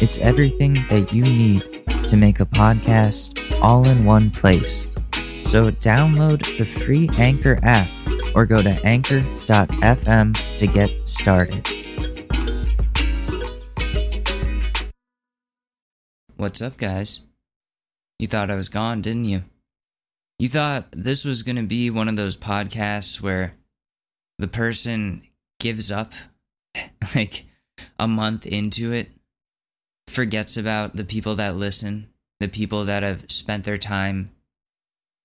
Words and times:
It's 0.00 0.18
everything 0.18 0.74
that 0.90 1.12
you 1.12 1.22
need 1.22 1.84
to 2.08 2.16
make 2.16 2.40
a 2.40 2.44
podcast 2.44 3.38
all 3.62 3.86
in 3.86 4.04
one 4.04 4.32
place. 4.32 4.88
So 5.44 5.70
download 5.70 6.58
the 6.58 6.64
free 6.64 7.08
Anchor 7.16 7.56
app 7.62 7.88
or 8.34 8.44
go 8.44 8.60
to 8.60 8.70
anchor.fm 8.84 10.56
to 10.56 10.66
get 10.66 11.00
started. 11.02 11.68
What's 16.36 16.60
up, 16.60 16.76
guys? 16.76 17.20
You 18.18 18.26
thought 18.26 18.50
I 18.50 18.56
was 18.56 18.68
gone, 18.68 19.00
didn't 19.00 19.26
you? 19.26 19.44
You 20.40 20.48
thought 20.48 20.90
this 20.90 21.24
was 21.24 21.44
going 21.44 21.56
to 21.56 21.62
be 21.62 21.88
one 21.88 22.08
of 22.08 22.16
those 22.16 22.36
podcasts 22.36 23.20
where 23.20 23.54
the 24.40 24.48
person 24.48 25.22
gives 25.60 25.92
up 25.92 26.12
like 27.14 27.44
a 27.96 28.08
month 28.08 28.44
into 28.44 28.92
it 28.92 29.12
forgets 30.08 30.56
about 30.56 30.96
the 30.96 31.04
people 31.04 31.34
that 31.36 31.56
listen, 31.56 32.08
the 32.40 32.48
people 32.48 32.84
that 32.84 33.02
have 33.02 33.30
spent 33.30 33.64
their 33.64 33.78
time 33.78 34.30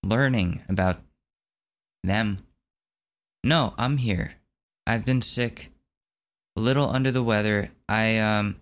learning 0.03 0.61
about 0.69 1.01
them. 2.03 2.39
No, 3.43 3.73
I'm 3.77 3.97
here. 3.97 4.35
I've 4.87 5.05
been 5.05 5.21
sick, 5.21 5.71
a 6.55 6.61
little 6.61 6.89
under 6.89 7.11
the 7.11 7.23
weather. 7.23 7.71
I 7.87 8.17
um 8.17 8.57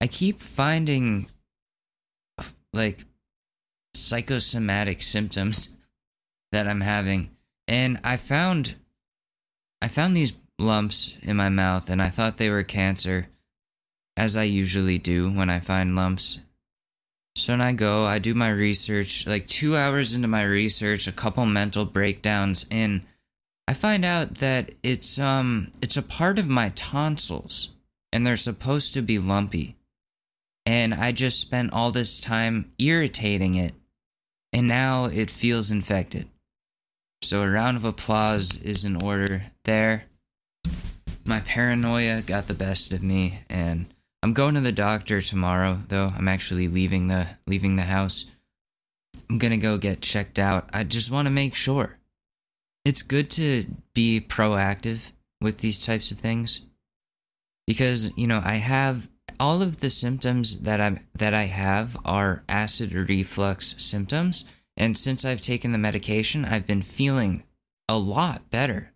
I 0.00 0.06
keep 0.06 0.40
finding 0.40 1.28
like 2.72 3.04
psychosomatic 3.94 5.02
symptoms 5.02 5.76
that 6.52 6.66
I'm 6.66 6.80
having. 6.80 7.30
And 7.68 7.98
I 8.04 8.16
found 8.16 8.76
I 9.80 9.88
found 9.88 10.16
these 10.16 10.34
lumps 10.58 11.16
in 11.22 11.36
my 11.36 11.48
mouth 11.48 11.90
and 11.90 12.00
I 12.00 12.08
thought 12.08 12.36
they 12.36 12.50
were 12.50 12.62
cancer 12.62 13.28
as 14.16 14.36
I 14.36 14.44
usually 14.44 14.98
do 14.98 15.30
when 15.30 15.50
I 15.50 15.60
find 15.60 15.96
lumps. 15.96 16.38
So 17.34 17.54
when 17.54 17.60
I 17.60 17.72
go, 17.72 18.04
I 18.04 18.18
do 18.18 18.34
my 18.34 18.50
research, 18.50 19.26
like 19.26 19.46
two 19.46 19.76
hours 19.76 20.14
into 20.14 20.28
my 20.28 20.44
research, 20.44 21.06
a 21.06 21.12
couple 21.12 21.46
mental 21.46 21.84
breakdowns 21.84 22.66
in, 22.70 23.02
I 23.66 23.74
find 23.74 24.04
out 24.04 24.36
that 24.36 24.72
it's 24.82 25.18
um 25.18 25.72
it's 25.80 25.96
a 25.96 26.02
part 26.02 26.38
of 26.38 26.48
my 26.48 26.70
tonsils 26.74 27.70
and 28.12 28.26
they're 28.26 28.36
supposed 28.36 28.92
to 28.94 29.02
be 29.02 29.18
lumpy. 29.18 29.76
And 30.66 30.92
I 30.94 31.12
just 31.12 31.40
spent 31.40 31.72
all 31.72 31.90
this 31.90 32.20
time 32.20 32.72
irritating 32.78 33.54
it 33.54 33.74
and 34.52 34.68
now 34.68 35.06
it 35.06 35.30
feels 35.30 35.70
infected. 35.70 36.28
So 37.22 37.42
a 37.42 37.50
round 37.50 37.76
of 37.76 37.84
applause 37.84 38.60
is 38.60 38.84
in 38.84 39.02
order 39.02 39.44
there. 39.64 40.04
My 41.24 41.40
paranoia 41.40 42.20
got 42.20 42.48
the 42.48 42.54
best 42.54 42.92
of 42.92 43.02
me 43.02 43.40
and 43.48 43.91
I'm 44.22 44.34
going 44.34 44.54
to 44.54 44.60
the 44.60 44.72
doctor 44.72 45.20
tomorrow, 45.20 45.80
though. 45.88 46.10
I'm 46.16 46.28
actually 46.28 46.68
leaving 46.68 47.08
the 47.08 47.26
leaving 47.46 47.76
the 47.76 47.82
house. 47.82 48.26
I'm 49.28 49.38
to 49.38 49.56
go 49.56 49.78
get 49.78 50.00
checked 50.00 50.38
out. 50.38 50.68
I 50.72 50.84
just 50.84 51.10
want 51.10 51.26
to 51.26 51.30
make 51.30 51.54
sure. 51.54 51.98
It's 52.84 53.02
good 53.02 53.30
to 53.32 53.64
be 53.94 54.20
proactive 54.20 55.12
with 55.40 55.58
these 55.58 55.84
types 55.84 56.10
of 56.10 56.18
things 56.18 56.66
because, 57.66 58.16
you 58.16 58.26
know, 58.26 58.40
I 58.44 58.54
have 58.54 59.08
all 59.40 59.60
of 59.60 59.80
the 59.80 59.90
symptoms 59.90 60.62
that 60.62 60.80
I 60.80 61.00
that 61.14 61.34
I 61.34 61.44
have 61.44 61.96
are 62.04 62.44
acid 62.48 62.92
reflux 62.92 63.74
symptoms, 63.78 64.48
and 64.76 64.96
since 64.96 65.24
I've 65.24 65.40
taken 65.40 65.72
the 65.72 65.78
medication, 65.78 66.44
I've 66.44 66.66
been 66.66 66.82
feeling 66.82 67.42
a 67.88 67.98
lot 67.98 68.50
better 68.50 68.91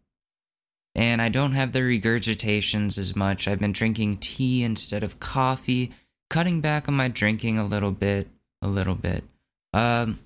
and 0.97 1.21
I 1.21 1.29
don't 1.29 1.53
have 1.53 1.73
the 1.73 1.81
regurgitations 1.81 2.97
as 2.97 3.15
much. 3.15 3.47
I've 3.47 3.61
been 3.61 3.73
drinking 3.73 4.17
tea 4.17 4.65
instead 4.65 5.05
of 5.05 5.21
coffee, 5.21 5.93
cutting 6.31 6.63
back 6.63 6.89
on 6.89 6.95
my 6.95 7.09
drinking 7.09 7.59
a 7.59 7.67
little 7.67 7.93
bit, 7.93 8.29
a 8.63 8.67
little 8.67 8.95
bit. 8.95 9.23
Um, 9.75 10.19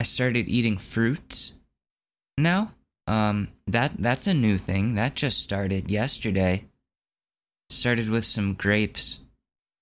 I 0.00 0.04
started 0.04 0.48
eating 0.48 0.76
fruits 0.76 1.52
now. 2.36 2.72
Um, 3.06 3.48
that 3.68 3.92
that's 3.98 4.26
a 4.26 4.34
new 4.34 4.58
thing 4.58 4.96
that 4.96 5.14
just 5.14 5.38
started 5.38 5.88
yesterday. 5.88 6.64
Started 7.70 8.08
with 8.08 8.24
some 8.24 8.54
grapes. 8.54 9.20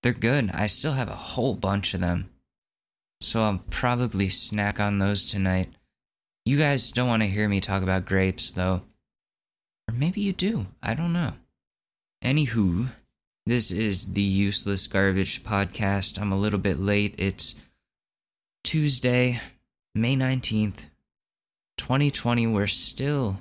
They're 0.03 0.12
good. 0.12 0.50
I 0.53 0.66
still 0.66 0.92
have 0.92 1.09
a 1.09 1.15
whole 1.15 1.54
bunch 1.54 1.94
of 1.94 2.03
them. 2.03 2.28
So 3.22 3.42
I'll 3.42 3.65
probably 3.71 4.28
snack 4.28 4.78
on 4.78 4.98
those 4.98 5.25
tonight. 5.25 5.71
You 6.44 6.59
guys 6.59 6.91
don't 6.91 7.09
want 7.09 7.22
to 7.22 7.28
hear 7.28 7.48
me 7.48 7.62
talk 7.62 7.82
about 7.82 8.04
grapes 8.04 8.53
though. 8.53 8.82
Maybe 9.97 10.21
you 10.21 10.32
do. 10.32 10.66
I 10.82 10.94
don't 10.94 11.12
know. 11.12 11.34
Anywho, 12.22 12.88
this 13.47 13.71
is 13.71 14.15
the 14.15 14.22
Useless 14.22 14.88
Garbage 14.88 15.44
Podcast. 15.44 16.21
I'm 16.21 16.32
a 16.32 16.37
little 16.38 16.59
bit 16.59 16.81
late. 16.81 17.15
It's 17.16 17.55
Tuesday, 18.65 19.41
May 19.94 20.16
19th, 20.16 20.87
2020. 21.78 22.47
We're 22.49 22.66
still 22.66 23.41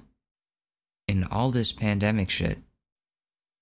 in 1.08 1.24
all 1.24 1.50
this 1.50 1.72
pandemic 1.72 2.30
shit. 2.30 2.60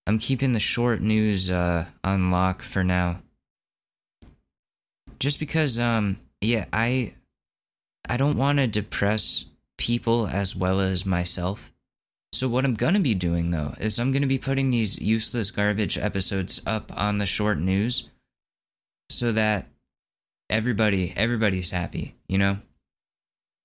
I'm 0.06 0.20
keeping 0.20 0.52
the 0.52 0.60
short 0.60 1.00
news 1.00 1.50
uh, 1.50 1.86
on 2.04 2.30
lock 2.30 2.62
for 2.62 2.84
now. 2.84 3.22
Just 5.18 5.40
because, 5.40 5.80
um, 5.80 6.18
yeah, 6.42 6.66
I, 6.74 7.14
I 8.10 8.18
don't 8.18 8.38
want 8.38 8.60
to 8.60 8.68
depress 8.68 9.46
people 9.78 10.28
as 10.28 10.58
well 10.58 10.82
as 10.82 11.06
myself. 11.06 11.71
So, 12.34 12.48
what 12.48 12.66
I'm 12.66 12.76
going 12.76 12.94
to 12.94 13.00
be 13.00 13.14
doing 13.14 13.52
though 13.52 13.76
is 13.80 14.00
I'm 14.00 14.12
going 14.12 14.22
to 14.22 14.28
be 14.28 14.38
putting 14.38 14.70
these 14.70 15.02
useless 15.02 15.52
garbage 15.52 15.98
episodes 15.98 16.62
up 16.66 16.92
on 16.96 17.18
the 17.18 17.26
short 17.26 17.60
news 17.60 18.10
so 19.10 19.32
that 19.32 19.68
everybody 20.50 21.14
everybody's 21.16 21.72
happy, 21.72 22.16
you 22.28 22.38
know? 22.38 22.58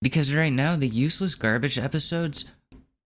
Because 0.02 0.34
right 0.34 0.52
now 0.52 0.76
the 0.76 0.88
useless 0.88 1.34
garbage 1.34 1.78
episodes 1.78 2.44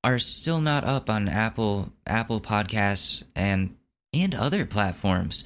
are 0.02 0.18
still 0.18 0.60
not 0.60 0.84
up 0.84 1.10
on 1.10 1.28
Apple 1.28 1.92
Apple 2.06 2.40
Podcasts 2.40 3.22
and 3.36 3.76
and 4.12 4.34
other 4.34 4.64
platforms 4.64 5.44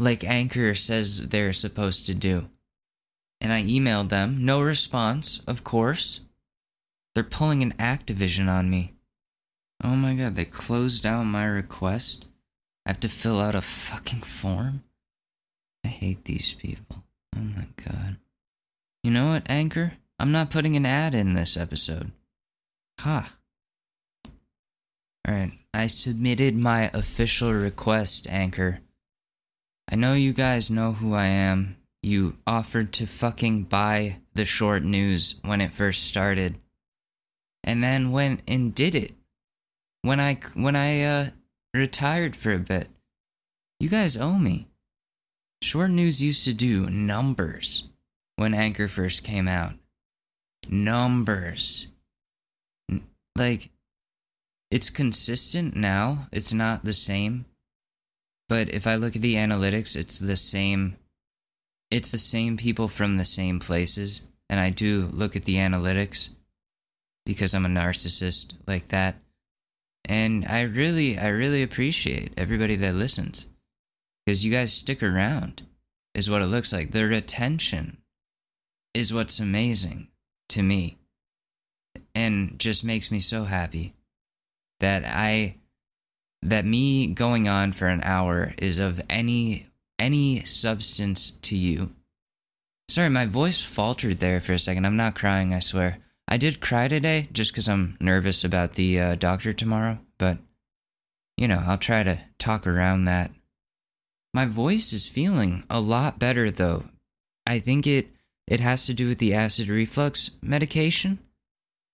like 0.00 0.24
Anchor 0.24 0.74
says 0.74 1.28
they're 1.28 1.52
supposed 1.52 2.06
to 2.06 2.14
do. 2.14 2.48
And 3.38 3.52
I 3.52 3.62
emailed 3.62 4.08
them, 4.08 4.44
no 4.44 4.62
response, 4.62 5.40
of 5.40 5.62
course. 5.62 6.20
They're 7.14 7.22
pulling 7.22 7.62
an 7.62 7.74
Activision 7.78 8.48
on 8.48 8.70
me. 8.70 8.94
Oh 9.82 9.96
my 9.96 10.14
god, 10.14 10.36
they 10.36 10.44
closed 10.44 11.02
down 11.02 11.26
my 11.26 11.46
request? 11.46 12.26
I 12.84 12.90
have 12.90 13.00
to 13.00 13.08
fill 13.08 13.40
out 13.40 13.54
a 13.54 13.60
fucking 13.60 14.22
form? 14.22 14.84
I 15.84 15.88
hate 15.88 16.24
these 16.24 16.54
people. 16.54 17.04
Oh 17.34 17.40
my 17.40 17.66
god. 17.84 18.16
You 19.02 19.10
know 19.10 19.28
what, 19.28 19.48
Anchor? 19.48 19.94
I'm 20.18 20.32
not 20.32 20.50
putting 20.50 20.76
an 20.76 20.84
ad 20.84 21.14
in 21.14 21.32
this 21.32 21.56
episode. 21.56 22.12
Ha. 23.00 23.32
Huh. 24.24 24.30
Alright, 25.26 25.52
I 25.72 25.86
submitted 25.86 26.56
my 26.56 26.90
official 26.92 27.52
request, 27.52 28.26
Anchor. 28.28 28.80
I 29.90 29.96
know 29.96 30.14
you 30.14 30.32
guys 30.32 30.70
know 30.70 30.92
who 30.92 31.14
I 31.14 31.26
am. 31.26 31.76
You 32.02 32.36
offered 32.46 32.92
to 32.94 33.06
fucking 33.06 33.64
buy 33.64 34.16
the 34.34 34.44
short 34.44 34.82
news 34.82 35.40
when 35.42 35.60
it 35.60 35.72
first 35.72 36.04
started. 36.04 36.58
And 37.64 37.82
then 37.82 38.12
went 38.12 38.42
and 38.48 38.74
did 38.74 38.94
it 38.94 39.12
when 40.02 40.20
I 40.20 40.38
when 40.54 40.76
I 40.76 41.02
uh, 41.02 41.26
retired 41.74 42.36
for 42.36 42.52
a 42.52 42.58
bit. 42.58 42.88
You 43.78 43.88
guys 43.88 44.16
owe 44.16 44.38
me. 44.38 44.68
Short 45.62 45.90
News 45.90 46.22
used 46.22 46.44
to 46.44 46.52
do 46.52 46.88
numbers 46.88 47.88
when 48.36 48.54
Anchor 48.54 48.88
first 48.88 49.24
came 49.24 49.48
out. 49.48 49.74
Numbers. 50.68 51.88
Like, 53.36 53.70
it's 54.70 54.90
consistent 54.90 55.76
now. 55.76 56.28
It's 56.32 56.52
not 56.52 56.84
the 56.84 56.92
same. 56.92 57.46
But 58.48 58.72
if 58.72 58.86
I 58.86 58.96
look 58.96 59.16
at 59.16 59.22
the 59.22 59.36
analytics, 59.36 59.96
it's 59.96 60.18
the 60.18 60.36
same. 60.36 60.96
It's 61.90 62.12
the 62.12 62.18
same 62.18 62.56
people 62.56 62.88
from 62.88 63.16
the 63.16 63.24
same 63.24 63.58
places. 63.58 64.26
And 64.48 64.58
I 64.60 64.70
do 64.70 65.08
look 65.12 65.36
at 65.36 65.44
the 65.44 65.56
analytics 65.56 66.30
because 67.24 67.54
I'm 67.54 67.66
a 67.66 67.68
narcissist 67.68 68.54
like 68.66 68.88
that. 68.88 69.16
And 70.04 70.44
I 70.46 70.62
really, 70.62 71.18
I 71.18 71.28
really 71.28 71.62
appreciate 71.62 72.32
everybody 72.36 72.76
that 72.76 72.94
listens 72.94 73.46
because 74.24 74.44
you 74.44 74.50
guys 74.50 74.72
stick 74.72 75.02
around. 75.02 75.62
is 76.14 76.28
what 76.28 76.42
it 76.42 76.46
looks 76.46 76.72
like. 76.72 76.90
The 76.90 77.06
retention 77.06 77.98
is 78.94 79.14
what's 79.14 79.38
amazing 79.38 80.08
to 80.48 80.62
me 80.62 80.98
and 82.14 82.58
just 82.58 82.84
makes 82.84 83.10
me 83.10 83.20
so 83.20 83.44
happy 83.44 83.94
that 84.80 85.04
I 85.04 85.56
that 86.42 86.64
me 86.64 87.12
going 87.12 87.48
on 87.48 87.72
for 87.72 87.88
an 87.88 88.02
hour 88.02 88.54
is 88.58 88.78
of 88.78 89.00
any 89.08 89.68
any 89.98 90.44
substance 90.44 91.30
to 91.30 91.56
you. 91.56 91.94
Sorry, 92.88 93.10
my 93.10 93.26
voice 93.26 93.62
faltered 93.62 94.18
there 94.18 94.40
for 94.40 94.54
a 94.54 94.58
second. 94.58 94.86
I'm 94.86 94.96
not 94.96 95.14
crying, 95.14 95.54
I 95.54 95.60
swear. 95.60 95.98
I 96.32 96.36
did 96.36 96.60
cry 96.60 96.86
today 96.86 97.28
just 97.32 97.52
because 97.52 97.68
I'm 97.68 97.96
nervous 98.00 98.44
about 98.44 98.74
the 98.74 99.00
uh, 99.00 99.14
doctor 99.16 99.52
tomorrow, 99.52 99.98
but 100.16 100.38
you 101.36 101.48
know, 101.48 101.60
I'll 101.66 101.76
try 101.76 102.04
to 102.04 102.20
talk 102.38 102.68
around 102.68 103.06
that. 103.06 103.32
My 104.32 104.46
voice 104.46 104.92
is 104.92 105.08
feeling 105.08 105.64
a 105.68 105.80
lot 105.80 106.20
better 106.20 106.52
though. 106.52 106.84
I 107.46 107.58
think 107.58 107.84
it 107.84 108.10
it 108.46 108.60
has 108.60 108.86
to 108.86 108.94
do 108.94 109.08
with 109.08 109.18
the 109.18 109.34
acid 109.34 109.68
reflux 109.68 110.30
medication. 110.40 111.18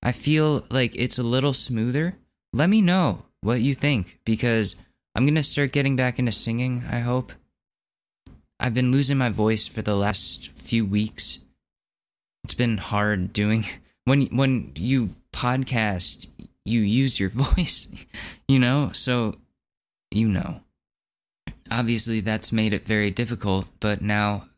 I 0.02 0.12
feel 0.12 0.66
like 0.70 0.94
it's 0.96 1.18
a 1.18 1.22
little 1.22 1.54
smoother. 1.54 2.18
Let 2.52 2.68
me 2.68 2.82
know 2.82 3.24
what 3.40 3.62
you 3.62 3.74
think 3.74 4.20
because 4.24 4.76
I'm 5.14 5.24
going 5.24 5.34
to 5.36 5.42
start 5.42 5.72
getting 5.72 5.96
back 5.96 6.18
into 6.18 6.32
singing, 6.32 6.84
I 6.90 7.00
hope. 7.00 7.32
I've 8.60 8.74
been 8.74 8.92
losing 8.92 9.16
my 9.16 9.30
voice 9.30 9.66
for 9.66 9.82
the 9.82 9.96
last 9.96 10.48
few 10.48 10.84
weeks. 10.84 11.38
It's 12.44 12.54
been 12.54 12.78
hard 12.78 13.32
doing 13.32 13.64
when 14.06 14.22
when 14.34 14.72
you 14.74 15.10
podcast, 15.32 16.28
you 16.64 16.80
use 16.80 17.20
your 17.20 17.30
voice, 17.44 17.88
you 18.48 18.58
know? 18.58 18.90
So 18.92 19.34
you 20.10 20.28
know. 20.28 20.62
Obviously 21.68 22.20
that's 22.20 22.52
made 22.52 22.72
it 22.72 22.86
very 22.86 23.10
difficult, 23.10 23.68
but 23.80 24.00
now 24.00 24.48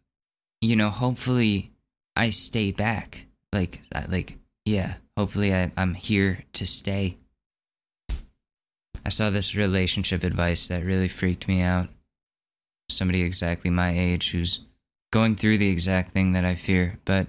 you 0.60 0.76
know, 0.76 0.90
hopefully 0.90 1.72
I 2.14 2.30
stay 2.30 2.70
back. 2.70 3.26
Like 3.52 3.80
like 4.08 4.36
yeah, 4.64 4.94
hopefully 5.16 5.54
I, 5.54 5.72
I'm 5.76 5.94
here 5.94 6.44
to 6.52 6.66
stay. 6.66 7.16
I 9.06 9.08
saw 9.08 9.30
this 9.30 9.54
relationship 9.54 10.22
advice 10.22 10.68
that 10.68 10.84
really 10.84 11.08
freaked 11.08 11.48
me 11.48 11.62
out. 11.62 11.88
Somebody 12.90 13.22
exactly 13.22 13.70
my 13.70 13.98
age 13.98 14.32
who's 14.32 14.66
going 15.10 15.36
through 15.36 15.56
the 15.56 15.70
exact 15.70 16.12
thing 16.12 16.32
that 16.32 16.44
I 16.44 16.54
fear, 16.54 16.98
but 17.06 17.28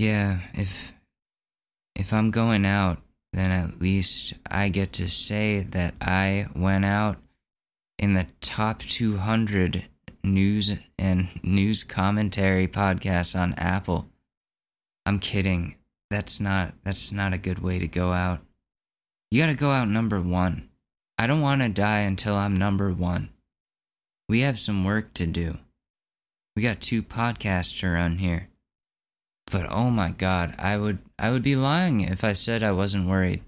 yeah, 0.00 0.38
if 0.54 0.94
if 1.94 2.14
I'm 2.14 2.30
going 2.30 2.64
out, 2.64 3.02
then 3.34 3.50
at 3.50 3.82
least 3.82 4.32
I 4.50 4.70
get 4.70 4.94
to 4.94 5.10
say 5.10 5.60
that 5.60 5.94
I 6.00 6.46
went 6.56 6.86
out 6.86 7.18
in 7.98 8.14
the 8.14 8.26
top 8.40 8.78
200 8.78 9.84
news 10.24 10.78
and 10.98 11.28
news 11.44 11.84
commentary 11.84 12.66
podcasts 12.66 13.38
on 13.38 13.52
Apple. 13.58 14.08
I'm 15.04 15.18
kidding. 15.18 15.74
That's 16.08 16.40
not 16.40 16.72
that's 16.82 17.12
not 17.12 17.34
a 17.34 17.38
good 17.38 17.58
way 17.58 17.78
to 17.78 17.86
go 17.86 18.12
out. 18.12 18.40
You 19.30 19.42
got 19.42 19.50
to 19.50 19.56
go 19.56 19.70
out 19.70 19.88
number 19.88 20.18
1. 20.18 20.66
I 21.18 21.26
don't 21.26 21.42
want 21.42 21.60
to 21.60 21.68
die 21.68 22.00
until 22.00 22.36
I'm 22.36 22.56
number 22.56 22.90
1. 22.90 23.28
We 24.30 24.40
have 24.40 24.58
some 24.58 24.82
work 24.82 25.12
to 25.14 25.26
do. 25.26 25.58
We 26.56 26.62
got 26.62 26.80
two 26.80 27.02
podcasts 27.02 27.78
to 27.80 27.90
run 27.90 28.16
here. 28.16 28.49
But 29.50 29.66
oh 29.70 29.90
my 29.90 30.10
god, 30.10 30.54
I 30.58 30.76
would 30.76 30.98
I 31.18 31.30
would 31.30 31.42
be 31.42 31.56
lying 31.56 32.00
if 32.00 32.22
I 32.22 32.32
said 32.32 32.62
I 32.62 32.72
wasn't 32.72 33.08
worried. 33.08 33.42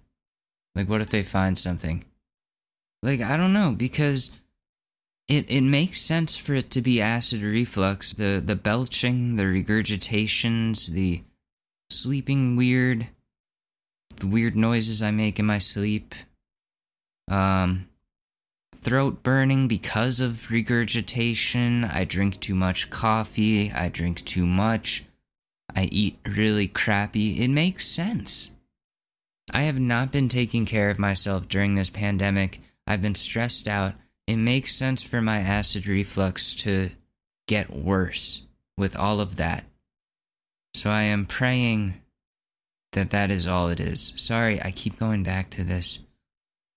Like 0.74 0.88
what 0.88 1.00
if 1.00 1.10
they 1.10 1.22
find 1.22 1.58
something? 1.58 2.04
Like 3.02 3.20
I 3.20 3.36
don't 3.36 3.52
know 3.52 3.74
because 3.76 4.30
it 5.28 5.46
it 5.48 5.62
makes 5.62 6.00
sense 6.00 6.36
for 6.36 6.54
it 6.54 6.70
to 6.72 6.82
be 6.82 7.00
acid 7.00 7.42
reflux, 7.42 8.12
the 8.12 8.42
the 8.44 8.56
belching, 8.56 9.36
the 9.36 9.44
regurgitations, 9.44 10.88
the 10.88 11.22
sleeping 11.90 12.56
weird, 12.56 13.08
the 14.16 14.26
weird 14.26 14.56
noises 14.56 15.02
I 15.02 15.10
make 15.10 15.38
in 15.38 15.46
my 15.46 15.58
sleep. 15.58 16.14
Um 17.28 17.88
throat 18.82 19.22
burning 19.22 19.68
because 19.68 20.20
of 20.20 20.50
regurgitation. 20.50 21.84
I 21.84 22.04
drink 22.04 22.40
too 22.40 22.54
much 22.54 22.90
coffee. 22.90 23.70
I 23.70 23.88
drink 23.88 24.24
too 24.24 24.44
much. 24.44 25.04
I 25.74 25.84
eat 25.92 26.18
really 26.26 26.68
crappy. 26.68 27.40
It 27.40 27.48
makes 27.48 27.86
sense. 27.86 28.50
I 29.52 29.62
have 29.62 29.78
not 29.78 30.12
been 30.12 30.28
taking 30.28 30.66
care 30.66 30.90
of 30.90 30.98
myself 30.98 31.48
during 31.48 31.74
this 31.74 31.90
pandemic. 31.90 32.60
I've 32.86 33.02
been 33.02 33.14
stressed 33.14 33.68
out. 33.68 33.94
It 34.26 34.36
makes 34.36 34.74
sense 34.74 35.02
for 35.02 35.20
my 35.20 35.38
acid 35.38 35.86
reflux 35.86 36.54
to 36.56 36.90
get 37.48 37.70
worse 37.70 38.42
with 38.76 38.96
all 38.96 39.20
of 39.20 39.36
that. 39.36 39.66
So 40.74 40.90
I 40.90 41.02
am 41.02 41.26
praying 41.26 41.94
that 42.92 43.10
that 43.10 43.30
is 43.30 43.46
all 43.46 43.68
it 43.68 43.80
is. 43.80 44.12
Sorry, 44.16 44.60
I 44.62 44.70
keep 44.70 44.98
going 44.98 45.22
back 45.22 45.50
to 45.50 45.64
this. 45.64 46.00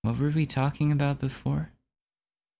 What 0.01 0.18
were 0.18 0.30
we 0.30 0.45
talking 0.45 0.92
about 0.92 1.19
before? 1.19 1.71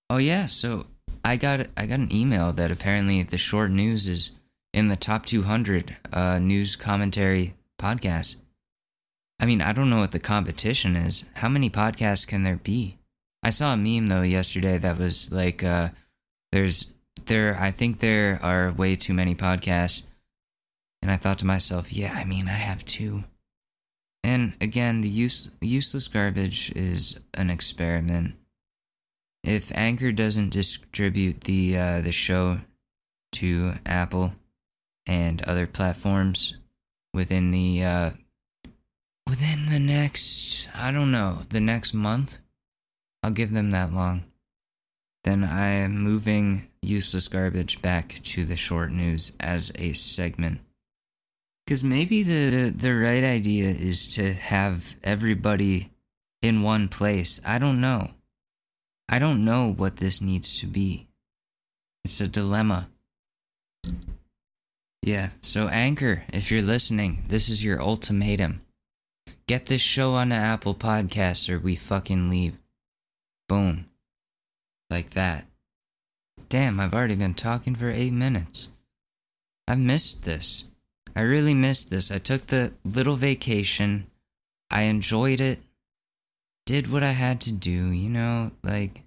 Oh 0.10 0.18
yeah, 0.18 0.46
so 0.46 0.88
I 1.24 1.38
got 1.38 1.68
I 1.76 1.86
got 1.86 2.00
an 2.00 2.16
email 2.16 2.54
that 2.54 2.72
apparently 2.72 3.24
the 3.24 3.38
short 3.38 3.72
news 3.72 4.08
is 4.08 4.32
in 4.76 4.90
the 4.90 4.98
top 4.98 5.26
200 5.26 5.96
uh, 6.12 6.38
news 6.38 6.76
commentary 6.76 7.56
podcasts. 7.80 8.36
I 9.40 9.46
mean, 9.46 9.62
I 9.62 9.72
don't 9.72 9.90
know 9.90 10.00
what 10.00 10.12
the 10.12 10.20
competition 10.20 10.98
is. 10.98 11.30
How 11.36 11.48
many 11.48 11.70
podcasts 11.70 12.28
can 12.28 12.44
there 12.44 12.58
be? 12.58 12.98
I 13.42 13.52
saw 13.52 13.72
a 13.74 13.78
meme 13.78 14.10
though 14.10 14.22
yesterday 14.22 14.78
that 14.78 14.98
was 14.98 15.32
like, 15.32 15.64
uh, 15.64 15.90
"There's 16.52 16.94
there. 17.26 17.58
I 17.58 17.72
think 17.72 18.00
there 18.00 18.38
are 18.44 18.72
way 18.72 18.98
too 18.98 19.14
many 19.14 19.34
podcasts," 19.34 20.04
and 21.02 21.10
I 21.10 21.16
thought 21.16 21.40
to 21.40 21.46
myself, 21.46 21.94
"Yeah, 21.94 22.14
I 22.14 22.26
mean, 22.26 22.48
I 22.48 22.60
have 22.70 22.84
two. 22.84 23.24
And 24.24 24.56
again, 24.60 25.02
the 25.02 25.10
use 25.10 25.56
useless 25.62 26.08
garbage 26.10 26.72
is 26.76 27.20
an 27.34 27.50
experiment 27.50 28.36
if 29.44 29.72
Anchor 29.76 30.12
doesn't 30.12 30.50
distribute 30.50 31.42
the 31.42 31.78
uh, 31.78 32.02
the 32.02 32.12
show 32.12 32.62
to 33.34 33.74
Apple 33.86 34.34
and 35.08 35.42
other 35.44 35.68
platforms 35.68 36.58
within 37.14 37.52
the 37.52 37.84
uh, 37.84 38.12
within 39.28 39.70
the 39.70 39.80
next 39.80 40.70
I 40.76 40.92
don't 40.92 41.12
know 41.12 41.42
the 41.50 41.62
next 41.62 41.94
month, 41.94 42.40
I'll 43.24 43.32
give 43.32 43.52
them 43.52 43.72
that 43.72 43.94
long. 43.94 44.26
Then 45.24 45.44
I 45.44 45.68
am 45.68 45.98
moving 45.98 46.70
useless 46.82 47.28
garbage 47.28 47.82
back 47.82 48.20
to 48.24 48.46
the 48.46 48.56
short 48.56 48.92
news 48.92 49.36
as 49.40 49.72
a 49.76 49.94
segment. 49.94 50.60
Because 51.66 51.84
maybe 51.84 52.22
the, 52.22 52.50
the 52.50 52.70
the 52.70 52.94
right 52.94 53.24
idea 53.24 53.70
is 53.70 54.08
to 54.10 54.34
have 54.34 54.96
everybody 55.04 55.92
in 56.44 56.62
one 56.62 56.88
place. 56.88 57.42
I 57.44 57.58
don't 57.58 57.82
know. 57.82 58.12
I 59.10 59.18
don't 59.18 59.44
know 59.44 59.72
what 59.72 59.98
this 59.98 60.22
needs 60.22 60.60
to 60.60 60.68
be. 60.68 61.08
It's 62.04 62.22
a 62.22 62.28
dilemma. 62.28 62.90
Yeah, 65.06 65.30
so 65.40 65.68
Anchor, 65.68 66.24
if 66.34 66.50
you're 66.50 66.64
listening, 66.64 67.26
this 67.28 67.48
is 67.48 67.64
your 67.64 67.80
ultimatum. 67.80 68.62
Get 69.46 69.68
this 69.68 69.82
show 69.82 70.16
on 70.16 70.30
the 70.30 70.36
Apple 70.36 70.74
Podcasts 70.74 71.48
or 71.48 71.60
we 71.60 71.76
fucking 71.76 72.28
leave. 72.28 72.58
Boom. 73.48 73.86
Like 74.90 75.12
that. 75.12 75.46
Damn, 76.50 76.80
I've 76.80 76.96
already 76.96 77.14
been 77.14 77.36
talking 77.36 77.76
for 77.76 77.92
eight 77.92 78.14
minutes. 78.14 78.70
I've 79.68 79.78
missed 79.78 80.24
this. 80.24 80.70
I 81.16 81.22
really 81.22 81.54
missed 81.54 81.92
this. 81.92 82.12
I 82.12 82.18
took 82.18 82.48
the 82.48 82.74
little 82.84 83.16
vacation. 83.16 84.08
I 84.72 84.84
enjoyed 84.84 85.40
it 85.40 85.60
did 86.66 86.92
what 86.92 87.04
I 87.04 87.12
had 87.12 87.42
to 87.42 87.52
do, 87.52 87.92
you 87.92 88.10
know, 88.10 88.52
like 88.64 89.04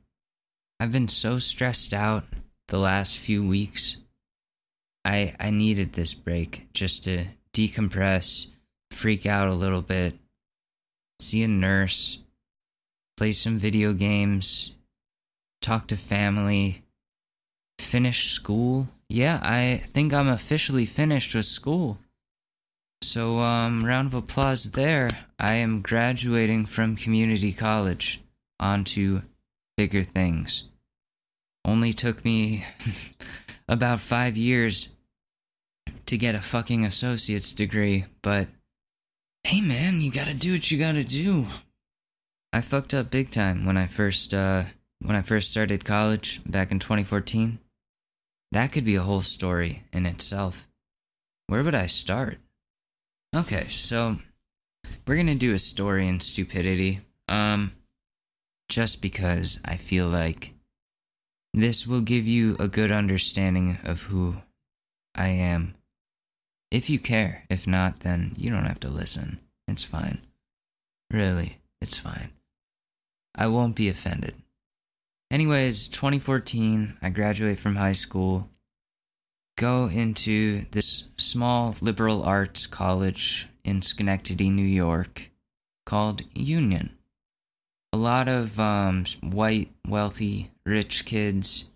I've 0.78 0.92
been 0.92 1.08
so 1.08 1.40
stressed 1.40 1.92
out 1.92 2.22
the 2.68 2.78
last 2.78 3.18
few 3.18 3.46
weeks. 3.46 3.96
I 5.04 5.34
I 5.38 5.50
needed 5.50 5.92
this 5.92 6.14
break 6.14 6.68
just 6.72 7.04
to 7.04 7.26
decompress, 7.52 8.46
freak 8.90 9.26
out 9.26 9.48
a 9.48 9.54
little 9.54 9.82
bit, 9.82 10.14
see 11.20 11.42
a 11.42 11.48
nurse, 11.48 12.20
play 13.16 13.32
some 13.32 13.58
video 13.58 13.92
games, 13.92 14.72
talk 15.60 15.86
to 15.88 15.96
family, 15.96 16.82
finish 17.78 18.30
school. 18.30 18.88
Yeah, 19.08 19.40
I 19.42 19.82
think 19.92 20.12
I'm 20.12 20.28
officially 20.28 20.86
finished 20.86 21.34
with 21.34 21.46
school. 21.46 21.98
So, 23.02 23.38
um, 23.38 23.84
round 23.84 24.08
of 24.08 24.14
applause 24.14 24.72
there. 24.72 25.08
I 25.38 25.54
am 25.54 25.82
graduating 25.82 26.66
from 26.66 26.96
community 26.96 27.52
college 27.52 28.20
onto 28.58 29.22
bigger 29.76 30.02
things. 30.02 30.64
Only 31.64 31.92
took 31.92 32.24
me 32.24 32.66
about 33.68 34.00
five 34.00 34.36
years 34.36 34.94
to 36.06 36.16
get 36.16 36.34
a 36.34 36.40
fucking 36.40 36.84
associate's 36.84 37.52
degree, 37.52 38.06
but 38.22 38.48
hey 39.44 39.60
man, 39.60 40.00
you 40.00 40.10
gotta 40.10 40.34
do 40.34 40.52
what 40.52 40.70
you 40.70 40.78
gotta 40.78 41.04
do. 41.04 41.46
I 42.52 42.60
fucked 42.62 42.94
up 42.94 43.10
big 43.10 43.30
time 43.30 43.66
when 43.66 43.76
I 43.76 43.86
first, 43.86 44.32
uh, 44.32 44.64
when 45.00 45.16
I 45.16 45.22
first 45.22 45.50
started 45.50 45.84
college 45.84 46.40
back 46.46 46.70
in 46.70 46.78
2014. 46.78 47.58
that 48.52 48.72
could 48.72 48.84
be 48.84 48.94
a 48.94 49.02
whole 49.02 49.20
story 49.20 49.84
in 49.92 50.06
itself. 50.06 50.66
Where 51.48 51.62
would 51.62 51.74
I 51.74 51.86
start? 51.86 52.38
Okay, 53.36 53.66
so 53.68 54.16
we're 55.06 55.22
to 55.22 55.34
do 55.34 55.52
a 55.52 55.58
story 55.58 56.08
in 56.08 56.20
stupidity. 56.20 57.00
Um 57.28 57.72
just 58.70 59.00
because 59.00 59.60
I 59.64 59.76
feel 59.76 60.08
like 60.08 60.52
this 61.54 61.86
will 61.86 62.02
give 62.02 62.26
you 62.26 62.56
a 62.58 62.68
good 62.68 62.90
understanding 62.90 63.78
of 63.84 64.02
who 64.02 64.36
I 65.14 65.28
am. 65.28 65.74
If 66.70 66.90
you 66.90 66.98
care, 66.98 67.44
if 67.48 67.66
not, 67.66 68.00
then 68.00 68.34
you 68.36 68.50
don't 68.50 68.66
have 68.66 68.80
to 68.80 68.90
listen. 68.90 69.40
It's 69.66 69.84
fine. 69.84 70.18
Really, 71.10 71.58
it's 71.80 71.96
fine. 71.96 72.30
I 73.36 73.46
won't 73.46 73.76
be 73.76 73.88
offended. 73.88 74.34
Anyways, 75.30 75.88
2014, 75.88 76.98
I 77.00 77.10
graduate 77.10 77.58
from 77.58 77.76
high 77.76 77.92
school, 77.92 78.50
go 79.56 79.86
into 79.86 80.66
this 80.72 81.04
small 81.16 81.76
liberal 81.80 82.22
arts 82.22 82.66
college 82.66 83.48
in 83.64 83.82
Schenectady, 83.82 84.50
New 84.50 84.62
York, 84.62 85.30
called 85.84 86.22
Union 86.34 86.97
a 87.92 87.96
lot 87.96 88.28
of 88.28 88.58
um, 88.60 89.04
white, 89.22 89.70
wealthy, 89.86 90.50
rich 90.66 91.04
kids 91.04 91.70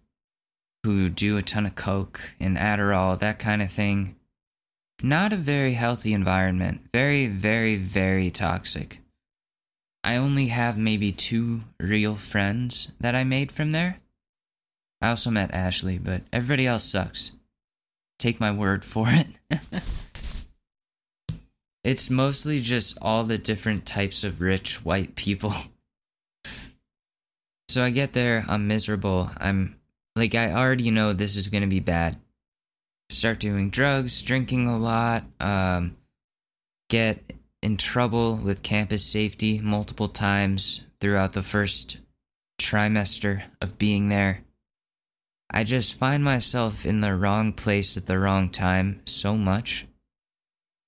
who 0.84 1.08
do 1.08 1.36
a 1.36 1.42
ton 1.42 1.66
of 1.66 1.74
coke 1.74 2.20
and 2.40 2.56
Adderall, 2.56 3.18
that 3.18 3.38
kind 3.38 3.62
of 3.62 3.70
thing. 3.70 4.16
Not 5.02 5.32
a 5.32 5.36
very 5.36 5.72
healthy 5.72 6.12
environment. 6.12 6.82
Very, 6.92 7.26
very, 7.26 7.76
very 7.76 8.30
toxic. 8.30 9.00
I 10.04 10.16
only 10.16 10.48
have 10.48 10.76
maybe 10.76 11.12
two 11.12 11.62
real 11.80 12.16
friends 12.16 12.92
that 13.00 13.14
I 13.14 13.24
made 13.24 13.52
from 13.52 13.72
there. 13.72 13.98
I 15.00 15.10
also 15.10 15.30
met 15.30 15.54
Ashley, 15.54 15.98
but 15.98 16.22
everybody 16.32 16.66
else 16.66 16.84
sucks. 16.84 17.32
Take 18.18 18.38
my 18.38 18.52
word 18.52 18.84
for 18.84 19.06
it. 19.08 19.26
it's 21.84 22.10
mostly 22.10 22.60
just 22.60 22.98
all 23.02 23.24
the 23.24 23.38
different 23.38 23.86
types 23.86 24.22
of 24.22 24.40
rich 24.40 24.84
white 24.84 25.14
people 25.16 25.54
So 27.72 27.82
I 27.82 27.88
get 27.88 28.12
there, 28.12 28.44
I'm 28.50 28.68
miserable. 28.68 29.30
I'm 29.38 29.80
like, 30.14 30.34
I 30.34 30.52
already 30.52 30.90
know 30.90 31.14
this 31.14 31.36
is 31.36 31.48
gonna 31.48 31.68
be 31.68 31.80
bad. 31.80 32.18
Start 33.08 33.40
doing 33.40 33.70
drugs, 33.70 34.20
drinking 34.20 34.68
a 34.68 34.76
lot, 34.76 35.24
um, 35.40 35.96
get 36.90 37.32
in 37.62 37.78
trouble 37.78 38.36
with 38.36 38.62
campus 38.62 39.02
safety 39.02 39.58
multiple 39.58 40.08
times 40.08 40.82
throughout 41.00 41.32
the 41.32 41.42
first 41.42 41.96
trimester 42.60 43.44
of 43.62 43.78
being 43.78 44.10
there. 44.10 44.42
I 45.50 45.64
just 45.64 45.94
find 45.94 46.22
myself 46.22 46.84
in 46.84 47.00
the 47.00 47.16
wrong 47.16 47.54
place 47.54 47.96
at 47.96 48.04
the 48.04 48.18
wrong 48.18 48.50
time 48.50 49.00
so 49.06 49.34
much. 49.34 49.86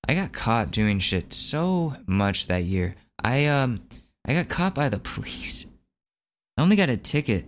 I 0.07 0.12
got 0.12 0.35
caught 0.35 0.71
doing 0.71 0.99
shit 0.99 1.33
so 1.33 1.97
much 2.07 2.47
that 2.49 2.64
year. 2.64 2.95
I 3.25 3.47
um 3.47 3.79
I 4.26 4.35
got 4.35 4.50
caught 4.50 4.75
by 4.75 4.91
the 4.91 4.99
police. 5.14 5.64
I 6.56 6.62
only 6.62 6.76
got 6.76 6.88
a 6.88 6.96
ticket. 6.96 7.46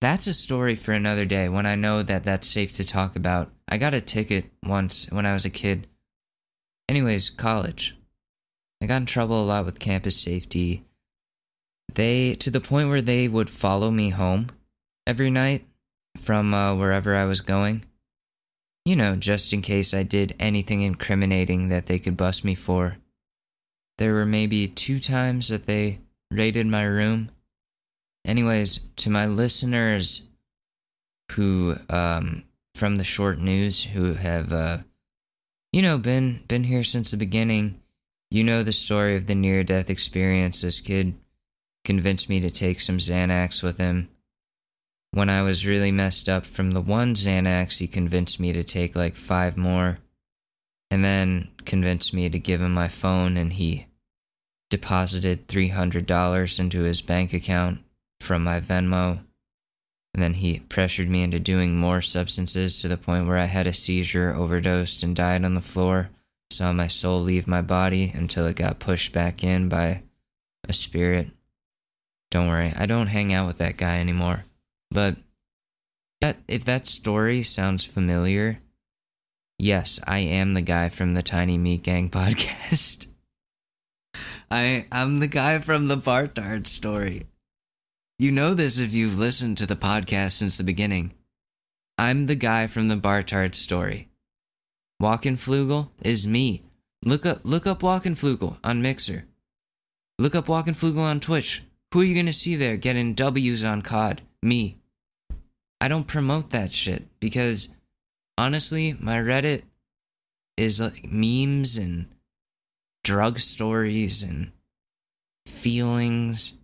That's 0.00 0.26
a 0.26 0.32
story 0.32 0.74
for 0.74 0.92
another 0.92 1.24
day 1.24 1.48
when 1.48 1.66
I 1.66 1.74
know 1.74 2.02
that 2.02 2.24
that's 2.24 2.48
safe 2.48 2.72
to 2.72 2.84
talk 2.84 3.16
about. 3.16 3.50
I 3.68 3.78
got 3.78 3.94
a 3.94 4.00
ticket 4.00 4.46
once 4.64 5.10
when 5.10 5.26
I 5.26 5.32
was 5.32 5.44
a 5.44 5.50
kid. 5.50 5.86
Anyways, 6.88 7.30
college. 7.30 7.96
I 8.82 8.86
got 8.86 8.98
in 8.98 9.06
trouble 9.06 9.42
a 9.42 9.44
lot 9.44 9.64
with 9.64 9.78
campus 9.78 10.20
safety. 10.20 10.84
They, 11.94 12.34
to 12.36 12.50
the 12.50 12.60
point 12.60 12.88
where 12.88 13.00
they 13.00 13.26
would 13.26 13.48
follow 13.48 13.90
me 13.90 14.10
home 14.10 14.50
every 15.06 15.30
night 15.30 15.64
from 16.16 16.52
uh, 16.52 16.74
wherever 16.74 17.14
I 17.16 17.24
was 17.24 17.40
going. 17.40 17.84
You 18.84 18.96
know, 18.96 19.16
just 19.16 19.52
in 19.52 19.62
case 19.62 19.92
I 19.92 20.02
did 20.02 20.34
anything 20.38 20.82
incriminating 20.82 21.70
that 21.70 21.86
they 21.86 21.98
could 21.98 22.16
bust 22.16 22.44
me 22.44 22.54
for. 22.54 22.98
There 23.98 24.12
were 24.12 24.26
maybe 24.26 24.68
two 24.68 24.98
times 24.98 25.48
that 25.48 25.64
they 25.64 25.98
raided 26.30 26.66
my 26.66 26.84
room 26.84 27.30
Anyways, 28.26 28.80
to 28.96 29.08
my 29.08 29.24
listeners 29.24 30.28
who 31.32 31.76
um 31.88 32.42
from 32.74 32.98
the 32.98 33.04
short 33.04 33.38
news 33.38 33.84
who 33.84 34.14
have 34.14 34.52
uh 34.52 34.78
you 35.72 35.80
know 35.80 35.96
been 35.96 36.42
been 36.48 36.64
here 36.64 36.82
since 36.82 37.12
the 37.12 37.16
beginning, 37.16 37.80
you 38.30 38.42
know 38.42 38.64
the 38.64 38.72
story 38.72 39.16
of 39.16 39.26
the 39.26 39.34
near 39.34 39.62
death 39.62 39.88
experience 39.88 40.60
this 40.60 40.80
kid 40.80 41.14
convinced 41.84 42.28
me 42.28 42.40
to 42.40 42.50
take 42.50 42.80
some 42.80 42.98
Xanax 42.98 43.62
with 43.62 43.78
him. 43.78 44.08
When 45.12 45.30
I 45.30 45.42
was 45.42 45.64
really 45.64 45.92
messed 45.92 46.28
up 46.28 46.44
from 46.44 46.72
the 46.72 46.80
one 46.80 47.14
Xanax, 47.14 47.78
he 47.78 47.86
convinced 47.86 48.40
me 48.40 48.52
to 48.52 48.64
take 48.64 48.96
like 48.96 49.14
five 49.14 49.56
more 49.56 49.98
and 50.90 51.04
then 51.04 51.48
convinced 51.64 52.12
me 52.12 52.28
to 52.28 52.40
give 52.40 52.60
him 52.60 52.74
my 52.74 52.88
phone 52.88 53.36
and 53.36 53.52
he 53.52 53.86
deposited 54.68 55.46
$300 55.46 56.58
into 56.58 56.82
his 56.82 57.00
bank 57.00 57.32
account 57.32 57.78
from 58.20 58.44
my 58.44 58.60
Venmo. 58.60 59.20
And 60.14 60.22
then 60.22 60.34
he 60.34 60.60
pressured 60.60 61.10
me 61.10 61.22
into 61.22 61.38
doing 61.38 61.76
more 61.76 62.00
substances 62.00 62.80
to 62.80 62.88
the 62.88 62.96
point 62.96 63.26
where 63.26 63.36
I 63.36 63.44
had 63.44 63.66
a 63.66 63.72
seizure, 63.72 64.34
overdosed, 64.34 65.02
and 65.02 65.14
died 65.14 65.44
on 65.44 65.54
the 65.54 65.60
floor. 65.60 66.10
Saw 66.50 66.72
my 66.72 66.88
soul 66.88 67.20
leave 67.20 67.46
my 67.46 67.60
body 67.60 68.12
until 68.14 68.46
it 68.46 68.56
got 68.56 68.78
pushed 68.78 69.12
back 69.12 69.44
in 69.44 69.68
by 69.68 70.02
a 70.66 70.72
spirit. 70.72 71.28
Don't 72.30 72.48
worry, 72.48 72.72
I 72.76 72.86
don't 72.86 73.08
hang 73.08 73.32
out 73.32 73.46
with 73.46 73.58
that 73.58 73.76
guy 73.76 73.98
anymore. 73.98 74.44
But 74.90 75.16
that, 76.20 76.38
if 76.48 76.64
that 76.64 76.86
story 76.86 77.42
sounds 77.42 77.84
familiar, 77.84 78.58
yes, 79.58 80.00
I 80.06 80.18
am 80.20 80.54
the 80.54 80.62
guy 80.62 80.88
from 80.88 81.14
the 81.14 81.22
Tiny 81.22 81.58
Meat 81.58 81.82
Gang 81.82 82.08
podcast. 82.10 83.06
I 84.50 84.86
I'm 84.90 85.18
the 85.18 85.26
guy 85.26 85.58
from 85.58 85.88
the 85.88 85.96
Bartard 85.96 86.66
story. 86.66 87.26
You 88.18 88.32
know 88.32 88.54
this 88.54 88.80
if 88.80 88.94
you've 88.94 89.18
listened 89.18 89.58
to 89.58 89.66
the 89.66 89.76
podcast 89.76 90.30
since 90.30 90.56
the 90.56 90.64
beginning. 90.64 91.12
I'm 91.98 92.26
the 92.26 92.34
guy 92.34 92.66
from 92.66 92.88
the 92.88 92.96
Bartard 92.96 93.54
story. 93.54 94.08
Wachenflugel 95.02 95.90
is 96.02 96.26
me. 96.26 96.62
Look 97.04 97.26
up 97.26 97.40
look 97.44 97.66
up 97.66 97.80
Wachenflugel 97.80 98.56
on 98.64 98.80
Mixer. 98.80 99.26
Look 100.18 100.34
up 100.34 100.46
Wachenflugel 100.46 100.98
on 100.98 101.20
Twitch. 101.20 101.62
Who 101.92 102.00
are 102.00 102.04
you 102.04 102.14
gonna 102.14 102.32
see 102.32 102.56
there 102.56 102.78
getting 102.78 103.12
W's 103.12 103.62
on 103.62 103.82
COD? 103.82 104.22
Me. 104.42 104.76
I 105.78 105.88
don't 105.88 106.06
promote 106.06 106.48
that 106.50 106.72
shit 106.72 107.04
because 107.20 107.76
honestly, 108.38 108.96
my 108.98 109.18
Reddit 109.18 109.64
is 110.56 110.80
like 110.80 111.12
memes 111.12 111.76
and 111.76 112.06
drug 113.04 113.40
stories 113.40 114.22
and 114.22 114.52
feelings 115.44 116.54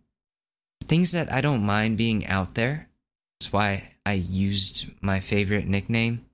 things 0.82 1.12
that 1.12 1.32
I 1.32 1.40
don't 1.40 1.64
mind 1.64 1.98
being 1.98 2.26
out 2.26 2.54
there. 2.54 2.88
That's 3.40 3.52
why 3.52 3.94
I 4.04 4.14
used 4.14 4.90
my 5.00 5.20
favorite 5.20 5.66
nickname. 5.66 6.26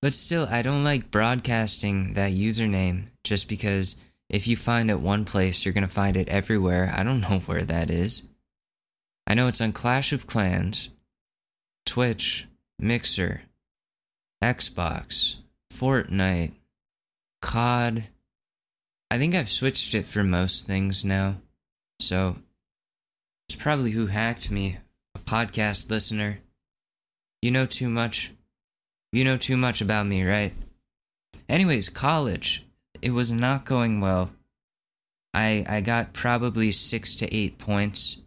But 0.00 0.14
still, 0.14 0.46
I 0.50 0.62
don't 0.62 0.84
like 0.84 1.10
broadcasting 1.10 2.14
that 2.14 2.32
username 2.32 3.06
just 3.22 3.48
because 3.48 3.96
if 4.28 4.46
you 4.46 4.56
find 4.56 4.90
it 4.90 5.00
one 5.00 5.24
place, 5.24 5.64
you're 5.64 5.74
going 5.74 5.86
to 5.86 5.92
find 5.92 6.16
it 6.16 6.28
everywhere. 6.28 6.92
I 6.94 7.02
don't 7.02 7.20
know 7.28 7.40
where 7.46 7.62
that 7.62 7.90
is. 7.90 8.28
I 9.26 9.34
know 9.34 9.48
it's 9.48 9.60
on 9.60 9.72
Clash 9.72 10.12
of 10.12 10.26
Clans, 10.26 10.90
Twitch, 11.86 12.46
Mixer, 12.78 13.42
Xbox, 14.42 15.36
Fortnite, 15.72 16.52
COD. 17.40 18.04
I 19.10 19.18
think 19.18 19.34
I've 19.34 19.50
switched 19.50 19.94
it 19.94 20.04
for 20.04 20.22
most 20.22 20.66
things 20.66 21.04
now. 21.04 21.36
So 21.98 22.36
it's 23.48 23.56
probably 23.56 23.92
who 23.92 24.06
hacked 24.06 24.50
me, 24.50 24.78
a 25.14 25.18
podcast 25.18 25.90
listener. 25.90 26.40
You 27.42 27.50
know 27.50 27.66
too 27.66 27.88
much. 27.88 28.32
You 29.12 29.24
know 29.24 29.36
too 29.36 29.56
much 29.56 29.80
about 29.80 30.06
me, 30.06 30.24
right? 30.24 30.54
Anyways, 31.48 31.88
college. 31.88 32.66
It 33.02 33.10
was 33.10 33.30
not 33.30 33.64
going 33.64 34.00
well. 34.00 34.30
I 35.34 35.64
I 35.68 35.80
got 35.80 36.12
probably 36.12 36.72
six 36.72 37.14
to 37.16 37.34
eight 37.34 37.58
points. 37.58 38.18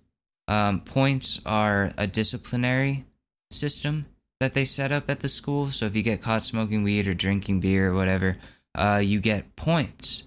Um, 0.47 0.81
points 0.81 1.41
are 1.45 1.91
a 1.97 2.07
disciplinary 2.07 3.05
system 3.51 4.05
that 4.39 4.53
they 4.53 4.65
set 4.65 4.91
up 4.91 5.09
at 5.09 5.21
the 5.21 5.27
school. 5.27 5.67
So 5.67 5.86
if 5.86 5.95
you 5.95 6.03
get 6.03 6.21
caught 6.21 6.43
smoking 6.43 6.83
weed 6.83 7.07
or 7.07 7.13
drinking 7.13 7.59
beer 7.59 7.91
or 7.91 7.95
whatever, 7.95 8.38
uh, 8.75 9.01
you 9.03 9.19
get 9.19 9.55
points. 9.55 10.24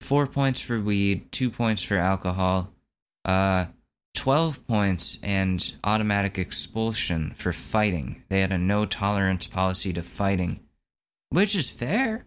Four 0.00 0.26
points 0.26 0.60
for 0.60 0.80
weed, 0.80 1.30
two 1.32 1.50
points 1.50 1.82
for 1.82 1.96
alcohol, 1.96 2.72
uh, 3.24 3.66
12 4.18 4.66
points 4.66 5.20
and 5.22 5.74
automatic 5.84 6.38
expulsion 6.38 7.30
for 7.36 7.52
fighting. 7.52 8.24
They 8.28 8.40
had 8.40 8.50
a 8.50 8.58
no 8.58 8.84
tolerance 8.84 9.46
policy 9.46 9.92
to 9.92 10.02
fighting, 10.02 10.58
which 11.30 11.54
is 11.54 11.70
fair. 11.70 12.26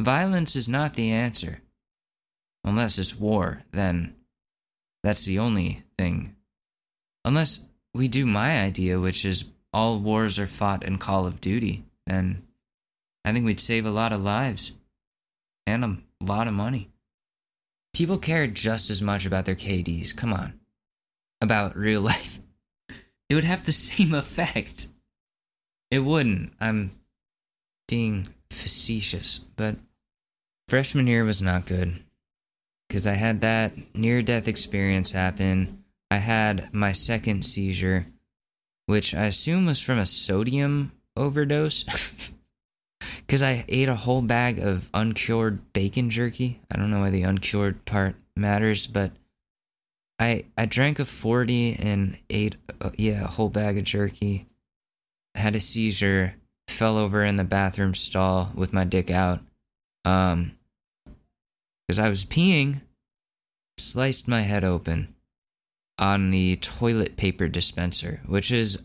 Violence 0.00 0.56
is 0.56 0.68
not 0.68 0.94
the 0.94 1.12
answer. 1.12 1.60
Unless 2.64 2.98
it's 2.98 3.14
war, 3.14 3.62
then 3.70 4.16
that's 5.04 5.24
the 5.26 5.38
only 5.38 5.84
thing. 5.96 6.34
Unless 7.24 7.66
we 7.94 8.08
do 8.08 8.26
my 8.26 8.60
idea, 8.60 8.98
which 8.98 9.24
is 9.24 9.44
all 9.72 10.00
wars 10.00 10.40
are 10.40 10.48
fought 10.48 10.82
in 10.82 10.98
Call 10.98 11.24
of 11.24 11.40
Duty, 11.40 11.84
then 12.04 12.42
I 13.24 13.32
think 13.32 13.46
we'd 13.46 13.60
save 13.60 13.86
a 13.86 13.90
lot 13.90 14.12
of 14.12 14.24
lives 14.24 14.72
and 15.68 15.84
a 15.84 15.98
lot 16.20 16.48
of 16.48 16.54
money. 16.54 16.90
People 17.94 18.18
care 18.18 18.48
just 18.48 18.90
as 18.90 19.00
much 19.00 19.24
about 19.24 19.44
their 19.44 19.54
KDs. 19.54 20.16
Come 20.16 20.32
on. 20.32 20.57
About 21.40 21.76
real 21.76 22.00
life. 22.00 22.40
It 23.28 23.34
would 23.34 23.44
have 23.44 23.64
the 23.64 23.72
same 23.72 24.14
effect. 24.14 24.86
It 25.90 26.00
wouldn't. 26.00 26.52
I'm 26.60 26.92
being 27.86 28.28
facetious, 28.50 29.38
but 29.38 29.76
freshman 30.68 31.06
year 31.06 31.24
was 31.24 31.40
not 31.40 31.66
good 31.66 32.02
because 32.88 33.06
I 33.06 33.14
had 33.14 33.40
that 33.40 33.72
near 33.94 34.22
death 34.22 34.48
experience 34.48 35.12
happen. 35.12 35.84
I 36.10 36.16
had 36.16 36.72
my 36.72 36.92
second 36.92 37.44
seizure, 37.44 38.06
which 38.86 39.14
I 39.14 39.24
assume 39.24 39.66
was 39.66 39.80
from 39.80 39.98
a 39.98 40.06
sodium 40.06 40.92
overdose. 41.16 41.84
Because 43.26 43.42
I 43.42 43.66
ate 43.68 43.90
a 43.90 43.94
whole 43.94 44.22
bag 44.22 44.58
of 44.58 44.88
uncured 44.94 45.74
bacon 45.74 46.08
jerky. 46.08 46.62
I 46.72 46.78
don't 46.78 46.90
know 46.90 47.00
why 47.00 47.10
the 47.10 47.24
uncured 47.24 47.84
part 47.84 48.16
matters, 48.34 48.86
but 48.86 49.12
I 50.18 50.44
I 50.56 50.66
drank 50.66 50.98
a 50.98 51.04
40 51.04 51.76
and 51.76 52.18
ate, 52.28 52.56
uh, 52.80 52.90
yeah, 52.98 53.24
a 53.24 53.28
whole 53.28 53.48
bag 53.48 53.78
of 53.78 53.84
jerky. 53.84 54.46
Had 55.34 55.54
a 55.54 55.60
seizure, 55.60 56.34
fell 56.66 56.96
over 56.96 57.22
in 57.24 57.36
the 57.36 57.44
bathroom 57.44 57.94
stall 57.94 58.50
with 58.54 58.72
my 58.72 58.84
dick 58.84 59.10
out. 59.10 59.40
Um, 60.04 60.52
because 61.86 61.98
I 61.98 62.08
was 62.08 62.24
peeing, 62.24 62.82
sliced 63.78 64.28
my 64.28 64.42
head 64.42 64.64
open 64.64 65.14
on 65.98 66.30
the 66.30 66.56
toilet 66.56 67.16
paper 67.16 67.48
dispenser, 67.48 68.20
which 68.26 68.52
is 68.52 68.84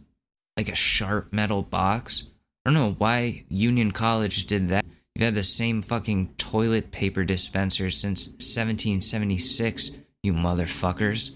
like 0.57 0.69
a 0.69 0.75
sharp 0.75 1.33
metal 1.33 1.63
box. 1.63 2.29
I 2.65 2.69
don't 2.69 2.79
know 2.79 2.95
why 2.97 3.43
Union 3.49 3.91
College 3.91 4.45
did 4.45 4.69
that. 4.69 4.85
You've 5.15 5.25
had 5.25 5.35
the 5.35 5.43
same 5.43 5.81
fucking 5.81 6.35
toilet 6.37 6.91
paper 6.91 7.23
dispenser 7.23 7.91
since 7.91 8.27
1776, 8.27 9.91
you 10.23 10.33
motherfuckers. 10.33 11.35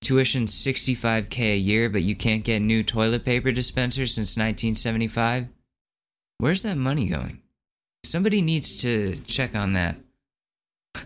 Tuition 0.00 0.46
65k 0.46 1.54
a 1.54 1.56
year, 1.56 1.88
but 1.88 2.02
you 2.02 2.14
can't 2.14 2.44
get 2.44 2.60
new 2.60 2.84
toilet 2.84 3.24
paper 3.24 3.50
dispensers 3.50 4.14
since 4.14 4.36
1975? 4.36 5.48
Where's 6.38 6.62
that 6.62 6.76
money 6.76 7.08
going? 7.08 7.40
Somebody 8.04 8.40
needs 8.40 8.80
to 8.82 9.16
check 9.26 9.56
on 9.56 9.72
that. 9.72 9.96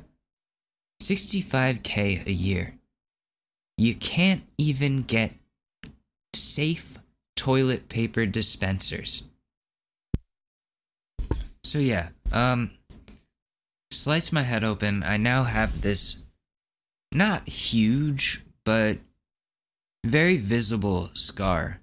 65k 1.03 2.27
a 2.27 2.33
year. 2.33 2.75
You 3.79 3.95
can't 3.95 4.43
even 4.59 5.03
get 5.03 5.33
safe 6.35 6.99
toilet 7.35 7.89
paper 7.89 8.27
dispensers. 8.27 9.25
So 11.65 11.79
yeah, 11.79 12.09
um 12.31 12.73
slice 13.91 14.33
my 14.33 14.43
head 14.43 14.65
open. 14.65 15.03
I 15.03 15.17
now 15.17 15.45
have 15.45 15.81
this 15.83 16.23
not 17.15 17.49
huge, 17.49 18.45
but 18.65 18.99
very 20.05 20.37
visible 20.37 21.11
scar 21.15 21.81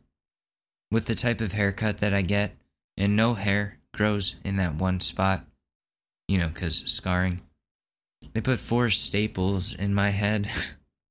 with 0.92 1.06
the 1.06 1.16
type 1.16 1.42
of 1.42 1.54
haircut 1.54 2.00
that 2.00 2.14
I 2.14 2.22
get, 2.22 2.56
and 2.98 3.16
no 3.16 3.36
hair 3.36 3.78
grows 3.94 4.36
in 4.44 4.58
that 4.58 4.76
one 4.76 5.00
spot, 5.00 5.46
you 6.28 6.38
know, 6.38 6.50
because 6.50 6.78
scarring. 6.86 7.42
They 8.34 8.42
put 8.42 8.60
four 8.60 8.90
staples 8.90 9.74
in 9.74 9.94
my 9.94 10.10
head. 10.10 10.50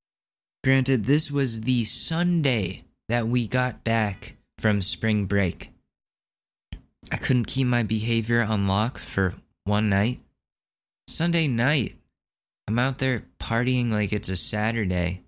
Granted, 0.63 1.05
this 1.05 1.31
was 1.31 1.61
the 1.61 1.85
Sunday 1.85 2.83
that 3.07 3.27
we 3.27 3.47
got 3.47 3.83
back 3.83 4.35
from 4.57 4.81
spring 4.81 5.25
break. 5.25 5.71
I 7.11 7.17
couldn't 7.17 7.47
keep 7.47 7.65
my 7.65 7.83
behavior 7.83 8.43
on 8.43 8.67
lock 8.67 8.97
for 8.97 9.35
one 9.63 9.89
night. 9.89 10.19
Sunday 11.07 11.47
night, 11.47 11.95
I'm 12.67 12.77
out 12.77 12.99
there 12.99 13.23
partying 13.49 13.91
like 13.91 14.13
it's 14.13 14.29
a 14.29 14.35
Saturday. 14.35 15.23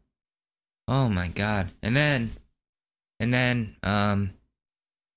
Oh 0.87 1.09
my 1.09 1.29
god. 1.29 1.71
And 1.81 1.95
then 1.95 2.31
and 3.19 3.33
then 3.33 3.75
um 3.81 4.31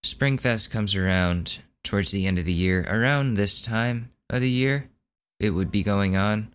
Springfest 0.05 0.71
comes 0.71 0.95
around 0.95 1.61
towards 1.83 2.13
the 2.13 2.27
end 2.27 2.39
of 2.39 2.45
the 2.47 2.53
year. 2.53 2.87
Around 2.89 3.35
this 3.35 3.61
time 3.61 4.11
of 4.31 4.41
the 4.41 4.51
year, 4.51 4.89
it 5.39 5.51
would 5.51 5.71
be 5.71 5.83
going 5.83 6.17
on. 6.17 6.55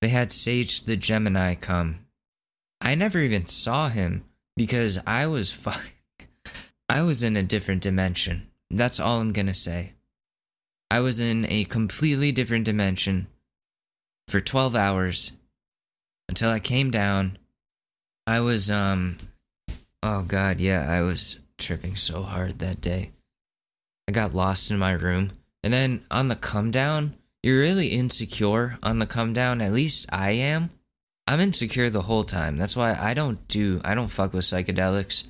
They 0.00 0.08
had 0.08 0.32
Sage 0.32 0.82
the 0.82 0.96
Gemini 0.96 1.54
come. 1.54 2.06
I 2.80 2.94
never 2.94 3.18
even 3.18 3.46
saw 3.46 3.88
him 3.88 4.24
because 4.56 4.98
I 5.06 5.26
was 5.26 5.52
fuck 5.52 5.92
I 6.88 7.02
was 7.02 7.22
in 7.22 7.36
a 7.36 7.42
different 7.42 7.82
dimension. 7.82 8.48
That's 8.70 9.00
all 9.00 9.20
I'm 9.20 9.32
gonna 9.32 9.54
say. 9.54 9.92
I 10.90 11.00
was 11.00 11.20
in 11.20 11.44
a 11.50 11.64
completely 11.64 12.32
different 12.32 12.64
dimension 12.64 13.28
for 14.26 14.40
12 14.40 14.74
hours 14.74 15.32
until 16.30 16.48
I 16.48 16.60
came 16.60 16.92
down. 16.92 17.38
I 18.24 18.38
was, 18.38 18.70
um, 18.70 19.18
oh 20.00 20.22
god, 20.22 20.60
yeah, 20.60 20.86
I 20.88 21.02
was 21.02 21.40
tripping 21.58 21.96
so 21.96 22.22
hard 22.22 22.60
that 22.60 22.80
day. 22.80 23.10
I 24.06 24.12
got 24.12 24.32
lost 24.32 24.70
in 24.70 24.78
my 24.78 24.92
room. 24.92 25.32
And 25.64 25.72
then 25.72 26.04
on 26.08 26.28
the 26.28 26.36
come 26.36 26.70
down, 26.70 27.14
you're 27.42 27.58
really 27.58 27.88
insecure 27.88 28.78
on 28.80 29.00
the 29.00 29.06
come 29.06 29.32
down. 29.32 29.60
At 29.60 29.72
least 29.72 30.06
I 30.12 30.30
am. 30.30 30.70
I'm 31.26 31.40
insecure 31.40 31.90
the 31.90 32.02
whole 32.02 32.24
time. 32.24 32.56
That's 32.56 32.76
why 32.76 32.96
I 32.98 33.12
don't 33.12 33.46
do, 33.48 33.80
I 33.84 33.96
don't 33.96 34.08
fuck 34.08 34.32
with 34.32 34.44
psychedelics. 34.44 35.24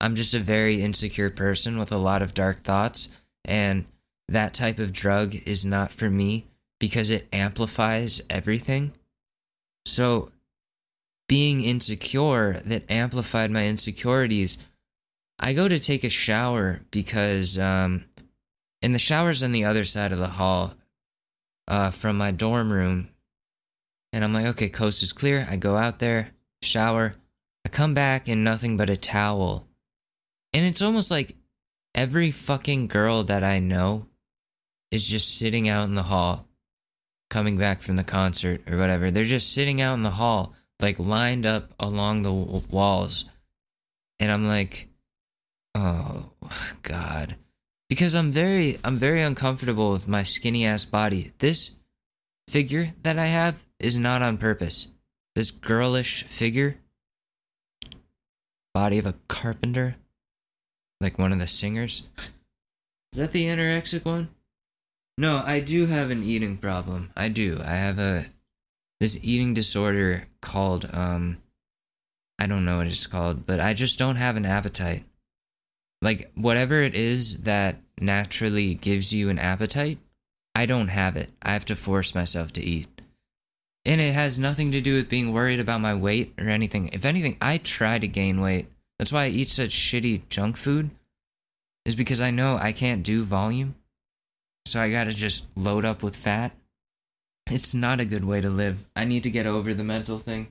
I'm 0.00 0.16
just 0.16 0.32
a 0.32 0.40
very 0.40 0.80
insecure 0.80 1.28
person 1.28 1.78
with 1.78 1.92
a 1.92 1.98
lot 1.98 2.22
of 2.22 2.32
dark 2.32 2.62
thoughts. 2.62 3.10
And 3.44 3.84
that 4.28 4.54
type 4.54 4.78
of 4.78 4.94
drug 4.94 5.34
is 5.34 5.66
not 5.66 5.92
for 5.92 6.08
me 6.08 6.46
because 6.80 7.10
it 7.10 7.28
amplifies 7.34 8.22
everything. 8.30 8.92
So, 9.84 10.32
being 11.28 11.62
insecure 11.62 12.54
that 12.64 12.90
amplified 12.90 13.50
my 13.50 13.66
insecurities, 13.66 14.58
I 15.38 15.52
go 15.52 15.68
to 15.68 15.78
take 15.78 16.02
a 16.02 16.10
shower 16.10 16.80
because, 16.90 17.58
um, 17.58 18.04
and 18.82 18.94
the 18.94 18.98
shower's 18.98 19.42
on 19.42 19.52
the 19.52 19.64
other 19.64 19.84
side 19.84 20.10
of 20.10 20.18
the 20.18 20.26
hall 20.26 20.74
uh, 21.68 21.90
from 21.90 22.16
my 22.16 22.30
dorm 22.30 22.72
room. 22.72 23.10
And 24.12 24.24
I'm 24.24 24.32
like, 24.32 24.46
okay, 24.46 24.70
coast 24.70 25.02
is 25.02 25.12
clear. 25.12 25.46
I 25.50 25.56
go 25.56 25.76
out 25.76 25.98
there, 25.98 26.30
shower. 26.62 27.14
I 27.64 27.68
come 27.68 27.92
back 27.92 28.26
in 28.26 28.42
nothing 28.42 28.76
but 28.76 28.90
a 28.90 28.96
towel. 28.96 29.66
And 30.54 30.64
it's 30.64 30.80
almost 30.80 31.10
like 31.10 31.36
every 31.94 32.30
fucking 32.30 32.88
girl 32.88 33.22
that 33.24 33.44
I 33.44 33.58
know 33.58 34.06
is 34.90 35.06
just 35.06 35.36
sitting 35.36 35.68
out 35.68 35.84
in 35.84 35.94
the 35.94 36.04
hall, 36.04 36.46
coming 37.28 37.58
back 37.58 37.82
from 37.82 37.96
the 37.96 38.04
concert 38.04 38.62
or 38.70 38.78
whatever. 38.78 39.10
They're 39.10 39.24
just 39.24 39.52
sitting 39.52 39.80
out 39.82 39.94
in 39.94 40.02
the 40.02 40.10
hall, 40.10 40.54
like 40.80 40.98
lined 40.98 41.46
up 41.46 41.72
along 41.80 42.22
the 42.22 42.32
walls. 42.32 43.24
And 44.20 44.30
I'm 44.30 44.46
like, 44.46 44.88
oh, 45.74 46.32
God 46.82 47.36
because 47.88 48.14
I'm 48.14 48.30
very 48.30 48.78
I'm 48.84 48.96
very 48.96 49.22
uncomfortable 49.22 49.92
with 49.92 50.06
my 50.06 50.22
skinny 50.22 50.66
ass 50.66 50.84
body. 50.84 51.32
This 51.38 51.72
figure 52.46 52.92
that 53.02 53.18
I 53.18 53.26
have 53.26 53.64
is 53.80 53.98
not 53.98 54.22
on 54.22 54.38
purpose. 54.38 54.88
This 55.34 55.50
girlish 55.50 56.24
figure 56.24 56.78
body 58.74 58.98
of 58.98 59.06
a 59.06 59.14
carpenter 59.28 59.96
like 61.00 61.18
one 61.18 61.32
of 61.32 61.38
the 61.38 61.46
singers. 61.46 62.08
Is 63.12 63.18
that 63.18 63.32
the 63.32 63.46
anorexic 63.46 64.04
one? 64.04 64.28
No, 65.16 65.42
I 65.44 65.60
do 65.60 65.86
have 65.86 66.10
an 66.10 66.22
eating 66.22 66.58
problem. 66.58 67.10
I 67.16 67.28
do. 67.28 67.58
I 67.64 67.72
have 67.72 67.98
a 67.98 68.26
this 69.00 69.18
eating 69.22 69.54
disorder 69.54 70.26
called 70.40 70.88
um 70.92 71.38
I 72.38 72.46
don't 72.46 72.64
know 72.64 72.78
what 72.78 72.86
it's 72.86 73.06
called, 73.06 73.46
but 73.46 73.58
I 73.58 73.74
just 73.74 73.98
don't 73.98 74.16
have 74.16 74.36
an 74.36 74.46
appetite 74.46 75.04
like 76.00 76.30
whatever 76.34 76.80
it 76.82 76.94
is 76.94 77.42
that 77.42 77.76
naturally 78.00 78.74
gives 78.74 79.12
you 79.12 79.28
an 79.28 79.38
appetite, 79.38 79.98
I 80.54 80.66
don't 80.66 80.88
have 80.88 81.16
it. 81.16 81.30
I 81.42 81.52
have 81.52 81.64
to 81.66 81.76
force 81.76 82.14
myself 82.14 82.52
to 82.54 82.62
eat. 82.62 82.88
And 83.84 84.00
it 84.00 84.14
has 84.14 84.38
nothing 84.38 84.70
to 84.72 84.80
do 84.80 84.94
with 84.94 85.08
being 85.08 85.32
worried 85.32 85.60
about 85.60 85.80
my 85.80 85.94
weight 85.94 86.34
or 86.38 86.48
anything. 86.48 86.88
If 86.92 87.04
anything, 87.04 87.36
I 87.40 87.58
try 87.58 87.98
to 87.98 88.08
gain 88.08 88.40
weight. 88.40 88.66
That's 88.98 89.12
why 89.12 89.24
I 89.24 89.28
eat 89.28 89.50
such 89.50 89.70
shitty 89.70 90.28
junk 90.28 90.56
food, 90.56 90.90
is 91.84 91.94
because 91.94 92.20
I 92.20 92.30
know 92.30 92.58
I 92.60 92.72
can't 92.72 93.02
do 93.02 93.24
volume. 93.24 93.76
So 94.66 94.80
I 94.80 94.90
gotta 94.90 95.14
just 95.14 95.46
load 95.56 95.84
up 95.84 96.02
with 96.02 96.16
fat. 96.16 96.52
It's 97.50 97.74
not 97.74 98.00
a 98.00 98.04
good 98.04 98.24
way 98.24 98.40
to 98.40 98.50
live. 98.50 98.86
I 98.94 99.04
need 99.04 99.22
to 99.22 99.30
get 99.30 99.46
over 99.46 99.72
the 99.72 99.84
mental 99.84 100.18
thing. 100.18 100.48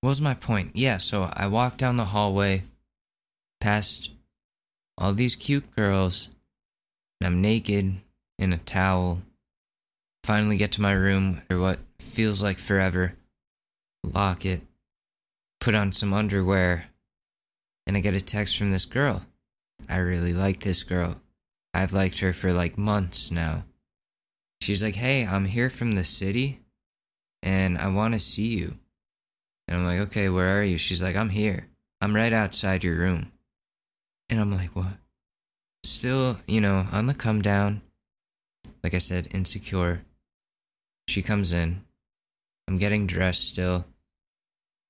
What 0.00 0.08
was 0.08 0.20
my 0.20 0.34
point? 0.34 0.72
Yeah, 0.74 0.98
so 0.98 1.30
I 1.34 1.46
walk 1.46 1.76
down 1.76 1.96
the 1.96 2.06
hallway 2.06 2.62
past 3.60 4.10
all 4.98 5.12
these 5.12 5.36
cute 5.36 5.74
girls, 5.74 6.28
and 7.20 7.26
I'm 7.26 7.40
naked 7.40 7.96
in 8.38 8.52
a 8.52 8.58
towel. 8.58 9.22
Finally 10.22 10.56
get 10.56 10.72
to 10.72 10.82
my 10.82 10.92
room 10.92 11.42
for 11.48 11.58
what 11.58 11.78
feels 11.98 12.42
like 12.42 12.58
forever. 12.58 13.14
Lock 14.02 14.44
it. 14.44 14.62
Put 15.60 15.74
on 15.74 15.92
some 15.92 16.12
underwear. 16.12 16.86
and 17.86 17.96
I 17.96 18.00
get 18.00 18.14
a 18.14 18.20
text 18.20 18.56
from 18.56 18.70
this 18.70 18.86
girl. 18.86 19.22
I 19.88 19.98
really 19.98 20.32
like 20.32 20.60
this 20.60 20.82
girl. 20.82 21.16
I've 21.74 21.92
liked 21.92 22.20
her 22.20 22.32
for 22.32 22.52
like 22.52 22.78
months 22.78 23.30
now. 23.30 23.64
She's 24.64 24.82
like, 24.82 24.94
Hey, 24.94 25.26
I'm 25.26 25.44
here 25.44 25.68
from 25.68 25.92
the 25.92 26.06
city 26.06 26.60
and 27.42 27.76
I 27.76 27.88
want 27.88 28.14
to 28.14 28.18
see 28.20 28.56
you. 28.56 28.78
And 29.68 29.76
I'm 29.76 29.84
like, 29.84 30.00
Okay, 30.08 30.30
where 30.30 30.58
are 30.58 30.62
you? 30.62 30.78
She's 30.78 31.02
like, 31.02 31.16
I'm 31.16 31.28
here. 31.28 31.68
I'm 32.00 32.16
right 32.16 32.32
outside 32.32 32.82
your 32.82 32.94
room. 32.94 33.30
And 34.30 34.40
I'm 34.40 34.50
like, 34.50 34.74
What? 34.74 34.96
Still, 35.82 36.38
you 36.46 36.62
know, 36.62 36.86
on 36.92 37.08
the 37.08 37.12
come 37.12 37.42
down. 37.42 37.82
Like 38.82 38.94
I 38.94 39.00
said, 39.00 39.28
insecure. 39.34 40.00
She 41.08 41.20
comes 41.20 41.52
in. 41.52 41.84
I'm 42.66 42.78
getting 42.78 43.06
dressed 43.06 43.46
still. 43.46 43.84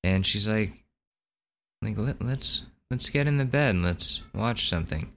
And 0.05 0.25
she's 0.25 0.47
like, 0.47 0.85
like 1.83 1.99
Let, 1.99 2.23
let's 2.23 2.63
let's 2.93 3.11
get 3.11 3.27
in 3.27 3.39
the 3.39 3.45
bed 3.45 3.75
and 3.75 3.85
let's 3.85 4.23
watch 4.33 4.69
something. 4.69 5.11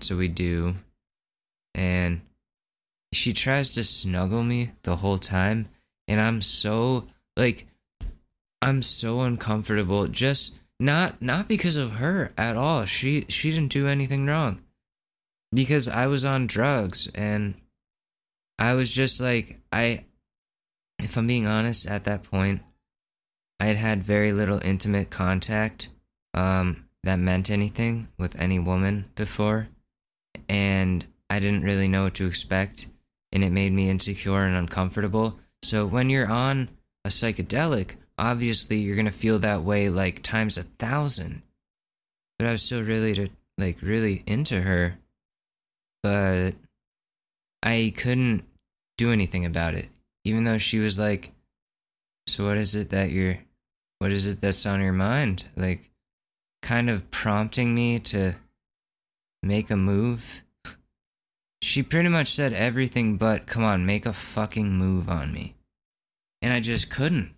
So 0.00 0.16
we 0.16 0.26
do. 0.26 0.74
And 1.72 2.22
she 3.12 3.32
tries 3.32 3.74
to 3.74 3.84
snuggle 3.84 4.42
me 4.42 4.72
the 4.82 4.96
whole 4.96 5.18
time. 5.18 5.68
And 6.06 6.20
I'm 6.20 6.42
so, 6.42 7.06
like, 7.36 7.66
I'm 8.62 8.82
so 8.82 9.20
uncomfortable. 9.20 10.06
Just 10.08 10.58
not 10.78 11.20
not 11.20 11.48
because 11.48 11.76
of 11.76 11.92
her 11.92 12.32
at 12.36 12.56
all. 12.56 12.84
She 12.84 13.26
she 13.28 13.50
didn't 13.50 13.72
do 13.72 13.86
anything 13.86 14.26
wrong. 14.26 14.60
Because 15.52 15.88
I 15.88 16.06
was 16.06 16.24
on 16.24 16.46
drugs 16.46 17.08
and 17.14 17.54
I 18.58 18.74
was 18.74 18.94
just 18.94 19.20
like 19.20 19.60
I 19.72 20.04
if 20.98 21.16
I'm 21.16 21.26
being 21.26 21.46
honest 21.46 21.88
at 21.88 22.04
that 22.04 22.22
point, 22.22 22.62
I 23.58 23.66
had 23.66 23.76
had 23.76 24.02
very 24.02 24.32
little 24.32 24.60
intimate 24.64 25.10
contact 25.10 25.88
um 26.34 26.86
that 27.02 27.18
meant 27.18 27.50
anything 27.50 28.08
with 28.18 28.38
any 28.40 28.58
woman 28.58 29.10
before 29.14 29.68
and 30.48 31.06
I 31.30 31.38
didn't 31.38 31.62
really 31.62 31.88
know 31.88 32.04
what 32.04 32.14
to 32.14 32.26
expect, 32.26 32.86
and 33.32 33.44
it 33.44 33.50
made 33.50 33.72
me 33.72 33.88
insecure 33.88 34.44
and 34.44 34.56
uncomfortable. 34.56 35.38
So 35.62 35.86
when 35.86 36.10
you're 36.10 36.30
on 36.30 36.68
a 37.04 37.08
psychedelic, 37.08 37.96
obviously 38.18 38.78
you're 38.78 38.96
gonna 38.96 39.10
feel 39.10 39.38
that 39.38 39.62
way 39.62 39.88
like 39.88 40.22
times 40.22 40.58
a 40.58 40.62
thousand. 40.62 41.42
But 42.38 42.48
I 42.48 42.52
was 42.52 42.62
still 42.62 42.82
really 42.82 43.14
to 43.14 43.28
like 43.58 43.82
really 43.82 44.22
into 44.26 44.62
her, 44.62 44.98
but 46.02 46.52
I 47.62 47.92
couldn't 47.96 48.44
do 48.96 49.12
anything 49.12 49.44
about 49.44 49.74
it. 49.74 49.88
Even 50.24 50.44
though 50.44 50.58
she 50.58 50.78
was 50.78 50.98
like, 50.98 51.32
"So 52.26 52.46
what 52.46 52.58
is 52.58 52.74
it 52.74 52.90
that 52.90 53.10
you're? 53.10 53.38
What 53.98 54.12
is 54.12 54.26
it 54.26 54.40
that's 54.40 54.66
on 54.66 54.80
your 54.80 54.92
mind?" 54.92 55.46
Like, 55.56 55.90
kind 56.62 56.90
of 56.90 57.10
prompting 57.10 57.74
me 57.74 57.98
to 58.00 58.34
make 59.42 59.70
a 59.70 59.76
move. 59.76 60.42
She 61.62 61.82
pretty 61.82 62.08
much 62.08 62.28
said 62.28 62.52
everything 62.52 63.16
but, 63.16 63.46
come 63.46 63.62
on, 63.62 63.84
make 63.84 64.06
a 64.06 64.12
fucking 64.12 64.70
move 64.70 65.08
on 65.08 65.32
me. 65.32 65.54
And 66.40 66.52
I 66.52 66.60
just 66.60 66.90
couldn't. 66.90 67.34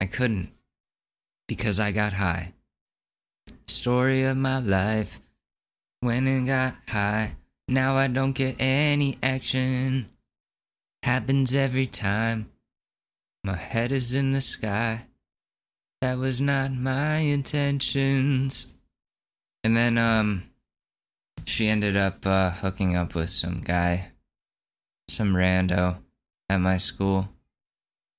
I 0.00 0.06
couldn't. 0.06 0.52
Because 1.48 1.80
I 1.80 1.90
got 1.90 2.14
high. 2.14 2.52
Story 3.66 4.22
of 4.22 4.36
my 4.36 4.60
life. 4.60 5.20
Went 6.02 6.28
and 6.28 6.46
got 6.46 6.76
high. 6.88 7.36
Now 7.66 7.96
I 7.96 8.06
don't 8.06 8.32
get 8.32 8.56
any 8.60 9.18
action. 9.22 10.08
Happens 11.02 11.54
every 11.54 11.86
time. 11.86 12.50
My 13.42 13.56
head 13.56 13.90
is 13.90 14.14
in 14.14 14.32
the 14.32 14.40
sky. 14.40 15.06
That 16.00 16.18
was 16.18 16.40
not 16.40 16.72
my 16.72 17.16
intentions. 17.18 18.74
And 19.64 19.76
then, 19.76 19.98
um, 19.98 20.44
she 21.48 21.68
ended 21.68 21.96
up 21.96 22.26
uh, 22.26 22.50
hooking 22.50 22.94
up 22.94 23.14
with 23.14 23.30
some 23.30 23.60
guy, 23.60 24.12
some 25.08 25.32
rando 25.32 25.96
at 26.48 26.60
my 26.60 26.76
school. 26.76 27.30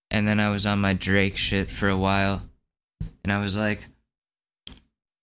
And 0.10 0.28
then 0.28 0.40
I 0.40 0.50
was 0.50 0.66
on 0.66 0.82
my 0.82 0.94
Drake 0.94 1.38
shit 1.38 1.70
for 1.70 1.88
a 1.88 1.98
while. 1.98 2.42
And 3.24 3.32
I 3.32 3.38
was 3.38 3.56
like, 3.56 3.86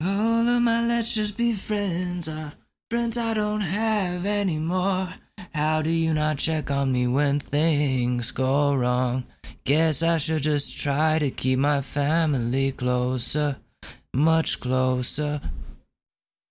all 0.00 0.46
of 0.46 0.62
my 0.62 0.86
let's 0.86 1.14
just 1.14 1.36
be 1.36 1.52
friends 1.52 2.28
are 2.28 2.52
friends 2.90 3.18
I 3.18 3.34
don't 3.34 3.62
have 3.62 4.24
anymore. 4.24 5.14
How 5.52 5.82
do 5.82 5.90
you 5.90 6.14
not 6.14 6.38
check 6.38 6.70
on 6.70 6.92
me 6.92 7.08
when 7.08 7.40
things 7.40 8.30
go 8.30 8.74
wrong? 8.74 9.24
Guess 9.64 10.04
I 10.04 10.18
should 10.18 10.42
just 10.42 10.78
try 10.78 11.18
to 11.18 11.30
keep 11.30 11.58
my 11.58 11.80
family 11.80 12.70
closer, 12.70 13.56
much 14.14 14.60
closer. 14.60 15.40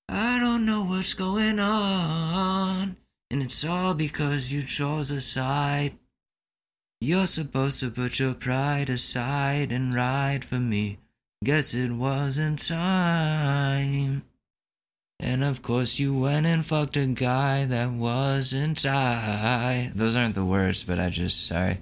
I 0.08 0.40
don't 0.40 0.66
know 0.66 0.84
what's 0.84 1.14
going 1.14 1.60
on, 1.60 2.98
and 3.32 3.42
it's 3.42 3.66
all 3.66 3.94
because 3.94 4.54
you 4.54 4.62
chose 4.62 5.12
a 5.12 5.22
side. 5.22 5.98
You're 7.02 7.28
supposed 7.28 7.80
to 7.82 7.90
put 7.90 8.20
your 8.20 8.34
pride 8.34 8.90
aside 8.90 9.72
and 9.72 9.94
ride 9.94 10.46
for 10.46 10.60
me. 10.60 11.00
Guess 11.44 11.74
it 11.74 11.92
wasn't 11.92 12.68
time. 12.68 14.24
And 15.20 15.44
of 15.44 15.62
course, 15.62 16.00
you 16.00 16.18
went 16.18 16.46
and 16.46 16.66
fucked 16.66 16.98
a 16.98 17.06
guy 17.08 17.66
that 17.66 17.92
wasn't 17.92 18.86
I. 18.86 19.92
Those 19.96 20.16
aren't 20.16 20.36
the 20.36 20.46
words, 20.46 20.84
but 20.84 21.00
I 21.00 21.10
just, 21.10 21.48
sorry. 21.48 21.80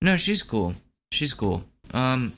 No, 0.00 0.16
she's 0.16 0.42
cool. 0.42 0.74
She's 1.10 1.32
cool. 1.32 1.64
Um, 1.92 2.34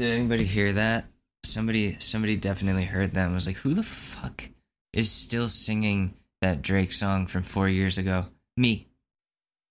Did 0.00 0.12
anybody 0.12 0.44
hear 0.44 0.72
that? 0.72 1.04
Somebody 1.44 1.98
somebody 1.98 2.34
definitely 2.34 2.84
heard 2.84 3.12
that 3.12 3.26
and 3.26 3.34
was 3.34 3.46
like, 3.46 3.58
"Who 3.58 3.74
the 3.74 3.82
fuck 3.82 4.48
is 4.94 5.12
still 5.12 5.50
singing 5.50 6.14
that 6.40 6.62
Drake 6.62 6.90
song 6.90 7.26
from 7.26 7.42
4 7.42 7.68
years 7.68 7.98
ago?" 7.98 8.28
Me. 8.56 8.88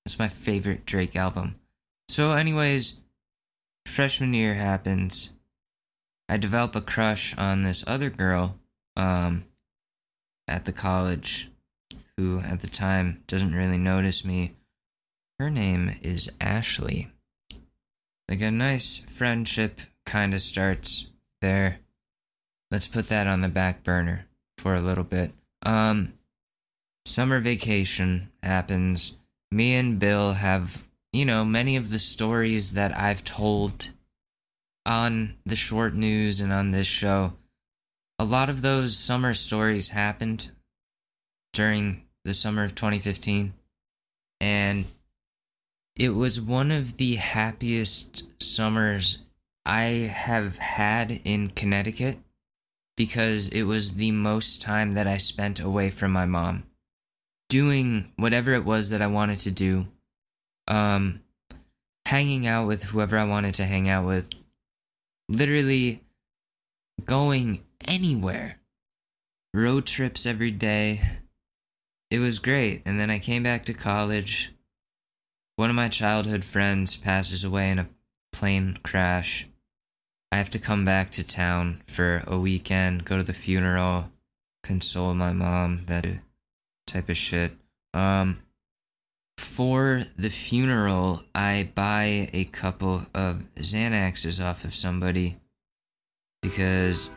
That's 0.05 0.19
my 0.19 0.27
favorite 0.27 0.85
Drake 0.85 1.15
album. 1.15 1.55
So 2.09 2.33
anyways, 2.33 3.01
freshman 3.87 4.35
year 4.35 4.53
happens. 4.53 5.31
I 6.27 6.37
develop 6.37 6.75
a 6.75 6.81
crush 6.81 7.35
on 7.35 7.63
this 7.63 7.83
other 7.87 8.11
girl 8.11 8.59
um 8.95 9.45
at 10.47 10.65
the 10.65 10.73
college 10.73 11.49
who 12.17 12.41
at 12.41 12.59
the 12.59 12.69
time 12.69 13.23
doesn't 13.25 13.55
really 13.55 13.79
notice 13.79 14.23
me. 14.23 14.57
Her 15.39 15.49
name 15.49 15.97
is 16.03 16.31
Ashley. 16.39 17.11
Like 18.27 18.41
a 18.41 18.51
nice 18.51 18.99
friendship 18.99 19.79
kind 20.09 20.33
of 20.33 20.41
starts 20.41 21.07
there. 21.39 21.79
Let's 22.71 22.87
put 22.87 23.09
that 23.09 23.27
on 23.27 23.41
the 23.41 23.47
back 23.47 23.83
burner 23.83 24.25
for 24.57 24.73
a 24.73 24.81
little 24.81 25.03
bit. 25.03 25.31
Um, 25.63 26.13
summer 27.05 27.39
vacation 27.39 28.31
happens. 28.41 29.17
Me 29.51 29.75
and 29.75 29.99
Bill 29.99 30.33
have, 30.33 30.83
you 31.13 31.25
know, 31.25 31.45
many 31.45 31.75
of 31.75 31.91
the 31.91 31.99
stories 31.99 32.73
that 32.73 32.95
I've 32.97 33.23
told 33.23 33.89
on 34.83 35.35
the 35.45 35.55
short 35.55 35.93
news 35.93 36.41
and 36.41 36.51
on 36.51 36.71
this 36.71 36.87
show. 36.87 37.33
A 38.17 38.25
lot 38.25 38.49
of 38.49 38.63
those 38.63 38.97
summer 38.97 39.35
stories 39.35 39.89
happened 39.89 40.49
during 41.53 42.03
the 42.25 42.33
summer 42.33 42.63
of 42.63 42.73
2015. 42.73 43.53
And 44.41 44.85
it 45.95 46.15
was 46.15 46.41
one 46.41 46.71
of 46.71 46.97
the 46.97 47.15
happiest 47.15 48.23
summers 48.41 49.19
I 49.69 50.09
have 50.11 50.57
had 50.57 51.21
in 51.23 51.51
Connecticut 51.51 52.17
because 52.97 53.49
it 53.49 53.63
was 53.63 53.91
the 53.91 54.09
most 54.09 54.63
time 54.63 54.95
that 54.95 55.05
I 55.05 55.17
spent 55.17 55.59
away 55.59 55.91
from 55.91 56.11
my 56.11 56.25
mom 56.25 56.63
doing 57.49 58.11
whatever 58.15 58.55
it 58.55 58.65
was 58.65 58.89
that 58.89 59.03
I 59.03 59.05
wanted 59.05 59.37
to 59.39 59.51
do. 59.51 59.85
Um 60.67 61.21
hanging 62.07 62.47
out 62.47 62.65
with 62.65 62.85
whoever 62.85 63.15
I 63.15 63.25
wanted 63.25 63.53
to 63.55 63.65
hang 63.65 63.87
out 63.87 64.07
with. 64.07 64.27
Literally 65.29 66.03
going 67.05 67.63
anywhere. 67.87 68.57
Road 69.53 69.85
trips 69.85 70.25
every 70.25 70.49
day. 70.49 71.01
It 72.09 72.17
was 72.17 72.39
great. 72.39 72.81
And 72.87 72.99
then 72.99 73.11
I 73.11 73.19
came 73.19 73.43
back 73.43 73.65
to 73.65 73.75
college. 73.75 74.51
One 75.57 75.69
of 75.69 75.75
my 75.75 75.89
childhood 75.89 76.43
friends 76.43 76.97
passes 76.97 77.43
away 77.43 77.69
in 77.69 77.77
a 77.77 77.89
plane 78.33 78.79
crash. 78.81 79.48
I 80.31 80.37
have 80.37 80.49
to 80.51 80.59
come 80.59 80.85
back 80.85 81.11
to 81.11 81.23
town 81.23 81.81
for 81.87 82.23
a 82.27 82.37
weekend, 82.37 83.05
go 83.05 83.17
to 83.17 83.23
the 83.23 83.33
funeral, 83.33 84.11
console 84.63 85.13
my 85.15 85.33
mom, 85.33 85.85
that 85.85 86.05
type 86.85 87.09
of 87.09 87.17
shit. 87.17 87.53
Um, 87.93 88.39
for 89.37 90.03
the 90.17 90.29
funeral, 90.29 91.23
I 91.33 91.69
buy 91.73 92.29
a 92.33 92.45
couple 92.45 93.03
of 93.15 93.47
Xanaxes 93.55 94.43
off 94.43 94.63
of 94.63 94.75
somebody 94.75 95.37
because, 96.41 97.11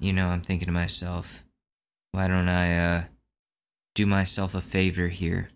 you 0.00 0.12
know, 0.12 0.28
I'm 0.28 0.40
thinking 0.40 0.66
to 0.66 0.72
myself, 0.72 1.44
why 2.12 2.28
don't 2.28 2.48
I, 2.48 2.78
uh, 2.78 3.02
do 3.94 4.06
myself 4.06 4.54
a 4.54 4.60
favor 4.60 5.08
here? 5.08 5.50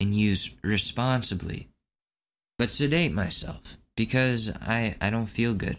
and 0.00 0.14
use 0.14 0.50
responsibly, 0.64 1.68
but 2.58 2.72
sedate 2.72 3.12
myself 3.12 3.76
because 4.00 4.50
I, 4.62 4.96
I 4.98 5.10
don't 5.10 5.26
feel 5.26 5.52
good. 5.52 5.76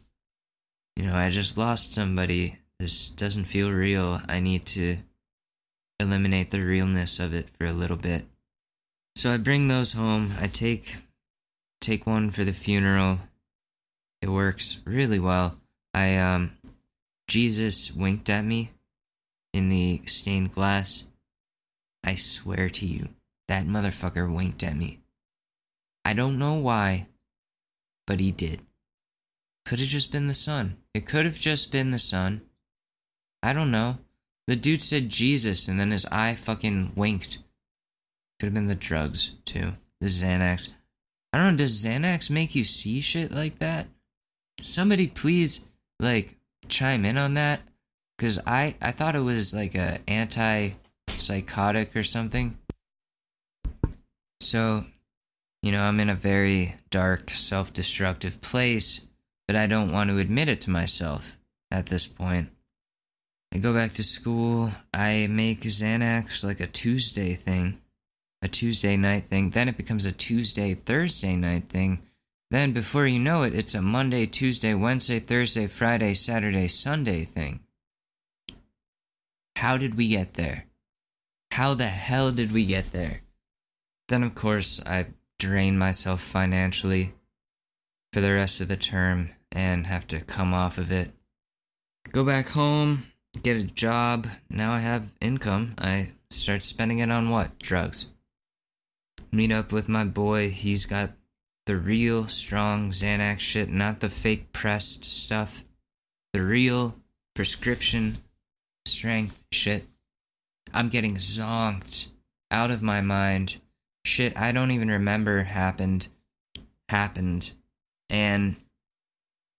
you 0.96 1.04
know, 1.04 1.14
I 1.14 1.28
just 1.28 1.58
lost 1.58 1.92
somebody. 1.92 2.60
This 2.78 3.10
doesn't 3.10 3.44
feel 3.44 3.70
real. 3.70 4.22
I 4.26 4.40
need 4.40 4.64
to 4.68 4.96
eliminate 6.00 6.50
the 6.50 6.62
realness 6.62 7.20
of 7.20 7.34
it 7.34 7.50
for 7.50 7.66
a 7.66 7.74
little 7.74 7.98
bit. 7.98 8.24
So 9.16 9.30
I 9.30 9.36
bring 9.36 9.68
those 9.68 9.92
home. 9.92 10.32
I 10.40 10.46
take 10.46 10.96
take 11.82 12.06
one 12.06 12.30
for 12.30 12.42
the 12.42 12.54
funeral. 12.54 13.18
It 14.22 14.30
works 14.30 14.78
really 14.86 15.18
well. 15.18 15.58
I 15.92 16.16
um 16.16 16.52
Jesus 17.28 17.92
winked 17.92 18.30
at 18.30 18.46
me 18.46 18.70
in 19.52 19.68
the 19.68 20.00
stained 20.06 20.52
glass. 20.52 21.04
I 22.02 22.14
swear 22.14 22.70
to 22.70 22.86
you, 22.86 23.10
that 23.46 23.66
motherfucker 23.66 24.34
winked 24.34 24.62
at 24.62 24.74
me. 24.74 25.00
I 26.02 26.14
don't 26.14 26.38
know 26.38 26.54
why, 26.54 27.08
but 28.06 28.20
he 28.20 28.30
did. 28.30 28.62
Could 29.64 29.80
have 29.80 29.88
just 29.88 30.12
been 30.12 30.28
the 30.28 30.34
sun. 30.34 30.76
It 30.94 31.06
could 31.06 31.24
have 31.24 31.38
just 31.38 31.72
been 31.72 31.90
the 31.90 31.98
sun. 31.98 32.42
I 33.42 33.52
don't 33.52 33.70
know. 33.70 33.98
The 34.46 34.56
dude 34.56 34.82
said 34.82 35.08
Jesus 35.08 35.66
and 35.66 35.80
then 35.80 35.90
his 35.90 36.06
eye 36.06 36.34
fucking 36.34 36.92
winked. 36.94 37.38
Could 38.38 38.46
have 38.46 38.54
been 38.54 38.68
the 38.68 38.74
drugs, 38.74 39.30
too. 39.44 39.72
The 40.00 40.06
Xanax. 40.06 40.68
I 41.32 41.38
don't 41.38 41.52
know, 41.52 41.58
does 41.58 41.84
Xanax 41.84 42.30
make 42.30 42.54
you 42.54 42.64
see 42.64 43.00
shit 43.00 43.32
like 43.32 43.58
that? 43.58 43.88
Somebody 44.60 45.06
please, 45.06 45.66
like, 45.98 46.36
chime 46.68 47.04
in 47.04 47.18
on 47.18 47.34
that? 47.34 47.60
Because 48.16 48.38
I, 48.46 48.76
I 48.80 48.92
thought 48.92 49.16
it 49.16 49.20
was 49.20 49.52
like 49.52 49.74
a 49.74 49.98
anti-psychotic 50.06 51.94
or 51.96 52.02
something. 52.02 52.56
So, 54.40 54.84
you 55.66 55.72
know, 55.72 55.82
I'm 55.82 55.98
in 55.98 56.08
a 56.08 56.14
very 56.14 56.76
dark, 56.90 57.28
self-destructive 57.30 58.40
place, 58.40 59.04
but 59.48 59.56
I 59.56 59.66
don't 59.66 59.90
want 59.90 60.10
to 60.10 60.18
admit 60.18 60.48
it 60.48 60.60
to 60.60 60.70
myself 60.70 61.36
at 61.72 61.86
this 61.86 62.06
point. 62.06 62.50
I 63.52 63.58
go 63.58 63.74
back 63.74 63.90
to 63.94 64.04
school. 64.04 64.70
I 64.94 65.26
make 65.28 65.62
Xanax 65.62 66.44
like 66.44 66.60
a 66.60 66.68
Tuesday 66.68 67.34
thing, 67.34 67.80
a 68.40 68.46
Tuesday 68.46 68.96
night 68.96 69.24
thing. 69.24 69.50
Then 69.50 69.68
it 69.68 69.76
becomes 69.76 70.06
a 70.06 70.12
Tuesday, 70.12 70.72
Thursday 70.72 71.34
night 71.34 71.68
thing. 71.68 71.98
Then, 72.52 72.70
before 72.70 73.08
you 73.08 73.18
know 73.18 73.42
it, 73.42 73.52
it's 73.52 73.74
a 73.74 73.82
Monday, 73.82 74.24
Tuesday, 74.24 74.72
Wednesday, 74.72 75.18
Thursday, 75.18 75.66
Friday, 75.66 76.14
Saturday, 76.14 76.68
Sunday 76.68 77.24
thing. 77.24 77.58
How 79.56 79.76
did 79.78 79.96
we 79.96 80.06
get 80.06 80.34
there? 80.34 80.66
How 81.50 81.74
the 81.74 81.88
hell 81.88 82.30
did 82.30 82.52
we 82.52 82.64
get 82.64 82.92
there? 82.92 83.22
Then, 84.06 84.22
of 84.22 84.36
course, 84.36 84.80
I 84.86 85.06
drain 85.38 85.78
myself 85.78 86.20
financially 86.20 87.14
for 88.12 88.20
the 88.20 88.32
rest 88.32 88.60
of 88.60 88.68
the 88.68 88.76
term 88.76 89.30
and 89.52 89.86
have 89.86 90.06
to 90.08 90.20
come 90.20 90.54
off 90.54 90.78
of 90.78 90.90
it. 90.90 91.10
Go 92.12 92.24
back 92.24 92.50
home, 92.50 93.06
get 93.42 93.56
a 93.56 93.62
job. 93.62 94.28
Now 94.48 94.72
I 94.72 94.80
have 94.80 95.14
income. 95.20 95.74
I 95.78 96.12
start 96.30 96.64
spending 96.64 96.98
it 97.00 97.10
on 97.10 97.30
what? 97.30 97.58
Drugs. 97.58 98.06
Meet 99.32 99.52
up 99.52 99.72
with 99.72 99.88
my 99.88 100.04
boy. 100.04 100.50
He's 100.50 100.86
got 100.86 101.12
the 101.66 101.76
real 101.76 102.28
strong 102.28 102.90
Xanax 102.90 103.40
shit, 103.40 103.68
not 103.68 104.00
the 104.00 104.08
fake 104.08 104.52
pressed 104.52 105.04
stuff. 105.04 105.64
The 106.32 106.42
real 106.42 106.96
prescription 107.34 108.18
strength 108.86 109.42
shit. 109.50 109.84
I'm 110.72 110.88
getting 110.88 111.16
zonked 111.16 112.08
out 112.50 112.70
of 112.70 112.82
my 112.82 113.00
mind. 113.00 113.56
Shit 114.06 114.38
I 114.38 114.52
don't 114.52 114.70
even 114.70 114.88
remember 114.88 115.42
happened. 115.42 116.06
Happened. 116.88 117.50
And 118.08 118.54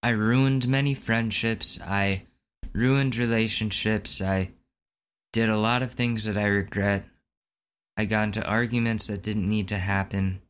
I 0.01 0.11
ruined 0.11 0.69
many 0.69 0.93
friendships. 0.93 1.81
I 1.81 2.23
ruined 2.73 3.17
relationships. 3.17 4.21
I 4.21 4.51
did 5.33 5.49
a 5.49 5.57
lot 5.57 5.83
of 5.83 5.91
things 5.91 6.23
that 6.23 6.37
I 6.37 6.45
regret. 6.45 7.03
I 7.97 8.05
got 8.05 8.23
into 8.23 8.47
arguments 8.47 9.07
that 9.07 9.21
didn't 9.21 9.49
need 9.49 9.67
to 9.67 9.77
happen. 9.77 10.41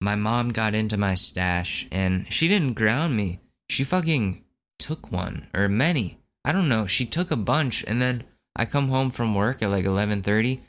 My 0.00 0.14
mom 0.14 0.48
got 0.48 0.74
into 0.74 0.96
my 0.96 1.14
stash 1.14 1.86
and 1.92 2.32
she 2.32 2.48
didn't 2.48 2.72
ground 2.72 3.14
me. 3.14 3.40
She 3.68 3.84
fucking 3.84 4.44
took 4.78 5.12
one 5.12 5.48
or 5.52 5.68
many. 5.68 6.20
I 6.42 6.52
don't 6.52 6.70
know. 6.70 6.86
She 6.86 7.04
took 7.04 7.30
a 7.30 7.36
bunch 7.36 7.84
and 7.86 8.00
then 8.00 8.24
I 8.56 8.64
come 8.64 8.88
home 8.88 9.10
from 9.10 9.34
work 9.34 9.62
at 9.62 9.68
like 9.68 9.84
11:30. 9.84 10.62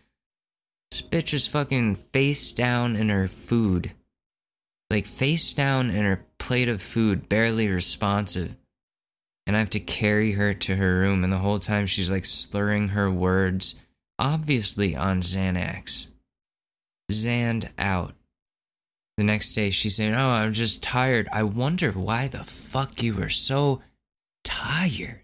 This 0.91 1.01
bitch 1.01 1.33
is 1.33 1.47
fucking 1.47 1.95
face 1.95 2.51
down 2.51 2.95
in 2.95 3.09
her 3.09 3.27
food. 3.27 3.91
Like 4.89 5.05
face 5.05 5.51
down 5.53 5.89
in 5.89 6.05
her 6.05 6.25
plate 6.37 6.69
of 6.69 6.81
food, 6.81 7.27
barely 7.27 7.67
responsive 7.67 8.55
and 9.47 9.55
I 9.55 9.59
have 9.59 9.69
to 9.71 9.79
carry 9.79 10.33
her 10.33 10.53
to 10.53 10.75
her 10.75 10.99
room, 10.99 11.23
and 11.23 11.31
the 11.31 11.37
whole 11.37 11.59
time 11.59 11.85
she's 11.85 12.09
like 12.09 12.25
slurring 12.25 12.89
her 12.89 13.11
words, 13.11 13.75
obviously 14.17 14.95
on 14.95 15.21
Xanax. 15.21 16.07
Xand 17.11 17.69
out. 17.77 18.15
The 19.17 19.23
next 19.23 19.53
day 19.53 19.69
she's 19.69 19.95
saying, 19.95 20.15
Oh, 20.15 20.29
I'm 20.29 20.53
just 20.53 20.81
tired. 20.81 21.29
I 21.31 21.43
wonder 21.43 21.91
why 21.91 22.27
the 22.27 22.43
fuck 22.43 23.03
you 23.03 23.15
were 23.15 23.29
so 23.29 23.81
tired. 24.43 25.21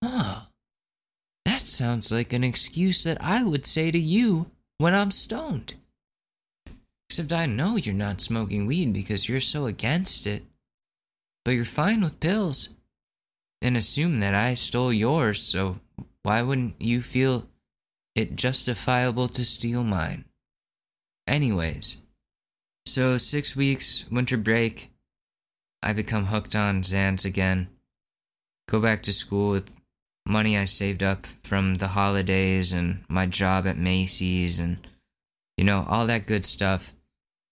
Oh, 0.00 0.46
that 1.44 1.62
sounds 1.62 2.12
like 2.12 2.32
an 2.32 2.44
excuse 2.44 3.02
that 3.04 3.18
I 3.20 3.42
would 3.42 3.66
say 3.66 3.90
to 3.90 3.98
you 3.98 4.50
when 4.78 4.94
I'm 4.94 5.10
stoned. 5.10 5.74
Except 7.08 7.32
I 7.32 7.46
know 7.46 7.76
you're 7.76 7.94
not 7.94 8.20
smoking 8.20 8.66
weed 8.66 8.92
because 8.92 9.28
you're 9.28 9.40
so 9.40 9.66
against 9.66 10.26
it. 10.26 10.44
But 11.44 11.52
you're 11.52 11.64
fine 11.64 12.00
with 12.00 12.20
pills 12.20 12.70
and 13.60 13.76
assume 13.76 14.20
that 14.20 14.34
I 14.34 14.54
stole 14.54 14.92
yours, 14.92 15.40
so 15.40 15.80
why 16.22 16.42
wouldn't 16.42 16.80
you 16.80 17.02
feel 17.02 17.48
it 18.14 18.36
justifiable 18.36 19.28
to 19.28 19.44
steal 19.44 19.84
mine? 19.84 20.24
Anyways, 21.26 22.02
so 22.86 23.16
six 23.16 23.54
weeks, 23.54 24.04
winter 24.10 24.36
break, 24.36 24.90
I 25.82 25.92
become 25.92 26.26
hooked 26.26 26.56
on 26.56 26.82
Xans 26.82 27.24
again. 27.24 27.68
Go 28.68 28.80
back 28.80 29.02
to 29.02 29.12
school 29.12 29.50
with 29.50 29.80
money 30.26 30.56
I 30.56 30.64
saved 30.64 31.02
up 31.02 31.26
from 31.42 31.76
the 31.76 31.88
holidays 31.88 32.72
and 32.72 33.04
my 33.08 33.26
job 33.26 33.66
at 33.66 33.76
Macy's 33.76 34.58
and, 34.58 34.78
you 35.56 35.64
know, 35.64 35.86
all 35.88 36.06
that 36.06 36.26
good 36.26 36.46
stuff. 36.46 36.94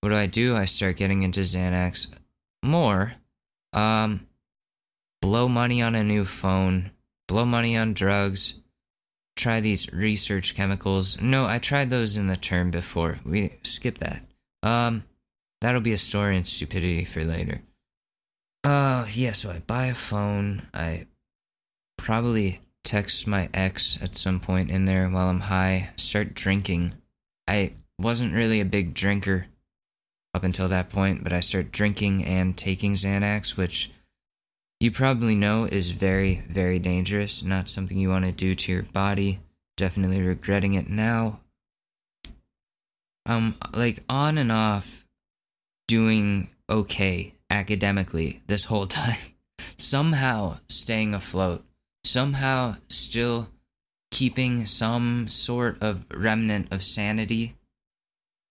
What 0.01 0.09
do 0.09 0.17
I 0.17 0.27
do? 0.27 0.57
I 0.57 0.65
start 0.65 0.97
getting 0.97 1.23
into 1.23 1.41
Xanax 1.41 2.13
more. 2.63 3.15
Um, 3.73 4.27
blow 5.21 5.49
money 5.49 5.81
on 5.81 5.95
a 5.95 6.03
new 6.03 6.25
phone, 6.25 6.91
blow 7.29 7.45
money 7.45 7.77
on 7.77 7.95
drugs, 7.95 8.61
try 9.37 9.61
these 9.61 9.93
research 9.93 10.55
chemicals. 10.55 11.21
No, 11.21 11.47
I 11.47 11.59
tried 11.59 11.91
those 11.91 12.17
in 12.17 12.27
the 12.27 12.37
term 12.37 12.71
before. 12.71 13.21
We 13.25 13.59
skip 13.63 13.99
that. 13.99 14.25
Um, 14.63 15.05
that'll 15.61 15.81
be 15.81 15.93
a 15.93 15.99
story 15.99 16.37
in 16.37 16.45
stupidity 16.45 17.05
for 17.05 17.25
later. 17.25 17.63
Uh, 18.65 19.07
yeah, 19.13 19.33
so 19.33 19.51
I 19.51 19.61
buy 19.61 19.87
a 19.87 19.95
phone. 19.95 20.69
I 20.75 21.07
probably 22.03 22.61
text 22.85 23.27
my 23.27 23.49
ex 23.55 23.97
at 24.03 24.17
some 24.17 24.41
point 24.41 24.71
in 24.71 24.85
there 24.85 25.09
while 25.09 25.29
I'm 25.29 25.41
high, 25.41 25.91
start 25.97 26.35
drinking. 26.35 26.95
I 27.47 27.73
wasn't 27.99 28.35
really 28.35 28.61
a 28.61 28.65
big 28.65 28.93
drinker 28.93 29.47
up 30.35 30.43
until 30.43 30.69
that 30.69 30.91
point, 30.91 31.23
but 31.23 31.33
I 31.33 31.41
start 31.41 31.71
drinking 31.71 32.25
and 32.25 32.59
taking 32.59 32.95
Xanax, 32.95 33.57
which 33.57 33.93
you 34.81 34.91
probably 34.91 35.37
know 35.37 35.65
is 35.65 35.93
very, 35.93 36.43
very 36.49 36.81
dangerous, 36.81 37.45
not 37.45 37.69
something 37.69 37.97
you 37.97 38.09
want 38.09 38.25
to 38.25 38.33
do 38.33 38.55
to 38.55 38.73
your 38.73 38.83
body. 38.83 39.39
Definitely 39.77 40.21
regretting 40.21 40.75
it 40.75 40.89
now. 40.89 41.41
Um, 43.25 43.55
like 43.73 44.03
on 44.09 44.39
and 44.39 44.51
off 44.51 45.07
doing 45.87 46.51
okay 46.69 47.35
academically 47.49 48.43
this 48.49 48.65
whole 48.65 48.87
time. 49.03 49.19
somehow 49.77 50.59
staying 50.69 51.15
afloat. 51.15 51.65
Somehow 52.05 52.77
still 52.89 53.49
keeping 54.11 54.67
some 54.67 55.29
sort 55.29 55.83
of 55.83 56.07
remnant 56.13 56.73
of 56.73 56.83
sanity. 56.83 57.57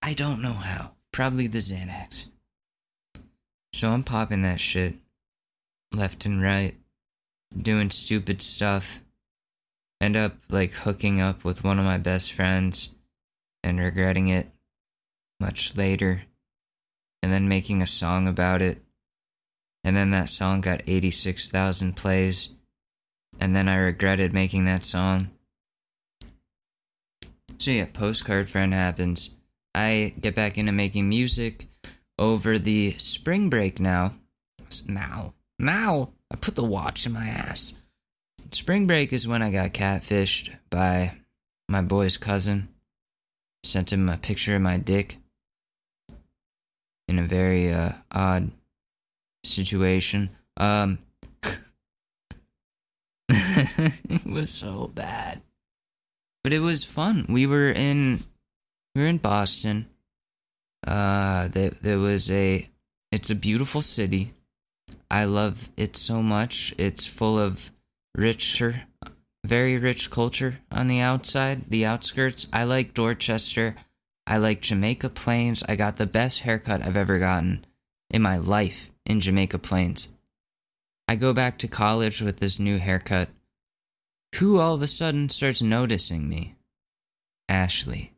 I 0.01 0.13
don't 0.13 0.41
know 0.41 0.53
how. 0.53 0.91
Probably 1.11 1.47
the 1.47 1.59
Xanax. 1.59 2.29
So 3.73 3.91
I'm 3.91 4.03
popping 4.03 4.41
that 4.41 4.59
shit 4.59 4.95
left 5.93 6.25
and 6.25 6.41
right, 6.41 6.75
doing 7.55 7.89
stupid 7.89 8.41
stuff. 8.41 8.99
End 9.99 10.15
up 10.15 10.37
like 10.49 10.71
hooking 10.71 11.21
up 11.21 11.43
with 11.43 11.63
one 11.63 11.77
of 11.77 11.85
my 11.85 11.97
best 11.97 12.33
friends 12.33 12.95
and 13.63 13.79
regretting 13.79 14.29
it 14.29 14.49
much 15.39 15.75
later, 15.75 16.23
and 17.21 17.31
then 17.31 17.47
making 17.47 17.81
a 17.81 17.87
song 17.87 18.27
about 18.27 18.61
it. 18.61 18.81
And 19.83 19.95
then 19.95 20.11
that 20.11 20.29
song 20.29 20.61
got 20.61 20.81
86,000 20.87 21.95
plays, 21.95 22.55
and 23.41 23.55
then 23.55 23.67
I 23.67 23.75
regretted 23.77 24.33
making 24.33 24.65
that 24.65 24.85
song. 24.85 25.31
So, 27.57 27.71
yeah, 27.71 27.87
postcard 27.91 28.49
friend 28.49 28.73
happens. 28.73 29.35
I 29.73 30.13
get 30.19 30.35
back 30.35 30.57
into 30.57 30.71
making 30.71 31.09
music 31.09 31.67
over 32.19 32.59
the 32.59 32.91
spring 32.93 33.49
break 33.49 33.79
now. 33.79 34.13
Now, 34.87 35.33
now, 35.57 36.11
I 36.31 36.35
put 36.35 36.55
the 36.55 36.63
watch 36.63 37.05
in 37.05 37.13
my 37.13 37.27
ass. 37.27 37.73
Spring 38.51 38.85
break 38.85 39.11
is 39.11 39.27
when 39.27 39.41
I 39.41 39.51
got 39.51 39.73
catfished 39.73 40.55
by 40.69 41.17
my 41.67 41.81
boy's 41.81 42.17
cousin. 42.17 42.69
Sent 43.63 43.91
him 43.91 44.07
a 44.07 44.17
picture 44.17 44.55
of 44.55 44.61
my 44.61 44.77
dick 44.77 45.17
in 47.07 47.19
a 47.19 47.23
very 47.23 47.71
uh, 47.71 47.93
odd 48.11 48.51
situation. 49.43 50.29
Um, 50.57 50.99
it 54.09 54.25
was 54.25 54.51
so 54.51 54.91
bad, 54.93 55.41
but 56.43 56.53
it 56.53 56.59
was 56.59 56.83
fun. 56.83 57.25
We 57.27 57.47
were 57.47 57.71
in 57.71 58.23
we 58.93 59.01
were 59.01 59.07
in 59.07 59.17
Boston. 59.17 59.87
Uh, 60.85 61.47
there 61.47 61.71
there 61.81 61.99
was 61.99 62.29
a 62.29 62.69
it's 63.11 63.29
a 63.29 63.35
beautiful 63.35 63.81
city. 63.81 64.33
I 65.09 65.25
love 65.25 65.69
it 65.75 65.97
so 65.97 66.21
much. 66.21 66.73
It's 66.77 67.07
full 67.07 67.37
of 67.37 67.71
richer, 68.15 68.83
very 69.43 69.77
rich 69.77 70.09
culture 70.09 70.59
on 70.71 70.87
the 70.87 70.99
outside, 70.99 71.69
the 71.69 71.85
outskirts. 71.85 72.47
I 72.53 72.63
like 72.63 72.93
Dorchester. 72.93 73.75
I 74.27 74.37
like 74.37 74.61
Jamaica 74.61 75.09
Plains. 75.09 75.63
I 75.67 75.75
got 75.75 75.97
the 75.97 76.05
best 76.05 76.41
haircut 76.41 76.85
I've 76.85 76.95
ever 76.95 77.19
gotten 77.19 77.65
in 78.09 78.21
my 78.21 78.37
life 78.37 78.91
in 79.05 79.19
Jamaica 79.19 79.57
Plains. 79.59 80.09
I 81.07 81.15
go 81.15 81.33
back 81.33 81.57
to 81.59 81.67
college 81.67 82.21
with 82.21 82.37
this 82.37 82.59
new 82.59 82.77
haircut. 82.77 83.29
Who 84.35 84.59
all 84.59 84.75
of 84.75 84.81
a 84.81 84.87
sudden 84.87 85.29
starts 85.29 85.61
noticing 85.61 86.27
me? 86.29 86.55
Ashley. 87.49 88.13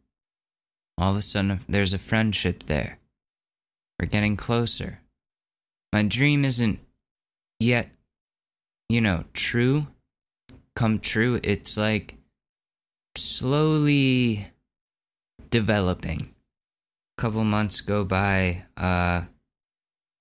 All 0.97 1.12
of 1.12 1.17
a 1.17 1.21
sudden, 1.21 1.60
there's 1.67 1.93
a 1.93 1.99
friendship 1.99 2.63
there. 2.67 2.99
We're 3.99 4.08
getting 4.08 4.38
closer. 4.38 4.99
My 5.91 6.04
dream 6.04 6.45
isn't 6.45 6.80
yet, 7.60 7.89
you 8.89 9.02
know, 9.02 9.26
true, 9.34 9.88
come 10.76 10.99
true. 10.99 11.39
It's 11.43 11.78
like 11.78 12.15
slowly 13.15 14.47
developing. 15.49 16.34
A 17.17 17.21
couple 17.21 17.43
months 17.43 17.82
go 17.82 18.04
by. 18.06 18.65
Uh, 18.78 19.21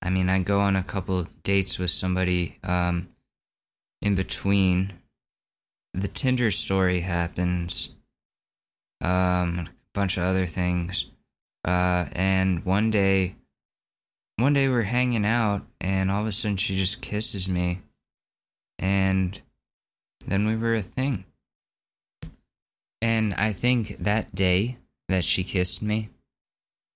I 0.02 0.11
mean, 0.11 0.28
I 0.28 0.42
go 0.42 0.61
on 0.61 0.76
a 0.76 0.83
couple 0.83 1.26
dates 1.42 1.78
with 1.78 1.90
somebody 1.90 2.59
um, 2.64 3.09
in 4.00 4.14
between. 4.14 4.92
The 5.94 6.09
Tinder 6.09 6.50
story 6.50 7.00
happens. 7.00 7.94
Um, 9.00 9.68
a 9.68 9.68
bunch 9.92 10.16
of 10.16 10.24
other 10.24 10.46
things. 10.46 11.11
Uh, 11.64 12.07
and 12.12 12.64
one 12.64 12.90
day, 12.90 13.37
one 14.37 14.55
day 14.55 14.68
we're 14.68 14.83
hanging 14.83 15.26
out, 15.26 15.62
and 15.81 16.11
all 16.11 16.22
of 16.22 16.26
a 16.26 16.33
sudden 16.33 16.57
she 16.57 16.76
just 16.76 17.02
kisses 17.02 17.48
me. 17.48 17.81
And 18.78 19.40
then 20.26 20.46
we 20.46 20.57
were 20.57 20.74
a 20.74 20.83
thing. 20.83 21.24
And 23.00 23.35
I 23.35 23.52
think 23.52 23.98
that 23.98 24.35
day 24.35 24.78
that 25.09 25.24
she 25.24 25.44
kissed 25.44 25.83
me, 25.83 26.11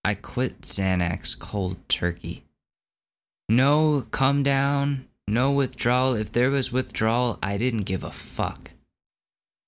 I 0.04 0.14
quit 0.14 0.62
Xanax 0.62 1.38
cold 1.38 1.76
turkey. 1.88 2.44
No 3.48 4.06
come 4.10 4.42
down, 4.42 5.06
no 5.28 5.52
withdrawal. 5.52 6.14
If 6.14 6.32
there 6.32 6.50
was 6.50 6.72
withdrawal, 6.72 7.38
I 7.42 7.58
didn't 7.58 7.82
give 7.82 8.04
a 8.04 8.10
fuck. 8.10 8.70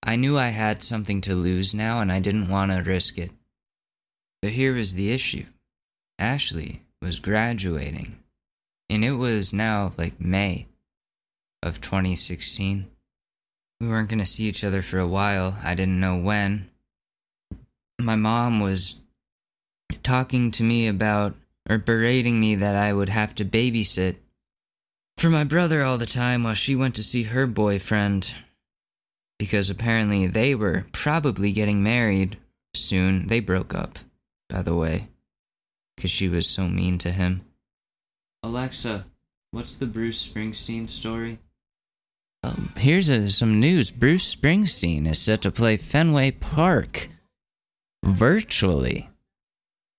I 0.02 0.16
knew 0.16 0.38
I 0.38 0.48
had 0.48 0.82
something 0.82 1.20
to 1.22 1.34
lose 1.34 1.74
now 1.74 2.00
and 2.00 2.10
I 2.10 2.20
didn't 2.20 2.48
want 2.48 2.72
to 2.72 2.78
risk 2.78 3.18
it. 3.18 3.30
But 4.40 4.52
here 4.52 4.74
was 4.74 4.94
the 4.94 5.10
issue 5.10 5.46
Ashley 6.18 6.82
was 7.00 7.20
graduating, 7.20 8.18
and 8.88 9.04
it 9.04 9.12
was 9.12 9.52
now 9.52 9.92
like 9.96 10.20
May 10.20 10.66
of 11.62 11.80
2016. 11.80 12.88
We 13.80 13.88
weren't 13.88 14.08
going 14.08 14.18
to 14.18 14.26
see 14.26 14.44
each 14.44 14.64
other 14.64 14.82
for 14.82 14.98
a 14.98 15.06
while. 15.06 15.56
I 15.62 15.74
didn't 15.74 16.00
know 16.00 16.18
when. 16.18 16.70
My 18.00 18.16
mom 18.16 18.60
was 18.60 18.96
talking 20.02 20.50
to 20.52 20.62
me 20.62 20.88
about, 20.88 21.34
or 21.68 21.78
berating 21.78 22.40
me 22.40 22.54
that 22.56 22.74
I 22.74 22.92
would 22.92 23.08
have 23.08 23.34
to 23.36 23.44
babysit 23.44 24.16
for 25.16 25.30
my 25.30 25.44
brother 25.44 25.82
all 25.82 25.98
the 25.98 26.06
time 26.06 26.42
while 26.42 26.54
she 26.54 26.74
went 26.74 26.94
to 26.96 27.02
see 27.02 27.24
her 27.24 27.46
boyfriend. 27.46 28.34
Because 29.38 29.70
apparently 29.70 30.26
they 30.26 30.54
were 30.54 30.86
probably 30.92 31.52
getting 31.52 31.82
married 31.82 32.38
soon. 32.74 33.28
They 33.28 33.40
broke 33.40 33.74
up, 33.74 33.98
by 34.48 34.62
the 34.62 34.74
way, 34.74 35.08
because 35.96 36.10
she 36.10 36.28
was 36.28 36.46
so 36.46 36.68
mean 36.68 36.98
to 36.98 37.12
him. 37.12 37.42
Alexa, 38.42 39.06
what's 39.50 39.76
the 39.76 39.86
Bruce 39.86 40.26
Springsteen 40.26 40.90
story? 40.90 41.38
Um, 42.42 42.72
here's 42.76 43.10
a, 43.10 43.30
some 43.30 43.60
news. 43.60 43.90
Bruce 43.90 44.34
Springsteen 44.34 45.06
is 45.08 45.18
set 45.18 45.42
to 45.42 45.50
play 45.50 45.76
Fenway 45.76 46.32
Park 46.32 47.08
virtually. 48.04 49.08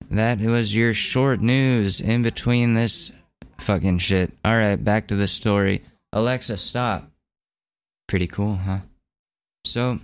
That 0.10 0.40
was 0.40 0.76
your 0.76 0.94
short 0.94 1.42
news 1.42 2.02
in 2.02 2.24
between 2.24 2.74
this 2.74 3.12
fucking 3.58 4.00
shit. 4.00 4.34
All 4.44 4.54
right, 4.54 4.82
back 4.82 5.08
to 5.08 5.16
the 5.16 5.28
story. 5.28 5.82
Alexa, 6.14 6.58
stop. 6.58 7.12
Pretty 8.08 8.26
cool, 8.26 8.56
huh? 8.56 8.80
So, 9.66 10.00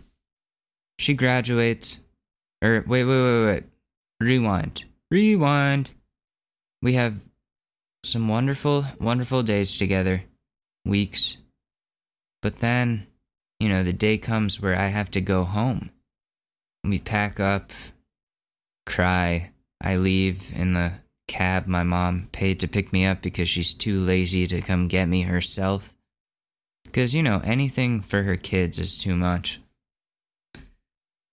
she 0.99 1.13
graduates. 1.13 1.99
Or, 2.63 2.83
wait, 2.87 3.03
wait, 3.03 3.05
wait, 3.05 3.45
wait. 3.45 3.63
Rewind. 4.19 4.85
Rewind. 5.11 5.91
We 6.81 6.93
have 6.93 7.21
some 8.03 8.27
wonderful, 8.27 8.85
wonderful 8.99 9.43
days 9.43 9.77
together. 9.77 10.23
Weeks. 10.85 11.37
But 12.41 12.59
then, 12.59 13.07
you 13.59 13.69
know, 13.69 13.83
the 13.83 13.93
day 13.93 14.17
comes 14.17 14.61
where 14.61 14.75
I 14.75 14.87
have 14.87 15.09
to 15.11 15.21
go 15.21 15.43
home. 15.43 15.89
We 16.83 16.99
pack 16.99 17.39
up, 17.39 17.71
cry. 18.85 19.51
I 19.81 19.97
leave 19.97 20.53
in 20.55 20.73
the 20.73 20.93
cab 21.27 21.65
my 21.65 21.83
mom 21.83 22.29
paid 22.31 22.59
to 22.59 22.67
pick 22.67 22.93
me 22.93 23.05
up 23.05 23.21
because 23.21 23.49
she's 23.49 23.73
too 23.73 23.99
lazy 23.99 24.45
to 24.47 24.61
come 24.61 24.87
get 24.87 25.07
me 25.07 25.23
herself. 25.23 25.94
Because, 26.95 27.13
you 27.13 27.21
know, 27.21 27.41
anything 27.43 27.99
for 27.99 28.23
her 28.23 28.37
kids 28.37 28.79
is 28.79 28.97
too 28.97 29.17
much. 29.17 29.59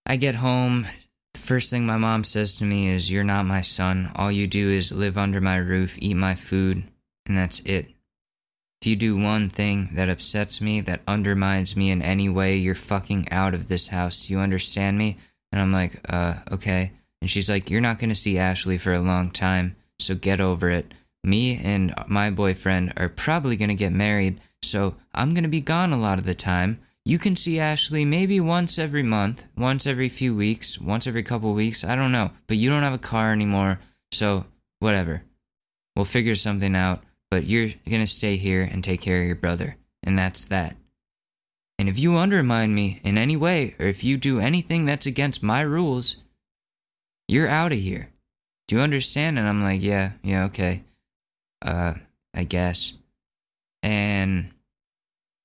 I 0.04 0.16
get 0.16 0.34
home. 0.34 0.88
The 1.34 1.38
first 1.38 1.70
thing 1.70 1.86
my 1.86 1.98
mom 1.98 2.24
says 2.24 2.56
to 2.56 2.64
me 2.64 2.88
is, 2.88 3.12
You're 3.12 3.22
not 3.22 3.46
my 3.46 3.62
son. 3.62 4.10
All 4.16 4.32
you 4.32 4.48
do 4.48 4.70
is 4.70 4.90
live 4.90 5.16
under 5.16 5.40
my 5.40 5.58
roof, 5.58 5.96
eat 6.00 6.14
my 6.14 6.34
food, 6.34 6.82
and 7.26 7.36
that's 7.36 7.60
it. 7.60 7.86
If 8.80 8.88
you 8.88 8.96
do 8.96 9.16
one 9.16 9.48
thing 9.48 9.90
that 9.92 10.08
upsets 10.08 10.60
me, 10.60 10.80
that 10.80 11.02
undermines 11.06 11.76
me 11.76 11.92
in 11.92 12.02
any 12.02 12.28
way, 12.28 12.56
you're 12.56 12.74
fucking 12.74 13.28
out 13.30 13.54
of 13.54 13.68
this 13.68 13.86
house. 13.86 14.26
Do 14.26 14.32
you 14.32 14.40
understand 14.40 14.98
me? 14.98 15.16
And 15.52 15.62
I'm 15.62 15.72
like, 15.72 16.00
uh, 16.12 16.40
okay. 16.50 16.90
And 17.20 17.30
she's 17.30 17.48
like, 17.48 17.70
you're 17.70 17.80
not 17.80 18.00
gonna 18.00 18.16
see 18.16 18.36
Ashley 18.36 18.78
for 18.78 18.92
a 18.92 18.98
long 18.98 19.30
time, 19.30 19.76
so 20.00 20.16
get 20.16 20.40
over 20.40 20.70
it. 20.70 20.92
Me 21.24 21.60
and 21.62 21.94
my 22.06 22.30
boyfriend 22.30 22.92
are 22.96 23.08
probably 23.08 23.56
gonna 23.56 23.74
get 23.74 23.92
married, 23.92 24.40
so 24.62 24.96
I'm 25.14 25.34
gonna 25.34 25.48
be 25.48 25.60
gone 25.60 25.92
a 25.92 25.98
lot 25.98 26.18
of 26.18 26.24
the 26.24 26.34
time. 26.34 26.80
You 27.04 27.18
can 27.18 27.36
see 27.36 27.58
Ashley 27.58 28.04
maybe 28.04 28.40
once 28.40 28.78
every 28.78 29.02
month, 29.02 29.44
once 29.56 29.86
every 29.86 30.08
few 30.08 30.34
weeks, 30.34 30.80
once 30.80 31.06
every 31.06 31.22
couple 31.22 31.52
weeks, 31.54 31.84
I 31.84 31.96
don't 31.96 32.12
know. 32.12 32.30
But 32.46 32.56
you 32.56 32.70
don't 32.70 32.82
have 32.82 32.92
a 32.92 32.98
car 32.98 33.32
anymore, 33.32 33.80
so 34.10 34.46
whatever. 34.78 35.22
We'll 35.96 36.04
figure 36.04 36.34
something 36.34 36.74
out 36.74 37.02
but 37.32 37.46
you're 37.46 37.70
gonna 37.88 38.06
stay 38.06 38.36
here 38.36 38.60
and 38.60 38.84
take 38.84 39.00
care 39.00 39.22
of 39.22 39.26
your 39.26 39.34
brother, 39.34 39.78
and 40.02 40.18
that's 40.18 40.44
that. 40.44 40.76
And 41.78 41.88
if 41.88 41.98
you 41.98 42.18
undermine 42.18 42.74
me 42.74 43.00
in 43.02 43.16
any 43.16 43.36
way, 43.38 43.74
or 43.80 43.86
if 43.86 44.04
you 44.04 44.18
do 44.18 44.38
anything 44.38 44.84
that's 44.84 45.06
against 45.06 45.42
my 45.42 45.62
rules, 45.62 46.16
you're 47.28 47.48
out 47.48 47.72
of 47.72 47.78
here. 47.78 48.10
Do 48.68 48.76
you 48.76 48.82
understand? 48.82 49.38
And 49.38 49.48
I'm 49.48 49.62
like, 49.62 49.80
yeah, 49.80 50.12
yeah, 50.22 50.44
okay. 50.44 50.82
Uh, 51.62 51.94
I 52.34 52.44
guess. 52.44 52.94
And 53.82 54.50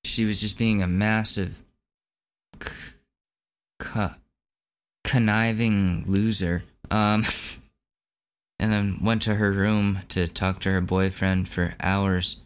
she 0.04 0.24
was 0.24 0.40
just 0.40 0.58
being 0.58 0.82
a 0.82 0.86
massive, 0.86 1.62
c- 2.62 2.70
c- 3.82 4.14
conniving 5.04 6.04
loser. 6.06 6.64
Um, 6.90 7.24
and 8.58 8.72
then 8.72 8.98
went 9.02 9.22
to 9.22 9.36
her 9.36 9.52
room 9.52 10.00
to 10.08 10.26
talk 10.26 10.60
to 10.60 10.70
her 10.70 10.80
boyfriend 10.80 11.48
for 11.48 11.74
hours. 11.80 12.42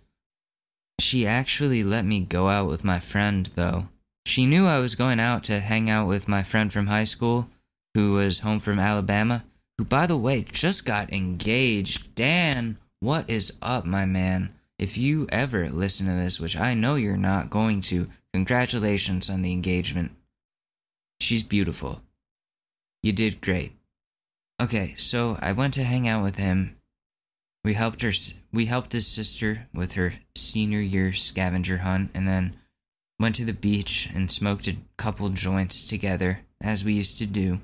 She 0.99 1.27
actually 1.27 1.83
let 1.83 2.05
me 2.05 2.21
go 2.21 2.49
out 2.49 2.69
with 2.69 2.85
my 2.85 3.01
friend, 3.01 3.47
though. 3.55 3.87
She 4.27 4.47
knew 4.47 4.67
I 4.67 4.79
was 4.79 4.95
going 4.95 5.19
out 5.19 5.45
to 5.45 5.61
hang 5.61 5.91
out 5.91 6.07
with 6.07 6.29
my 6.29 6.43
friend 6.43 6.73
from 6.73 6.87
high 6.87 7.05
school, 7.05 7.49
who 7.95 8.15
was 8.15 8.41
home 8.41 8.61
from 8.61 8.79
Alabama, 8.79 9.45
who, 9.79 9.85
by 9.85 10.07
the 10.07 10.17
way, 10.17 10.43
just 10.43 10.85
got 10.85 11.13
engaged. 11.13 12.15
Dan, 12.15 12.77
what 13.03 13.29
is 13.29 13.53
up, 13.61 13.85
my 13.85 14.07
man? 14.07 14.55
If 14.79 14.97
you 14.97 15.27
ever 15.33 15.69
listen 15.69 16.07
to 16.07 16.13
this, 16.13 16.39
which 16.39 16.57
I 16.57 16.73
know 16.73 16.95
you're 16.95 17.17
not 17.17 17.51
going 17.51 17.81
to, 17.83 18.07
congratulations 18.33 19.29
on 19.29 19.43
the 19.43 19.53
engagement. 19.53 20.13
She's 21.19 21.43
beautiful. 21.43 22.03
You 23.03 23.13
did 23.13 23.41
great. 23.41 23.73
okay, 24.63 24.95
so 24.97 25.37
I 25.43 25.51
went 25.51 25.75
to 25.75 25.83
hang 25.83 26.07
out 26.07 26.23
with 26.23 26.37
him. 26.37 26.77
We 27.65 27.75
helped 27.75 28.03
her. 28.03 28.13
We 28.53 28.67
helped 28.67 28.93
his 28.93 29.09
sister 29.09 29.67
with 29.75 29.95
her 29.95 30.15
senior 30.37 30.81
year 30.81 31.13
scavenger 31.13 31.79
hunt, 31.79 32.13
and 32.15 32.29
then 32.29 32.55
went 33.19 33.35
to 33.37 33.45
the 33.45 33.53
beach 33.53 34.11
and 34.15 34.31
smoked 34.31 34.69
a 34.69 34.77
couple 34.97 35.29
joints 35.31 35.85
together, 35.85 36.43
as 36.61 36.85
we 36.85 36.93
used 36.93 37.19
to 37.19 37.27
do. 37.27 37.63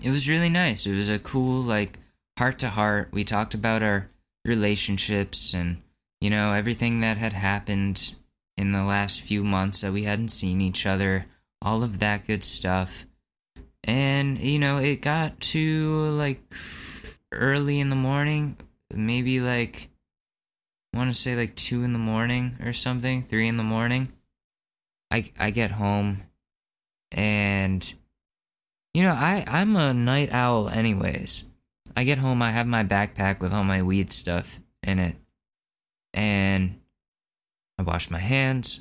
It 0.00 0.10
was 0.10 0.28
really 0.28 0.50
nice. 0.50 0.86
It 0.86 0.94
was 0.94 1.08
a 1.08 1.18
cool, 1.18 1.62
like, 1.62 1.98
heart 2.38 2.60
to 2.60 2.68
heart. 2.68 3.08
We 3.10 3.24
talked 3.24 3.54
about 3.54 3.82
our 3.82 4.08
relationships 4.46 5.52
and, 5.52 5.82
you 6.20 6.30
know, 6.30 6.52
everything 6.52 7.00
that 7.00 7.18
had 7.18 7.32
happened 7.32 8.14
in 8.56 8.72
the 8.72 8.84
last 8.84 9.20
few 9.20 9.44
months 9.44 9.80
that 9.80 9.92
we 9.92 10.04
hadn't 10.04 10.30
seen 10.30 10.60
each 10.60 10.86
other, 10.86 11.26
all 11.60 11.82
of 11.82 11.98
that 11.98 12.26
good 12.26 12.44
stuff. 12.44 13.06
And, 13.84 14.38
you 14.38 14.58
know, 14.58 14.78
it 14.78 15.02
got 15.02 15.40
to 15.40 16.10
like 16.10 16.40
early 17.32 17.78
in 17.78 17.90
the 17.90 17.96
morning, 17.96 18.56
maybe 18.94 19.40
like, 19.40 19.88
I 20.94 20.98
want 20.98 21.14
to 21.14 21.20
say 21.20 21.36
like 21.36 21.54
two 21.54 21.82
in 21.82 21.92
the 21.92 21.98
morning 21.98 22.58
or 22.64 22.72
something, 22.72 23.22
three 23.22 23.48
in 23.48 23.58
the 23.58 23.62
morning. 23.62 24.12
I, 25.10 25.30
I 25.38 25.50
get 25.50 25.72
home 25.72 26.22
and, 27.12 27.94
you 28.94 29.02
know, 29.02 29.12
I, 29.12 29.44
I'm 29.46 29.76
a 29.76 29.94
night 29.94 30.32
owl 30.32 30.68
anyways. 30.68 31.44
I 31.96 32.04
get 32.04 32.18
home, 32.18 32.42
I 32.42 32.50
have 32.50 32.66
my 32.66 32.84
backpack 32.84 33.40
with 33.40 33.54
all 33.54 33.64
my 33.64 33.82
weed 33.82 34.12
stuff 34.12 34.60
in 34.82 34.98
it. 34.98 35.16
And 36.12 36.78
I 37.78 37.82
wash 37.82 38.10
my 38.10 38.18
hands, 38.18 38.80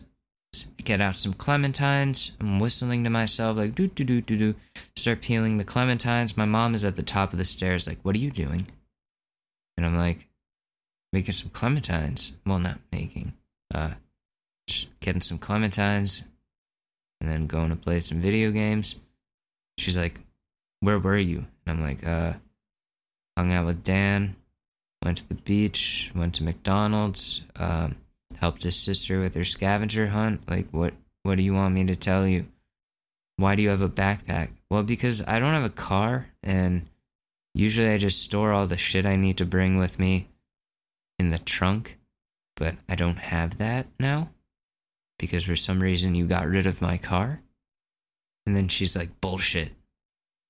get 0.83 1.01
out 1.01 1.15
some 1.15 1.33
clementines. 1.33 2.31
I'm 2.39 2.59
whistling 2.59 3.03
to 3.05 3.09
myself, 3.09 3.57
like, 3.57 3.73
doo 3.73 3.87
doo 3.87 4.03
doo 4.03 4.21
doo 4.21 4.37
doo. 4.37 4.55
Start 4.95 5.21
peeling 5.21 5.57
the 5.57 5.65
clementines. 5.65 6.37
My 6.37 6.45
mom 6.45 6.75
is 6.75 6.85
at 6.85 6.97
the 6.97 7.03
top 7.03 7.31
of 7.31 7.39
the 7.39 7.45
stairs, 7.45 7.87
like, 7.87 7.99
what 8.03 8.15
are 8.15 8.19
you 8.19 8.31
doing? 8.31 8.67
And 9.77 9.85
I'm 9.85 9.97
like, 9.97 10.27
making 11.13 11.33
some 11.33 11.49
clementines. 11.49 12.33
Well, 12.45 12.59
not 12.59 12.79
making, 12.91 13.33
uh, 13.73 13.91
getting 14.99 15.21
some 15.21 15.39
clementines 15.39 16.25
and 17.21 17.29
then 17.29 17.47
going 17.47 17.69
to 17.69 17.75
play 17.75 17.99
some 17.99 18.19
video 18.19 18.51
games. 18.51 18.99
She's 19.77 19.97
like, 19.97 20.19
where 20.81 20.99
were 20.99 21.17
you? 21.17 21.45
And 21.65 21.77
I'm 21.77 21.81
like, 21.81 22.05
uh, 22.05 22.33
hung 23.37 23.51
out 23.51 23.65
with 23.65 23.83
Dan, 23.83 24.35
went 25.03 25.17
to 25.19 25.27
the 25.27 25.35
beach, 25.35 26.11
went 26.15 26.35
to 26.35 26.43
McDonald's, 26.43 27.43
um, 27.57 27.95
helped 28.37 28.63
his 28.63 28.75
sister 28.75 29.19
with 29.19 29.35
her 29.35 29.43
scavenger 29.43 30.07
hunt. 30.07 30.49
Like, 30.49 30.69
what, 30.71 30.93
what 31.23 31.37
do 31.37 31.43
you 31.43 31.53
want 31.53 31.73
me 31.73 31.85
to 31.85 31.95
tell 31.95 32.27
you? 32.27 32.47
Why 33.37 33.55
do 33.55 33.61
you 33.61 33.69
have 33.69 33.81
a 33.81 33.89
backpack? 33.89 34.49
Well, 34.69 34.83
because 34.83 35.21
I 35.27 35.39
don't 35.39 35.53
have 35.53 35.65
a 35.65 35.69
car, 35.69 36.27
and 36.41 36.87
usually 37.53 37.89
I 37.89 37.97
just 37.97 38.21
store 38.21 38.53
all 38.53 38.67
the 38.67 38.77
shit 38.77 39.05
I 39.05 39.15
need 39.15 39.37
to 39.37 39.45
bring 39.45 39.77
with 39.77 39.99
me 39.99 40.27
in 41.19 41.31
the 41.31 41.39
trunk, 41.39 41.97
but 42.55 42.75
I 42.87 42.95
don't 42.95 43.19
have 43.19 43.57
that 43.57 43.87
now 43.99 44.29
because 45.17 45.43
for 45.43 45.55
some 45.55 45.79
reason 45.79 46.15
you 46.15 46.25
got 46.25 46.47
rid 46.47 46.65
of 46.65 46.81
my 46.81 46.97
car. 46.97 47.41
And 48.45 48.55
then 48.55 48.67
she's 48.67 48.95
like, 48.95 49.21
bullshit. 49.21 49.71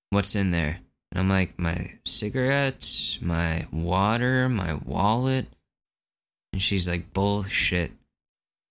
What's 0.09 0.35
in 0.35 0.51
there? 0.51 0.79
And 1.11 1.19
I'm 1.19 1.29
like, 1.29 1.57
my 1.57 1.93
cigarettes, 2.03 3.19
my 3.21 3.67
water, 3.71 4.49
my 4.49 4.73
wallet. 4.73 5.47
And 6.51 6.61
she's 6.61 6.87
like, 6.87 7.13
bullshit. 7.13 7.91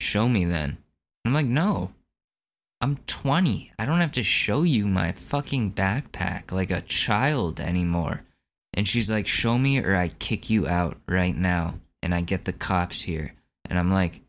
Show 0.01 0.29
me 0.29 0.45
then. 0.45 0.79
I'm 1.25 1.33
like, 1.33 1.47
no. 1.47 1.93
I'm 2.81 2.97
20. 3.07 3.73
I 3.79 3.87
don't 3.87 4.01
have 4.01 4.13
to 4.13 4.23
show 4.23 4.63
you 4.63 4.87
my 4.87 5.13
fucking 5.13 5.73
backpack 5.73 6.53
like 6.53 6.71
a 6.71 6.83
child 6.83 7.61
anymore. 7.61 8.23
And 8.75 8.87
she's 8.87 9.11
like, 9.11 9.27
show 9.27 9.57
me 9.57 9.79
or 9.79 9.95
I 9.95 10.09
kick 10.09 10.51
you 10.51 10.67
out 10.67 10.99
right 11.09 11.35
now. 11.35 11.75
And 12.03 12.15
I 12.15 12.21
get 12.21 12.45
the 12.45 12.53
cops 12.53 13.03
here. 13.03 13.35
And 13.71 13.79
I'm 13.79 13.91
like, 13.91 14.21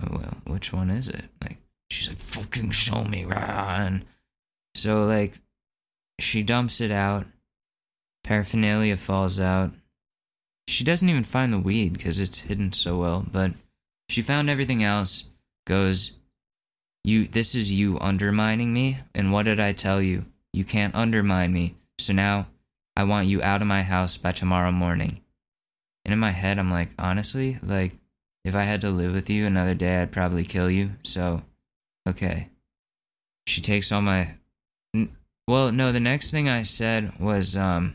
oh, 0.00 0.06
well, 0.10 0.36
which 0.46 0.72
one 0.72 0.88
is 0.88 1.08
it? 1.08 1.24
Like, 1.42 1.58
she's 1.90 2.08
like, 2.08 2.18
fucking 2.18 2.70
show 2.70 3.04
me. 3.04 3.26
And 3.28 4.06
so, 4.74 5.04
like, 5.04 5.38
she 6.22 6.42
dumps 6.42 6.80
it 6.80 6.90
out. 6.90 7.26
Paraphernalia 8.24 8.96
falls 8.96 9.40
out. 9.40 9.72
She 10.68 10.84
doesn't 10.84 11.08
even 11.08 11.24
find 11.24 11.52
the 11.52 11.58
weed 11.58 11.94
because 11.94 12.20
it's 12.20 12.40
hidden 12.40 12.72
so 12.72 12.98
well, 12.98 13.26
but 13.30 13.52
she 14.08 14.22
found 14.22 14.48
everything 14.48 14.82
else. 14.82 15.24
Goes, 15.66 16.12
you, 17.04 17.26
this 17.26 17.54
is 17.54 17.72
you 17.72 17.98
undermining 18.00 18.72
me. 18.72 18.98
And 19.14 19.32
what 19.32 19.44
did 19.44 19.60
I 19.60 19.72
tell 19.72 20.00
you? 20.02 20.26
You 20.52 20.64
can't 20.64 20.94
undermine 20.94 21.52
me. 21.52 21.76
So 21.98 22.12
now 22.12 22.46
I 22.96 23.04
want 23.04 23.26
you 23.26 23.42
out 23.42 23.62
of 23.62 23.68
my 23.68 23.82
house 23.82 24.16
by 24.16 24.32
tomorrow 24.32 24.72
morning. 24.72 25.20
And 26.04 26.12
in 26.12 26.18
my 26.18 26.30
head, 26.30 26.58
I'm 26.58 26.70
like, 26.70 26.90
honestly, 26.98 27.58
like, 27.62 27.92
if 28.44 28.54
I 28.54 28.62
had 28.62 28.80
to 28.82 28.90
live 28.90 29.12
with 29.12 29.28
you 29.28 29.46
another 29.46 29.74
day, 29.74 30.00
I'd 30.00 30.12
probably 30.12 30.44
kill 30.44 30.70
you. 30.70 30.92
So, 31.02 31.42
okay. 32.08 32.48
She 33.46 33.60
takes 33.60 33.92
all 33.92 34.02
my 34.02 34.36
well, 35.48 35.72
no, 35.72 35.92
the 35.92 36.00
next 36.00 36.30
thing 36.30 36.48
I 36.48 36.62
said 36.62 37.18
was, 37.18 37.56
um, 37.56 37.94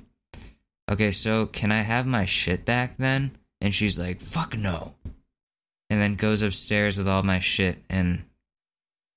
okay, 0.91 1.11
so 1.11 1.45
can 1.45 1.71
I 1.71 1.81
have 1.81 2.05
my 2.05 2.25
shit 2.25 2.65
back 2.65 2.97
then? 2.97 3.31
And 3.61 3.73
she's 3.73 3.97
like, 3.97 4.21
fuck 4.21 4.57
no. 4.57 4.95
And 5.89 6.01
then 6.01 6.15
goes 6.15 6.41
upstairs 6.41 6.97
with 6.97 7.07
all 7.07 7.23
my 7.23 7.39
shit 7.39 7.77
and 7.89 8.25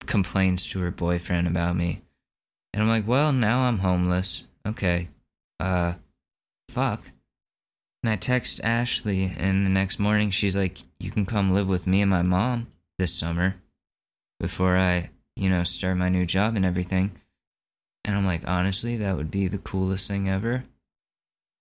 complains 0.06 0.66
to 0.66 0.80
her 0.80 0.90
boyfriend 0.90 1.46
about 1.46 1.76
me. 1.76 2.02
And 2.72 2.82
I'm 2.82 2.88
like, 2.88 3.06
well, 3.06 3.32
now 3.32 3.62
I'm 3.62 3.78
homeless. 3.78 4.44
Okay. 4.66 5.08
Uh, 5.58 5.94
fuck. 6.68 7.10
And 8.02 8.10
I 8.10 8.16
text 8.16 8.60
Ashley, 8.62 9.32
and 9.36 9.66
the 9.66 9.70
next 9.70 9.98
morning 9.98 10.30
she's 10.30 10.56
like, 10.56 10.78
you 11.00 11.10
can 11.10 11.26
come 11.26 11.50
live 11.50 11.68
with 11.68 11.86
me 11.86 12.00
and 12.00 12.10
my 12.10 12.22
mom 12.22 12.68
this 12.98 13.14
summer 13.14 13.56
before 14.38 14.76
I, 14.76 15.10
you 15.34 15.48
know, 15.48 15.64
start 15.64 15.96
my 15.96 16.08
new 16.08 16.24
job 16.24 16.54
and 16.54 16.64
everything. 16.64 17.10
And 18.08 18.16
I'm 18.16 18.24
like, 18.24 18.48
honestly, 18.48 18.96
that 18.96 19.18
would 19.18 19.30
be 19.30 19.48
the 19.48 19.58
coolest 19.58 20.08
thing 20.08 20.30
ever. 20.30 20.64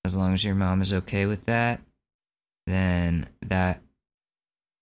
As 0.06 0.16
long 0.16 0.34
as 0.34 0.46
your 0.46 0.56
mom 0.56 0.82
is 0.82 0.94
okay 0.94 1.26
with 1.26 1.46
that, 1.46 1.82
then 2.66 3.28
that 3.42 3.82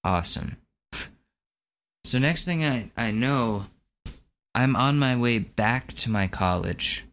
awesome. 0.04 0.58
so 2.04 2.20
next 2.20 2.46
thing 2.46 2.64
I, 2.64 2.92
I 2.96 3.10
know, 3.10 3.66
I'm 4.54 4.76
on 4.76 5.00
my 5.00 5.18
way 5.18 5.40
back 5.40 5.88
to 5.94 6.12
my 6.12 6.28
college 6.28 7.04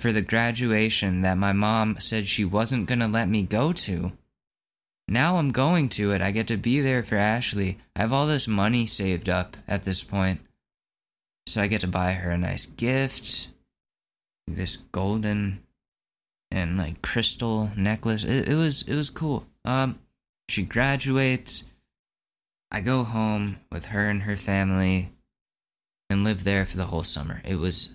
for 0.00 0.10
the 0.10 0.20
graduation 0.20 1.22
that 1.22 1.38
my 1.38 1.52
mom 1.52 2.00
said 2.00 2.26
she 2.26 2.44
wasn't 2.44 2.88
gonna 2.88 3.06
let 3.06 3.28
me 3.28 3.44
go 3.44 3.72
to. 3.72 4.10
Now 5.06 5.36
I'm 5.36 5.52
going 5.52 5.90
to 5.90 6.10
it. 6.10 6.20
I 6.20 6.32
get 6.32 6.48
to 6.48 6.56
be 6.56 6.80
there 6.80 7.04
for 7.04 7.14
Ashley. 7.14 7.78
I 7.94 8.00
have 8.00 8.12
all 8.12 8.26
this 8.26 8.48
money 8.48 8.84
saved 8.84 9.28
up 9.28 9.56
at 9.68 9.84
this 9.84 10.02
point. 10.02 10.40
So 11.46 11.62
I 11.62 11.68
get 11.68 11.82
to 11.82 11.86
buy 11.86 12.14
her 12.14 12.32
a 12.32 12.38
nice 12.38 12.66
gift 12.66 13.46
this 14.46 14.76
golden 14.76 15.62
and 16.50 16.78
like 16.78 17.02
crystal 17.02 17.70
necklace. 17.76 18.24
It, 18.24 18.48
it 18.48 18.54
was 18.54 18.82
it 18.82 18.94
was 18.94 19.10
cool. 19.10 19.46
Um, 19.64 19.98
she 20.48 20.62
graduates. 20.62 21.64
I 22.70 22.80
go 22.80 23.04
home 23.04 23.60
with 23.70 23.86
her 23.86 24.08
and 24.08 24.22
her 24.22 24.36
family 24.36 25.12
and 26.10 26.24
live 26.24 26.44
there 26.44 26.66
for 26.66 26.76
the 26.76 26.86
whole 26.86 27.04
summer. 27.04 27.40
It 27.44 27.56
was 27.56 27.94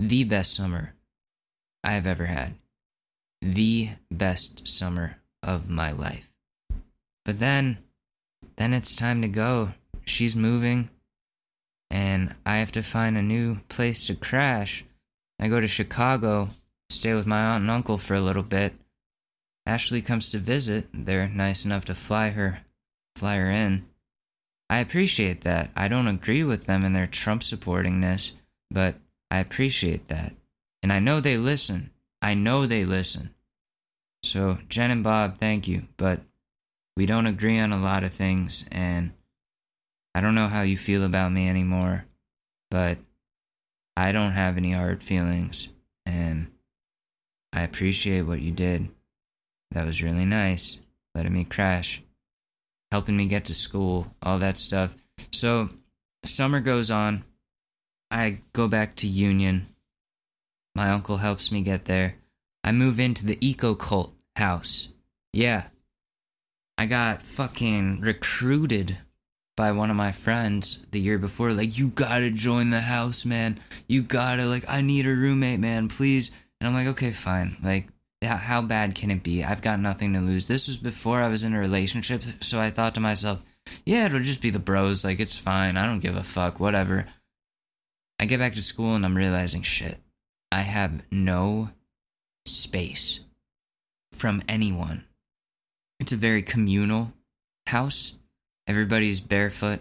the 0.00 0.24
best 0.24 0.54
summer 0.54 0.94
I 1.82 1.92
have 1.92 2.06
ever 2.06 2.26
had. 2.26 2.54
The 3.40 3.90
best 4.10 4.66
summer 4.66 5.18
of 5.42 5.70
my 5.70 5.90
life. 5.90 6.32
But 7.24 7.40
then 7.40 7.78
then 8.56 8.72
it's 8.72 8.96
time 8.96 9.22
to 9.22 9.28
go. 9.28 9.70
She's 10.04 10.34
moving 10.34 10.90
and 11.90 12.34
I 12.44 12.56
have 12.56 12.72
to 12.72 12.82
find 12.82 13.16
a 13.16 13.22
new 13.22 13.60
place 13.68 14.06
to 14.06 14.14
crash. 14.14 14.84
I 15.38 15.48
go 15.48 15.60
to 15.60 15.68
Chicago, 15.68 16.50
stay 16.90 17.14
with 17.14 17.26
my 17.26 17.40
aunt 17.40 17.62
and 17.62 17.70
uncle 17.70 17.98
for 17.98 18.14
a 18.14 18.20
little 18.20 18.42
bit. 18.42 18.74
Ashley 19.66 20.02
comes 20.02 20.30
to 20.30 20.38
visit. 20.38 20.88
They're 20.92 21.28
nice 21.28 21.64
enough 21.64 21.84
to 21.86 21.94
fly 21.94 22.30
her 22.30 22.60
fly 23.18 23.36
her 23.36 23.50
in. 23.50 23.84
I 24.70 24.78
appreciate 24.78 25.42
that. 25.42 25.70
I 25.76 25.88
don't 25.88 26.06
agree 26.06 26.44
with 26.44 26.66
them 26.66 26.84
in 26.84 26.92
their 26.92 27.06
Trump 27.06 27.42
supportingness, 27.42 28.32
but 28.70 28.96
I 29.30 29.38
appreciate 29.38 30.08
that. 30.08 30.34
And 30.82 30.92
I 30.92 31.00
know 31.00 31.20
they 31.20 31.36
listen. 31.36 31.90
I 32.22 32.34
know 32.34 32.66
they 32.66 32.84
listen. 32.84 33.34
So, 34.22 34.58
Jen 34.68 34.90
and 34.90 35.04
Bob, 35.04 35.38
thank 35.38 35.66
you, 35.68 35.88
but 35.96 36.20
we 36.96 37.06
don't 37.06 37.26
agree 37.26 37.58
on 37.58 37.72
a 37.72 37.80
lot 37.80 38.04
of 38.04 38.12
things, 38.12 38.66
and 38.70 39.12
I 40.14 40.20
don't 40.20 40.34
know 40.34 40.48
how 40.48 40.62
you 40.62 40.76
feel 40.76 41.04
about 41.04 41.32
me 41.32 41.48
anymore, 41.48 42.06
but 42.70 42.98
I 43.98 44.12
don't 44.12 44.30
have 44.30 44.56
any 44.56 44.70
hard 44.70 45.02
feelings, 45.02 45.70
and 46.06 46.52
I 47.52 47.62
appreciate 47.62 48.22
what 48.22 48.40
you 48.40 48.52
did. 48.52 48.90
That 49.72 49.86
was 49.86 50.04
really 50.04 50.24
nice, 50.24 50.78
letting 51.16 51.32
me 51.32 51.42
crash, 51.42 52.00
helping 52.92 53.16
me 53.16 53.26
get 53.26 53.44
to 53.46 53.54
school, 53.54 54.14
all 54.22 54.38
that 54.38 54.56
stuff. 54.56 54.96
So, 55.32 55.68
summer 56.24 56.60
goes 56.60 56.92
on. 56.92 57.24
I 58.08 58.38
go 58.52 58.68
back 58.68 58.94
to 58.96 59.08
Union. 59.08 59.66
My 60.76 60.90
uncle 60.90 61.16
helps 61.16 61.50
me 61.50 61.62
get 61.62 61.86
there. 61.86 62.14
I 62.62 62.70
move 62.70 63.00
into 63.00 63.26
the 63.26 63.36
eco 63.44 63.74
cult 63.74 64.14
house. 64.36 64.92
Yeah. 65.32 65.70
I 66.78 66.86
got 66.86 67.24
fucking 67.24 68.00
recruited 68.00 68.98
by 69.58 69.72
one 69.72 69.90
of 69.90 69.96
my 69.96 70.12
friends 70.12 70.86
the 70.92 71.00
year 71.00 71.18
before. 71.18 71.52
Like, 71.52 71.76
you 71.76 71.88
gotta 71.88 72.30
join 72.30 72.70
the 72.70 72.80
house, 72.80 73.26
man. 73.26 73.58
You 73.88 74.02
gotta, 74.02 74.46
like, 74.46 74.64
I 74.68 74.82
need 74.82 75.04
a 75.04 75.08
roommate, 75.10 75.58
man, 75.58 75.88
please. 75.88 76.30
And 76.60 76.68
I'm 76.68 76.74
like, 76.74 76.86
okay, 76.86 77.10
fine. 77.10 77.56
Like, 77.60 77.88
how 78.22 78.62
bad 78.62 78.94
can 78.94 79.10
it 79.10 79.24
be? 79.24 79.42
I've 79.42 79.60
got 79.60 79.80
nothing 79.80 80.12
to 80.12 80.20
lose. 80.20 80.46
This 80.46 80.68
was 80.68 80.78
before 80.78 81.20
I 81.20 81.28
was 81.28 81.42
in 81.42 81.54
a 81.54 81.58
relationship, 81.58 82.22
so 82.40 82.60
I 82.60 82.70
thought 82.70 82.94
to 82.94 83.00
myself, 83.00 83.42
yeah, 83.84 84.06
it'll 84.06 84.20
just 84.20 84.40
be 84.40 84.50
the 84.50 84.60
bros. 84.60 85.04
Like, 85.04 85.18
it's 85.18 85.38
fine. 85.38 85.76
I 85.76 85.86
don't 85.86 85.98
give 85.98 86.16
a 86.16 86.22
fuck. 86.22 86.60
Whatever. 86.60 87.06
I 88.20 88.26
get 88.26 88.38
back 88.38 88.54
to 88.54 88.62
school 88.62 88.94
and 88.94 89.04
I'm 89.04 89.16
realizing, 89.16 89.62
shit, 89.62 89.98
I 90.52 90.60
have 90.60 91.02
no 91.10 91.70
space 92.46 93.24
from 94.12 94.40
anyone. 94.48 95.04
It's 95.98 96.12
a 96.12 96.16
very 96.16 96.42
communal 96.42 97.12
house. 97.66 98.14
Everybody's 98.68 99.20
barefoot 99.22 99.80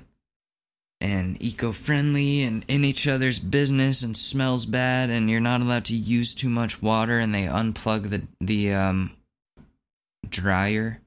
and 0.99 1.41
eco 1.41 1.71
friendly 1.71 2.41
and 2.41 2.65
in 2.67 2.83
each 2.83 3.07
other's 3.07 3.39
business 3.39 4.01
and 4.01 4.17
smells 4.17 4.65
bad 4.65 5.09
and 5.09 5.29
you're 5.29 5.39
not 5.39 5.61
allowed 5.61 5.85
to 5.85 5.95
use 5.95 6.33
too 6.33 6.49
much 6.49 6.81
water 6.81 7.19
and 7.19 7.35
they 7.35 7.43
unplug 7.43 8.09
the 8.09 8.23
the 8.39 8.73
um 8.73 9.11
dryer. 10.27 11.01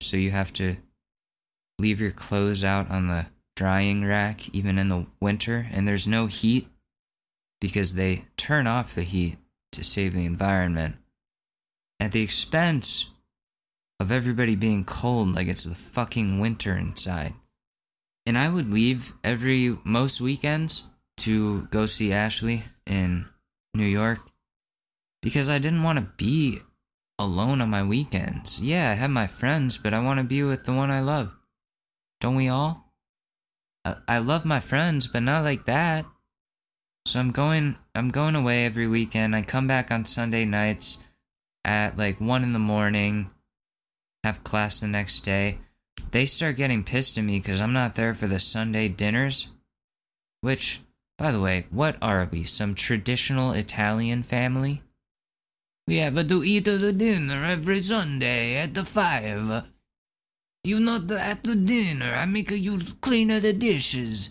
So 0.00 0.16
you 0.16 0.30
have 0.30 0.52
to 0.54 0.76
leave 1.78 2.00
your 2.00 2.10
clothes 2.10 2.64
out 2.64 2.90
on 2.90 3.08
the 3.08 3.26
drying 3.54 4.04
rack 4.04 4.48
even 4.54 4.78
in 4.78 4.88
the 4.88 5.06
winter 5.20 5.68
and 5.70 5.86
there's 5.86 6.06
no 6.06 6.26
heat 6.26 6.68
because 7.60 7.94
they 7.94 8.24
turn 8.36 8.66
off 8.66 8.94
the 8.94 9.02
heat 9.02 9.36
to 9.72 9.84
save 9.84 10.14
the 10.14 10.24
environment. 10.24 10.96
At 12.00 12.12
the 12.12 12.22
expense 12.22 13.10
of 14.00 14.12
everybody 14.12 14.54
being 14.54 14.84
cold 14.84 15.34
like 15.34 15.48
it's 15.48 15.64
the 15.64 15.74
fucking 15.74 16.40
winter 16.40 16.76
inside. 16.76 17.34
And 18.26 18.36
I 18.36 18.48
would 18.48 18.70
leave 18.70 19.12
every 19.24 19.76
most 19.84 20.20
weekends 20.20 20.84
to 21.18 21.62
go 21.70 21.86
see 21.86 22.12
Ashley 22.12 22.64
in 22.86 23.26
New 23.74 23.86
York 23.86 24.20
because 25.22 25.48
I 25.48 25.58
didn't 25.58 25.82
want 25.82 25.98
to 25.98 26.12
be 26.16 26.60
alone 27.18 27.60
on 27.60 27.70
my 27.70 27.82
weekends. 27.82 28.60
Yeah, 28.60 28.90
I 28.90 28.94
have 28.94 29.10
my 29.10 29.26
friends, 29.26 29.76
but 29.76 29.92
I 29.92 30.00
want 30.00 30.18
to 30.20 30.24
be 30.24 30.42
with 30.42 30.64
the 30.64 30.72
one 30.72 30.90
I 30.90 31.00
love. 31.00 31.34
Don't 32.20 32.36
we 32.36 32.48
all? 32.48 32.92
I, 33.84 33.96
I 34.06 34.18
love 34.18 34.44
my 34.44 34.60
friends, 34.60 35.06
but 35.06 35.22
not 35.22 35.44
like 35.44 35.66
that. 35.66 36.06
So 37.06 37.18
I'm 37.18 37.30
going 37.30 37.76
I'm 37.94 38.10
going 38.10 38.36
away 38.36 38.66
every 38.66 38.86
weekend. 38.86 39.34
I 39.34 39.42
come 39.42 39.66
back 39.66 39.90
on 39.90 40.04
Sunday 40.04 40.44
nights 40.44 40.98
at 41.64 41.96
like 41.96 42.20
1 42.20 42.42
in 42.42 42.52
the 42.52 42.58
morning, 42.58 43.30
have 44.24 44.44
class 44.44 44.80
the 44.80 44.88
next 44.88 45.20
day. 45.20 45.58
They 46.10 46.26
start 46.26 46.56
getting 46.56 46.84
pissed 46.84 47.18
at 47.18 47.24
me 47.24 47.40
cuz 47.40 47.60
I'm 47.60 47.72
not 47.72 47.94
there 47.94 48.14
for 48.14 48.26
the 48.26 48.40
Sunday 48.40 48.88
dinners, 48.88 49.48
which 50.40 50.80
by 51.18 51.32
the 51.32 51.40
way, 51.40 51.66
what 51.70 51.96
are 52.00 52.28
we? 52.30 52.44
Some 52.44 52.74
traditional 52.74 53.52
Italian 53.52 54.22
family? 54.22 54.82
We 55.88 55.96
have 55.96 56.28
to 56.28 56.42
eat 56.44 56.64
the 56.64 56.92
dinner 56.92 57.44
every 57.44 57.82
Sunday 57.82 58.56
at 58.56 58.74
the 58.74 58.84
5. 58.84 59.64
You 60.64 60.80
not 60.80 61.10
at 61.10 61.42
the 61.44 61.56
dinner. 61.56 62.12
I 62.14 62.26
make 62.26 62.50
you 62.50 62.78
clean 63.00 63.28
the 63.28 63.52
dishes. 63.52 64.30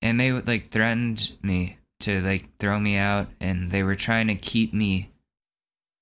And 0.00 0.18
they 0.18 0.32
like 0.32 0.68
threatened 0.68 1.32
me 1.42 1.78
to 2.00 2.20
like 2.20 2.56
throw 2.58 2.80
me 2.80 2.96
out, 2.96 3.28
and 3.40 3.70
they 3.70 3.82
were 3.82 3.94
trying 3.94 4.26
to 4.28 4.34
keep 4.34 4.72
me 4.72 5.10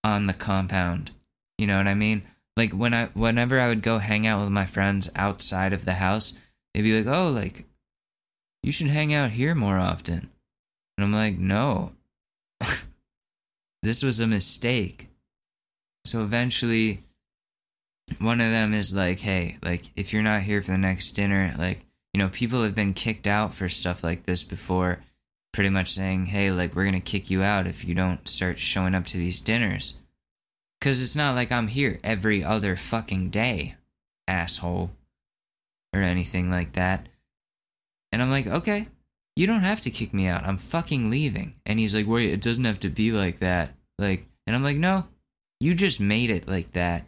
on 0.04 0.26
the 0.26 0.34
compound. 0.34 1.10
You 1.58 1.66
know 1.66 1.76
what 1.76 1.88
I 1.88 1.94
mean? 1.94 2.22
Like 2.56 2.72
when 2.72 2.92
I 2.92 3.06
whenever 3.14 3.58
I 3.60 3.68
would 3.68 3.82
go 3.82 3.98
hang 3.98 4.26
out 4.26 4.40
with 4.40 4.50
my 4.50 4.66
friends 4.66 5.10
outside 5.16 5.72
of 5.72 5.84
the 5.84 5.94
house, 5.94 6.34
they'd 6.74 6.82
be 6.82 6.96
like, 6.96 7.12
"Oh, 7.12 7.30
like 7.30 7.64
you 8.62 8.72
should 8.72 8.88
hang 8.88 9.14
out 9.14 9.30
here 9.30 9.54
more 9.54 9.78
often." 9.78 10.30
And 10.96 11.04
I'm 11.04 11.12
like, 11.12 11.38
"No. 11.38 11.92
this 13.82 14.02
was 14.02 14.20
a 14.20 14.26
mistake." 14.26 15.08
So 16.04 16.22
eventually 16.22 17.04
one 18.18 18.40
of 18.40 18.50
them 18.50 18.74
is 18.74 18.94
like, 18.94 19.20
hey, 19.20 19.58
like 19.62 19.84
if 19.96 20.12
you're 20.12 20.22
not 20.22 20.42
here 20.42 20.62
for 20.62 20.72
the 20.72 20.78
next 20.78 21.10
dinner, 21.10 21.54
like, 21.58 21.84
you 22.12 22.18
know, 22.18 22.28
people 22.28 22.62
have 22.62 22.74
been 22.74 22.94
kicked 22.94 23.26
out 23.26 23.54
for 23.54 23.68
stuff 23.68 24.04
like 24.04 24.26
this 24.26 24.44
before, 24.44 25.00
pretty 25.52 25.70
much 25.70 25.90
saying, 25.92 26.26
hey, 26.26 26.50
like 26.50 26.74
we're 26.74 26.90
to 26.90 27.00
kick 27.00 27.30
you 27.30 27.42
out 27.42 27.66
if 27.66 27.84
you 27.84 27.94
don't 27.94 28.28
start 28.28 28.58
showing 28.58 28.94
up 28.94 29.06
to 29.06 29.16
these 29.16 29.40
dinners. 29.40 29.98
Cuz 30.82 31.00
it's 31.00 31.14
not 31.14 31.36
like 31.36 31.52
I'm 31.52 31.68
here 31.68 32.00
every 32.02 32.42
other 32.42 32.74
fucking 32.74 33.30
day, 33.30 33.76
asshole, 34.26 34.90
or 35.92 36.00
anything 36.02 36.50
like 36.50 36.72
that. 36.72 37.08
And 38.10 38.20
I'm 38.20 38.30
like, 38.30 38.48
"Okay, 38.48 38.88
you 39.36 39.46
don't 39.46 39.62
have 39.62 39.80
to 39.82 39.90
kick 39.90 40.12
me 40.12 40.26
out. 40.26 40.44
I'm 40.44 40.58
fucking 40.58 41.08
leaving." 41.08 41.54
And 41.64 41.78
he's 41.78 41.94
like, 41.94 42.08
"Wait, 42.08 42.30
it 42.30 42.42
doesn't 42.42 42.64
have 42.64 42.80
to 42.80 42.90
be 42.90 43.12
like 43.12 43.38
that." 43.38 43.76
Like, 43.96 44.26
and 44.44 44.56
I'm 44.56 44.64
like, 44.64 44.76
"No, 44.76 45.06
you 45.60 45.72
just 45.76 46.00
made 46.00 46.30
it 46.30 46.48
like 46.48 46.72
that." 46.72 47.06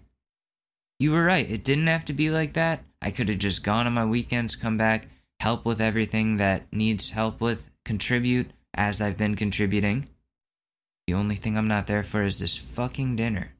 You 1.00 1.10
were 1.10 1.24
right. 1.24 1.50
It 1.50 1.64
didn't 1.64 1.88
have 1.88 2.04
to 2.04 2.12
be 2.12 2.30
like 2.30 2.52
that. 2.52 2.84
I 3.02 3.10
could 3.10 3.28
have 3.28 3.40
just 3.40 3.64
gone 3.64 3.88
on 3.88 3.94
my 3.94 4.04
weekends, 4.04 4.54
come 4.54 4.78
back, 4.78 5.08
help 5.40 5.64
with 5.64 5.80
everything 5.80 6.36
that 6.36 6.72
needs 6.72 7.10
help 7.10 7.40
with, 7.40 7.70
contribute 7.84 8.52
as 8.72 9.00
I've 9.00 9.18
been 9.18 9.34
contributing. 9.34 10.06
The 11.08 11.14
only 11.14 11.34
thing 11.34 11.58
I'm 11.58 11.66
not 11.66 11.88
there 11.88 12.04
for 12.04 12.22
is 12.22 12.38
this 12.38 12.56
fucking 12.56 13.16
dinner. 13.16 13.53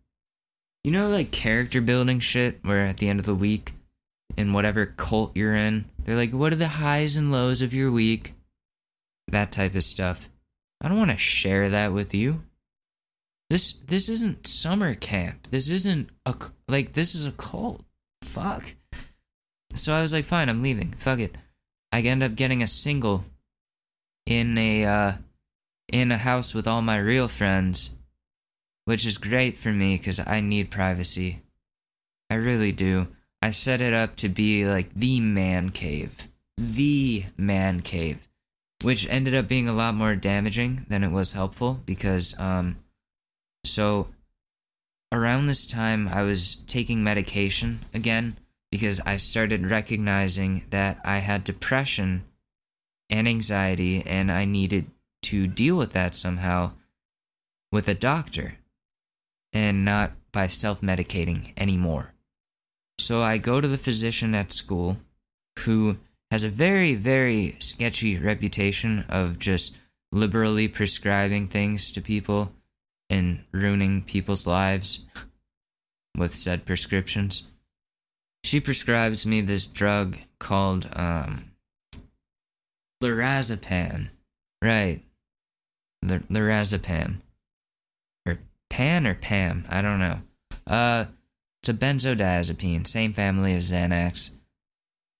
You 0.85 0.91
know, 0.91 1.09
like 1.09 1.31
character 1.31 1.81
building 1.81 2.21
shit, 2.21 2.59
where 2.63 2.85
at 2.85 2.99
the 2.99 3.09
end 3.09 3.19
of 3.19 3.27
the 3.27 3.35
week, 3.35 3.73
in 4.37 4.53
whatever 4.53 4.87
cult 4.87 5.37
you're 5.37 5.55
in, 5.55 5.87
they're 6.05 6.17
like, 6.17 6.33
what 6.33 6.53
are 6.53 6.57
the 6.57 6.69
highs 6.69 7.17
and 7.17 7.33
lows 7.33 7.63
of 7.63 7.75
your 7.75 7.91
week? 7.91 8.35
That 9.29 9.51
type 9.51 9.75
of 9.75 9.85
stuff. 9.85 10.29
I 10.83 10.89
don't 10.89 10.99
want 10.99 11.11
to 11.11 11.17
share 11.17 11.71
that 11.71 11.93
with 11.93 12.15
you. 12.15 12.43
This 13.51 13.73
this 13.73 14.09
isn't 14.09 14.47
summer 14.47 14.95
camp. 14.95 15.49
This 15.51 15.71
isn't 15.71 16.11
a 16.27 16.35
like 16.69 16.93
this 16.93 17.15
is 17.15 17.25
a 17.25 17.33
cult. 17.33 17.83
Fuck. 18.23 18.75
So 19.75 19.95
I 19.95 20.01
was 20.01 20.13
like, 20.13 20.25
fine, 20.25 20.49
I'm 20.49 20.63
leaving. 20.63 20.93
Fuck 20.93 21.21
it. 21.21 21.37
I 21.93 22.01
end 22.01 22.23
up 22.23 22.35
getting 22.35 22.63
a 22.63 22.69
single 22.69 23.25
in 24.27 24.59
a 24.59 24.85
uh 24.85 25.13
in 25.93 26.11
a 26.11 26.19
house 26.19 26.55
with 26.55 26.67
all 26.67 26.83
my 26.83 26.99
real 26.99 27.29
friends, 27.29 27.91
which 28.85 29.07
is 29.07 29.19
great 29.19 29.57
for 29.57 29.73
me 29.73 29.99
cuz 29.99 30.21
I 30.27 30.41
need 30.41 30.71
privacy. 30.71 31.43
I 32.31 32.35
really 32.35 32.73
do. 32.73 33.09
I 33.43 33.51
set 33.51 33.81
it 33.81 33.93
up 33.93 34.17
to 34.17 34.29
be 34.29 34.67
like 34.67 34.95
the 34.95 35.21
man 35.21 35.71
cave. 35.71 36.29
The 36.57 37.27
man 37.37 37.81
cave, 37.83 38.29
which 38.83 39.09
ended 39.09 39.35
up 39.35 39.49
being 39.49 39.69
a 39.69 39.73
lot 39.73 39.95
more 39.95 40.17
damaging 40.17 40.87
than 40.89 41.03
it 41.03 41.11
was 41.11 41.33
helpful 41.33 41.83
because 41.85 42.39
um 42.39 42.77
so 43.65 44.09
around 45.15 45.47
this 45.47 45.65
time, 45.67 46.09
I 46.09 46.23
was 46.23 46.57
taking 46.67 47.03
medication 47.03 47.81
again 47.95 48.37
because 48.71 49.01
I 49.07 49.17
started 49.17 49.71
recognizing 49.71 50.65
that 50.71 50.99
I 51.05 51.19
had 51.19 51.45
depression 51.45 52.25
and 53.09 53.29
anxiety 53.29 54.03
and 54.05 54.33
I 54.33 54.45
needed 54.45 54.91
to 55.23 55.47
deal 55.47 55.77
with 55.77 55.93
that 55.93 56.17
somehow 56.17 56.73
with 57.71 57.89
a 57.89 57.95
doctor 57.95 58.59
and 59.55 59.85
not 59.85 60.13
by 60.33 60.49
self 60.49 60.83
medicating 60.83 61.53
anymore. 61.57 62.13
So 62.99 63.23
I 63.23 63.39
go 63.39 63.61
to 63.61 63.69
the 63.69 63.79
physician 63.79 64.35
at 64.35 64.53
school 64.53 64.99
who 65.61 65.97
has 66.31 66.45
a 66.45 66.49
very, 66.49 66.95
very 66.95 67.57
sketchy 67.61 68.19
reputation 68.19 69.05
of 69.09 69.39
just 69.39 69.75
liberally 70.13 70.69
prescribing 70.69 71.49
things 71.49 71.93
to 71.93 72.01
people 72.01 72.53
and 73.09 73.45
ruining 73.53 74.03
people's 74.03 74.47
lives 74.47 75.05
with 76.17 76.35
said 76.35 76.65
prescriptions. 76.65 77.45
She 78.43 78.61
prescribes 78.61 79.25
me 79.25 79.41
this 79.41 79.67
drug 79.67 80.17
called 80.39 80.89
um, 80.95 81.53
lorazepam. 83.03 84.11
Right. 84.63 85.03
L-. 86.09 86.21
Pan 88.75 89.07
or 89.07 89.15
Pam, 89.15 89.65
I 89.69 89.83
don't 89.83 90.01
know. 90.01 90.19
Uh, 90.67 91.05
it's 91.63 91.69
a 91.69 91.75
benzodiazepine, 91.75 92.85
same 92.85 93.13
family 93.13 93.55
as 93.55 93.71
Xanax. 93.71 94.35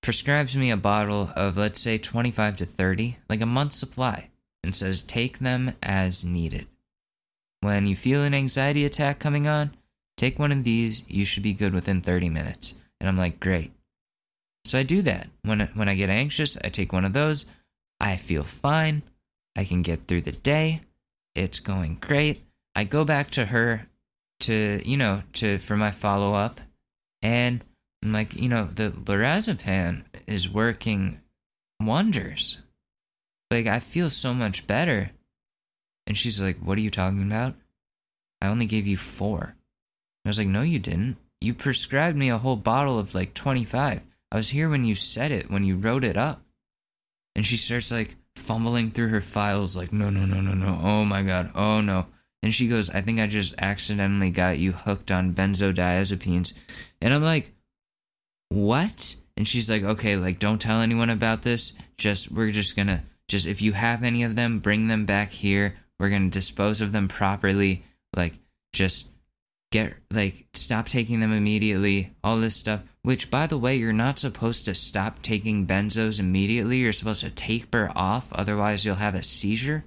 Prescribes 0.01 0.57
me 0.57 0.71
a 0.71 0.75
bottle 0.75 1.31
of, 1.37 1.55
let's 1.55 1.79
say, 1.79 1.97
25 1.97 2.57
to 2.57 2.65
30, 2.65 3.15
like 3.29 3.39
a 3.39 3.45
month's 3.45 3.77
supply, 3.77 4.29
and 4.61 4.75
says 4.75 5.01
take 5.01 5.39
them 5.39 5.71
as 5.81 6.25
needed. 6.25 6.67
When 7.61 7.87
you 7.87 7.95
feel 7.95 8.23
an 8.23 8.33
anxiety 8.33 8.83
attack 8.83 9.19
coming 9.19 9.47
on, 9.47 9.73
take 10.17 10.37
one 10.37 10.51
of 10.51 10.65
these. 10.65 11.09
You 11.09 11.23
should 11.23 11.43
be 11.43 11.53
good 11.53 11.73
within 11.73 12.01
30 12.01 12.27
minutes. 12.27 12.75
And 12.99 13.07
I'm 13.07 13.17
like, 13.17 13.39
great. 13.39 13.71
So 14.65 14.79
I 14.79 14.83
do 14.83 15.01
that. 15.03 15.29
When, 15.43 15.61
when 15.75 15.87
I 15.87 15.95
get 15.95 16.09
anxious, 16.09 16.57
I 16.61 16.67
take 16.67 16.91
one 16.91 17.05
of 17.05 17.13
those. 17.13 17.45
I 18.01 18.17
feel 18.17 18.43
fine. 18.43 19.03
I 19.55 19.63
can 19.63 19.81
get 19.81 20.03
through 20.03 20.23
the 20.23 20.33
day. 20.33 20.81
It's 21.35 21.61
going 21.61 21.99
great. 22.01 22.44
I 22.75 22.83
go 22.83 23.05
back 23.05 23.31
to 23.31 23.45
her 23.45 23.87
to, 24.41 24.81
you 24.85 24.97
know, 24.97 25.23
to 25.33 25.57
for 25.59 25.77
my 25.77 25.91
follow 25.91 26.33
up 26.33 26.59
and 27.21 27.63
I'm 28.03 28.13
like, 28.13 28.39
you 28.39 28.49
know, 28.49 28.65
the 28.65 28.91
lorazepam 28.91 30.03
is 30.27 30.47
working 30.49 31.21
wonders. 31.81 32.61
Like 33.49 33.67
I 33.67 33.79
feel 33.79 34.09
so 34.09 34.33
much 34.33 34.67
better. 34.67 35.11
And 36.05 36.15
she's 36.15 36.39
like, 36.39 36.59
"What 36.59 36.77
are 36.77 36.81
you 36.81 36.91
talking 36.91 37.23
about? 37.23 37.55
I 38.41 38.47
only 38.47 38.67
gave 38.67 38.85
you 38.85 38.97
4." 38.97 39.55
I 40.23 40.29
was 40.29 40.37
like, 40.37 40.47
"No, 40.47 40.61
you 40.61 40.77
didn't. 40.77 41.17
You 41.41 41.53
prescribed 41.53 42.17
me 42.17 42.29
a 42.29 42.37
whole 42.37 42.55
bottle 42.55 42.99
of 42.99 43.15
like 43.15 43.33
25. 43.33 44.05
I 44.31 44.35
was 44.35 44.49
here 44.49 44.69
when 44.69 44.85
you 44.85 44.93
said 44.93 45.31
it, 45.31 45.49
when 45.49 45.63
you 45.63 45.77
wrote 45.77 46.03
it 46.03 46.17
up." 46.17 46.43
And 47.35 47.45
she 47.45 47.57
starts 47.57 47.91
like 47.91 48.17
fumbling 48.35 48.91
through 48.91 49.09
her 49.09 49.21
files 49.21 49.75
like, 49.75 49.91
"No, 49.91 50.11
no, 50.11 50.25
no, 50.25 50.41
no, 50.41 50.53
no. 50.53 50.79
Oh 50.83 51.05
my 51.05 51.23
god. 51.23 51.51
Oh 51.55 51.81
no." 51.81 52.07
And 52.45 52.53
she 52.53 52.67
goes, 52.67 52.91
I 52.91 53.01
think 53.01 53.19
I 53.19 53.25
just 53.25 53.55
accidentally 53.57 54.29
got 54.29 54.59
you 54.59 54.73
hooked 54.73 55.09
on 55.09 55.33
benzodiazepines. 55.33 56.53
And 57.01 57.11
I'm 57.11 57.23
like, 57.23 57.49
what? 58.49 59.15
And 59.35 59.47
she's 59.47 59.67
like, 59.67 59.81
okay, 59.81 60.15
like, 60.15 60.37
don't 60.37 60.61
tell 60.61 60.79
anyone 60.79 61.09
about 61.09 61.41
this. 61.41 61.73
Just, 61.97 62.31
we're 62.31 62.51
just 62.51 62.75
gonna, 62.75 63.03
just, 63.27 63.47
if 63.47 63.63
you 63.63 63.71
have 63.71 64.03
any 64.03 64.21
of 64.21 64.35
them, 64.35 64.59
bring 64.59 64.89
them 64.89 65.07
back 65.07 65.31
here. 65.31 65.75
We're 65.97 66.11
gonna 66.11 66.29
dispose 66.29 66.81
of 66.81 66.91
them 66.91 67.07
properly. 67.07 67.83
Like, 68.15 68.37
just 68.73 69.09
get, 69.71 69.95
like, 70.11 70.45
stop 70.53 70.87
taking 70.87 71.21
them 71.21 71.31
immediately. 71.31 72.13
All 72.23 72.37
this 72.37 72.55
stuff. 72.55 72.81
Which, 73.01 73.31
by 73.31 73.47
the 73.47 73.57
way, 73.57 73.75
you're 73.75 73.91
not 73.91 74.19
supposed 74.19 74.65
to 74.65 74.75
stop 74.75 75.23
taking 75.23 75.65
benzos 75.65 76.19
immediately. 76.19 76.77
You're 76.77 76.93
supposed 76.93 77.23
to 77.23 77.31
taper 77.31 77.91
off. 77.95 78.31
Otherwise, 78.33 78.85
you'll 78.85 78.95
have 78.97 79.15
a 79.15 79.23
seizure. 79.23 79.85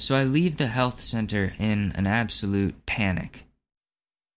So 0.00 0.16
I 0.16 0.24
leave 0.24 0.56
the 0.56 0.68
health 0.68 1.02
center 1.02 1.52
in 1.58 1.92
an 1.94 2.06
absolute 2.06 2.86
panic 2.86 3.44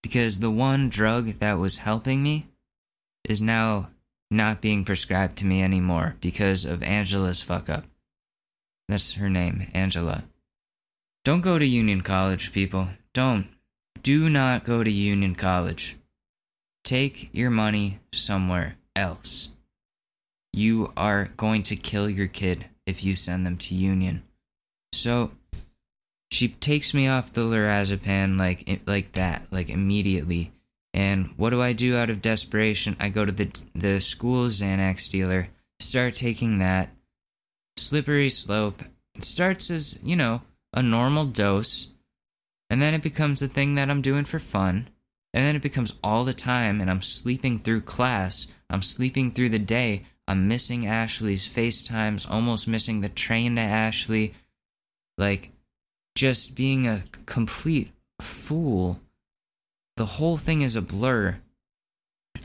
because 0.02 0.40
the 0.40 0.50
one 0.50 0.90
drug 0.90 1.38
that 1.38 1.56
was 1.56 1.78
helping 1.78 2.22
me 2.22 2.48
is 3.24 3.40
now 3.40 3.88
not 4.30 4.60
being 4.60 4.84
prescribed 4.84 5.38
to 5.38 5.46
me 5.46 5.62
anymore 5.62 6.16
because 6.20 6.66
of 6.66 6.82
Angela's 6.82 7.42
fuck 7.42 7.70
up. 7.70 7.86
That's 8.90 9.14
her 9.14 9.30
name, 9.30 9.68
Angela. 9.72 10.24
Don't 11.24 11.40
go 11.40 11.58
to 11.58 11.64
Union 11.64 12.02
College, 12.02 12.52
people. 12.52 12.88
Don't. 13.14 13.46
Do 14.02 14.28
not 14.28 14.64
go 14.64 14.84
to 14.84 14.90
Union 14.90 15.34
College. 15.34 15.96
Take 16.84 17.30
your 17.32 17.48
money 17.48 18.00
somewhere 18.12 18.76
else. 18.94 19.52
You 20.52 20.92
are 20.94 21.30
going 21.38 21.62
to 21.62 21.74
kill 21.74 22.10
your 22.10 22.28
kid 22.28 22.66
if 22.84 23.02
you 23.02 23.16
send 23.16 23.46
them 23.46 23.56
to 23.56 23.74
Union. 23.74 24.24
So, 24.92 25.32
she 26.34 26.48
takes 26.48 26.92
me 26.92 27.06
off 27.06 27.32
the 27.32 27.42
lorazepam 27.42 28.38
like 28.38 28.80
like 28.86 29.12
that, 29.12 29.46
like 29.52 29.70
immediately. 29.70 30.50
And 30.92 31.28
what 31.36 31.50
do 31.50 31.62
I 31.62 31.72
do 31.72 31.96
out 31.96 32.10
of 32.10 32.22
desperation? 32.22 32.96
I 32.98 33.08
go 33.08 33.24
to 33.24 33.32
the 33.32 33.48
the 33.72 34.00
school 34.00 34.48
Xanax 34.48 35.08
dealer, 35.08 35.48
start 35.78 36.14
taking 36.14 36.58
that. 36.58 36.90
Slippery 37.76 38.30
slope. 38.30 38.82
It 39.16 39.24
starts 39.24 39.70
as, 39.70 39.98
you 40.02 40.16
know, 40.16 40.42
a 40.72 40.82
normal 40.82 41.24
dose, 41.24 41.92
and 42.68 42.82
then 42.82 42.94
it 42.94 43.02
becomes 43.02 43.40
a 43.40 43.48
thing 43.48 43.76
that 43.76 43.88
I'm 43.88 44.02
doing 44.02 44.24
for 44.24 44.38
fun. 44.38 44.88
And 45.32 45.44
then 45.44 45.56
it 45.56 45.62
becomes 45.62 45.98
all 46.02 46.24
the 46.24 46.32
time, 46.32 46.80
and 46.80 46.88
I'm 46.88 47.02
sleeping 47.02 47.58
through 47.58 47.80
class. 47.82 48.46
I'm 48.70 48.82
sleeping 48.82 49.32
through 49.32 49.48
the 49.48 49.58
day. 49.58 50.04
I'm 50.28 50.46
missing 50.46 50.86
Ashley's 50.86 51.48
FaceTimes, 51.48 52.30
almost 52.30 52.68
missing 52.68 53.00
the 53.00 53.08
train 53.08 53.56
to 53.56 53.62
Ashley. 53.62 54.34
Like, 55.18 55.50
just 56.14 56.54
being 56.54 56.86
a 56.86 57.04
complete 57.26 57.92
fool. 58.20 59.00
The 59.96 60.06
whole 60.06 60.36
thing 60.36 60.62
is 60.62 60.76
a 60.76 60.82
blur 60.82 61.38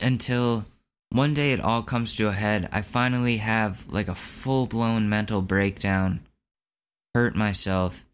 until 0.00 0.66
one 1.10 1.34
day 1.34 1.52
it 1.52 1.60
all 1.60 1.82
comes 1.82 2.16
to 2.16 2.28
a 2.28 2.32
head. 2.32 2.68
I 2.72 2.82
finally 2.82 3.38
have 3.38 3.86
like 3.88 4.08
a 4.08 4.14
full 4.14 4.66
blown 4.66 5.08
mental 5.08 5.42
breakdown, 5.42 6.20
hurt 7.14 7.34
myself, 7.34 8.04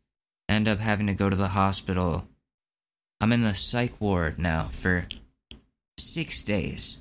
end 0.48 0.68
up 0.68 0.78
having 0.78 1.06
to 1.06 1.14
go 1.14 1.28
to 1.28 1.36
the 1.36 1.48
hospital. 1.48 2.26
I'm 3.20 3.32
in 3.32 3.42
the 3.42 3.54
psych 3.54 3.98
ward 4.00 4.38
now 4.38 4.64
for 4.64 5.06
six 5.98 6.42
days. 6.42 6.98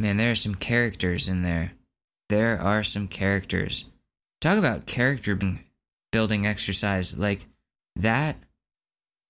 Man, 0.00 0.16
there 0.16 0.30
are 0.30 0.36
some 0.36 0.54
characters 0.54 1.28
in 1.28 1.42
there. 1.42 1.72
There 2.28 2.60
are 2.60 2.82
some 2.82 3.08
characters. 3.08 3.86
Talk 4.40 4.58
about 4.58 4.86
character 4.86 5.34
building 6.12 6.46
exercise 6.46 7.18
like 7.18 7.46
that 7.96 8.36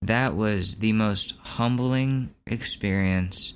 that 0.03 0.37
was 0.37 0.77
the 0.77 0.93
most 0.93 1.35
humbling 1.43 2.35
experience. 2.47 3.55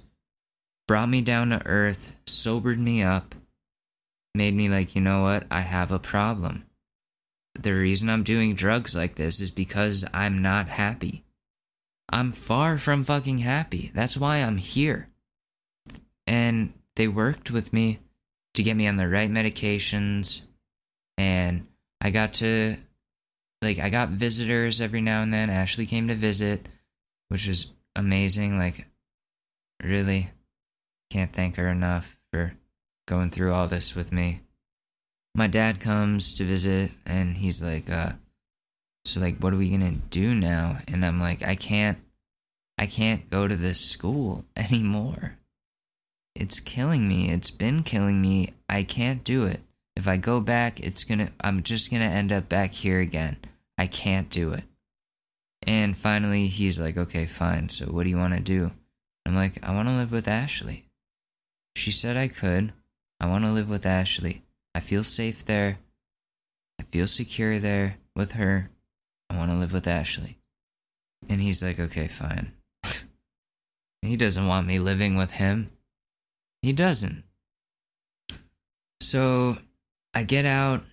Brought 0.89 1.09
me 1.09 1.21
down 1.21 1.51
to 1.51 1.65
earth 1.67 2.19
sobered 2.27 2.79
me 2.79 3.03
up 3.03 3.35
made 4.35 4.55
me 4.55 4.69
like 4.69 4.95
you 4.95 5.01
know 5.01 5.23
what? 5.23 5.47
I 5.51 5.61
have 5.61 5.93
a 5.93 5.99
problem. 5.99 6.65
The 7.55 7.75
reason 7.75 8.09
i'm 8.09 8.23
doing 8.23 8.55
drugs 8.55 8.97
like 8.97 9.17
this 9.17 9.41
is 9.41 9.51
because 9.51 10.05
i'm 10.13 10.41
not 10.43 10.69
happy. 10.69 11.25
I'm 12.09 12.33
far 12.33 12.79
from 12.79 13.05
fucking 13.05 13.39
happy. 13.39 13.91
That's 13.95 14.17
why 14.17 14.39
i'm 14.39 14.57
here. 14.57 15.09
And 16.27 16.73
they 16.97 17.09
worked 17.09 17.51
with 17.51 17.73
me 17.73 18.01
to 18.55 18.63
get 18.63 18.77
me 18.77 18.87
on 18.87 18.97
the 18.97 19.09
right 19.09 19.31
medications 19.31 20.47
and 21.17 21.67
i 22.01 22.11
got 22.11 22.35
to 22.35 22.77
like 23.63 23.79
I 23.79 23.89
got 23.89 24.09
visitors 24.09 24.81
every 24.81 25.01
now 25.01 25.23
and 25.23 25.33
then. 25.33 25.49
Ashley 25.49 25.87
came 25.87 26.09
to 26.09 26.15
visit, 26.15 26.67
which 27.29 27.47
was 27.47 27.73
amazing. 27.95 28.59
Like 28.59 28.87
really 29.83 30.31
can't 31.11 31.33
thank 31.33 31.57
her 31.57 31.69
enough 31.69 32.19
for 32.33 32.55
going 33.07 33.31
through 33.31 33.53
all 33.53 33.69
this 33.69 33.95
with 33.95 34.13
me. 34.13 34.41
My 35.35 35.47
dad 35.47 35.81
comes 35.81 36.35
to 36.35 36.45
visit 36.45 36.91
and 37.07 37.37
he's 37.39 37.63
like, 37.63 37.89
uh, 37.89 38.13
so 39.05 39.21
like 39.21 39.39
what 39.39 39.53
are 39.53 39.59
we 39.59 39.71
gonna 39.71 39.93
do 39.93 40.35
now? 40.35 40.79
And 40.89 41.05
I'm 41.05 41.21
like, 41.21 41.43
I 41.43 41.55
can't 41.55 41.99
I 42.79 42.87
can't 42.87 43.31
go 43.31 43.47
to 43.47 43.57
this 43.57 43.81
school 43.81 44.45
anymore. 44.57 45.39
It's 46.35 46.61
killing 46.61 47.07
me. 47.07 47.31
It's 47.31 47.51
been 47.51 47.83
killing 47.83 48.21
me. 48.21 48.55
I 48.69 48.83
can't 48.83 49.23
do 49.23 49.45
it. 49.45 49.61
If 49.95 50.09
I 50.09 50.17
go 50.17 50.41
back, 50.41 50.81
it's 50.81 51.05
gonna 51.05 51.31
I'm 51.41 51.63
just 51.63 51.91
gonna 51.91 52.05
end 52.05 52.33
up 52.33 52.49
back 52.49 52.73
here 52.73 52.99
again. 52.99 53.37
I 53.79 53.87
can't 53.87 54.31
do 54.31 54.53
it. 54.53 54.65
And 55.67 55.97
finally, 55.97 56.47
he's 56.47 56.81
like, 56.81 56.97
okay, 56.97 57.27
fine. 57.27 57.69
So 57.69 57.87
what 57.87 58.05
do 58.05 58.11
you 58.11 58.19
want 58.19 58.35
to 58.35 58.41
do? 58.41 58.73
I'm 59.25 59.35
like, 59.35 59.65
I 59.67 59.73
want 59.73 59.89
to 59.89 59.95
live 59.95 60.11
with 60.11 60.27
Ashley. 60.27 60.87
She 61.77 61.91
said 61.91 62.17
I 62.17 62.29
could. 62.29 62.73
I 63.21 63.27
want 63.27 63.45
to 63.45 63.53
live 63.53 63.69
with 63.69 63.87
Ashley. 63.87 64.43
I 64.75 64.81
feel 64.81 65.05
safe 65.05 65.45
there. 65.45 65.79
I 66.81 66.85
feel 66.85 67.07
secure 67.07 67.59
there 67.59 67.99
with 68.17 68.33
her. 68.33 68.71
I 69.31 69.37
want 69.37 69.51
to 69.51 69.57
live 69.57 69.73
with 69.73 69.87
Ashley. 69.87 70.39
And 71.29 71.41
he's 71.41 71.63
like, 71.63 71.79
okay, 71.79 72.09
fine. 72.09 72.53
he 74.03 74.17
doesn't 74.17 74.49
want 74.49 74.67
me 74.67 74.79
living 74.79 75.17
with 75.17 75.33
him. 75.33 75.71
He 76.61 76.73
doesn't. 76.73 77.23
So 79.01 79.59
I 80.15 80.25
get 80.25 80.45
out 80.45 80.85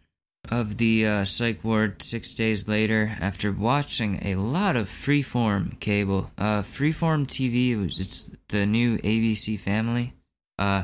of 0.50 0.78
the 0.78 1.06
uh, 1.06 1.24
psych 1.24 1.64
ward 1.64 2.02
six 2.02 2.34
days 2.34 2.68
later 2.68 3.16
after 3.20 3.52
watching 3.52 4.20
a 4.24 4.36
lot 4.36 4.76
of 4.76 4.88
freeform 4.88 5.80
cable. 5.80 6.32
Uh, 6.38 6.62
freeform 6.62 7.26
TV, 7.26 7.86
it's 7.86 8.32
the 8.50 8.66
new 8.66 8.98
ABC 9.00 9.60
family. 9.60 10.14
Uh, 10.58 10.84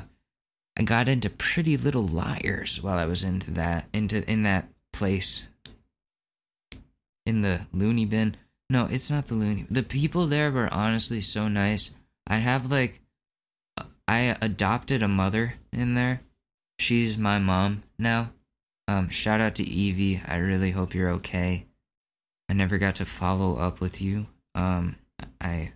I 0.77 0.83
got 0.83 1.07
into 1.07 1.29
Pretty 1.29 1.77
Little 1.77 2.05
Liars 2.05 2.81
while 2.81 2.97
I 2.97 3.05
was 3.05 3.23
into 3.23 3.51
that 3.51 3.87
into 3.93 4.29
in 4.29 4.43
that 4.43 4.69
place. 4.93 5.47
In 7.25 7.41
the 7.41 7.65
loony 7.73 8.05
bin. 8.05 8.35
No, 8.69 8.87
it's 8.91 9.09
not 9.09 9.27
the 9.27 9.35
loony. 9.35 9.65
The 9.69 9.83
people 9.83 10.27
there 10.27 10.51
were 10.51 10.71
honestly 10.71 11.21
so 11.21 11.47
nice. 11.47 11.95
I 12.27 12.37
have 12.37 12.69
like 12.69 13.01
I 14.07 14.35
adopted 14.41 15.01
a 15.01 15.07
mother 15.07 15.55
in 15.71 15.95
there. 15.95 16.21
She's 16.77 17.17
my 17.17 17.39
mom 17.39 17.83
now. 17.97 18.31
Um, 18.87 19.09
shout 19.09 19.41
out 19.41 19.55
to 19.55 19.63
Evie. 19.63 20.21
I 20.27 20.37
really 20.37 20.71
hope 20.71 20.93
you're 20.93 21.09
okay. 21.11 21.65
I 22.49 22.53
never 22.53 22.77
got 22.77 22.95
to 22.95 23.05
follow 23.05 23.57
up 23.57 23.81
with 23.81 24.01
you. 24.01 24.27
Um, 24.53 24.97
I 25.41 25.73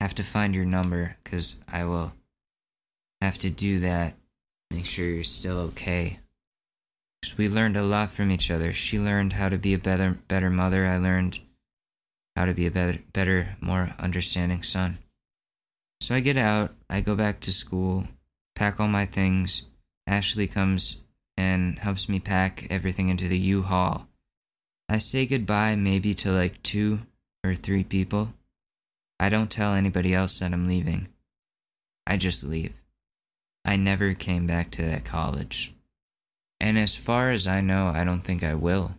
have 0.00 0.14
to 0.14 0.22
find 0.22 0.54
your 0.54 0.64
number 0.64 1.16
because 1.22 1.62
I 1.70 1.84
will 1.84 2.14
have 3.20 3.38
to 3.38 3.50
do 3.50 3.80
that. 3.80 4.14
Make 4.70 4.86
sure 4.86 5.06
you're 5.06 5.24
still 5.24 5.58
okay. 5.58 6.20
Because 7.20 7.36
we 7.36 7.48
learned 7.48 7.76
a 7.76 7.82
lot 7.82 8.10
from 8.10 8.30
each 8.30 8.50
other. 8.50 8.72
She 8.72 8.98
learned 8.98 9.34
how 9.34 9.48
to 9.48 9.58
be 9.58 9.74
a 9.74 9.78
better, 9.78 10.18
better 10.28 10.50
mother. 10.50 10.86
I 10.86 10.96
learned 10.96 11.40
how 12.36 12.46
to 12.46 12.54
be 12.54 12.66
a 12.66 12.70
better, 12.70 13.00
better, 13.12 13.56
more 13.60 13.94
understanding 13.98 14.62
son. 14.62 14.98
So 16.00 16.14
I 16.14 16.20
get 16.20 16.36
out. 16.36 16.74
I 16.88 17.00
go 17.00 17.16
back 17.16 17.40
to 17.40 17.52
school, 17.52 18.04
pack 18.54 18.78
all 18.78 18.88
my 18.88 19.04
things. 19.04 19.62
Ashley 20.06 20.46
comes 20.46 21.02
and 21.38 21.78
helps 21.78 22.08
me 22.08 22.18
pack 22.18 22.66
everything 22.68 23.10
into 23.10 23.28
the 23.28 23.38
U-Haul. 23.38 24.08
I 24.88 24.98
say 24.98 25.24
goodbye 25.24 25.76
maybe 25.76 26.12
to 26.14 26.32
like 26.32 26.60
two 26.64 27.02
or 27.44 27.54
three 27.54 27.84
people. 27.84 28.34
I 29.20 29.28
don't 29.28 29.48
tell 29.48 29.72
anybody 29.72 30.12
else 30.12 30.40
that 30.40 30.52
I'm 30.52 30.66
leaving. 30.66 31.06
I 32.08 32.16
just 32.16 32.42
leave. 32.42 32.72
I 33.64 33.76
never 33.76 34.14
came 34.14 34.48
back 34.48 34.72
to 34.72 34.82
that 34.82 35.04
college. 35.04 35.74
And 36.58 36.76
as 36.76 36.96
far 36.96 37.30
as 37.30 37.46
I 37.46 37.60
know, 37.60 37.92
I 37.94 38.02
don't 38.02 38.22
think 38.22 38.42
I 38.42 38.54
will 38.54 38.96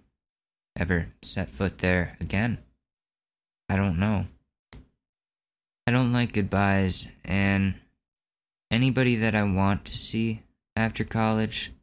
ever 0.77 1.09
set 1.21 1.49
foot 1.49 1.79
there 1.79 2.15
again. 2.21 2.59
I 3.67 3.75
don't 3.75 3.99
know. 3.99 4.27
I 5.85 5.91
don't 5.91 6.13
like 6.13 6.31
goodbyes, 6.31 7.09
and 7.25 7.73
anybody 8.71 9.15
that 9.17 9.35
I 9.35 9.43
want 9.43 9.83
to 9.85 9.97
see 9.97 10.43
after 10.77 11.03
college, 11.03 11.73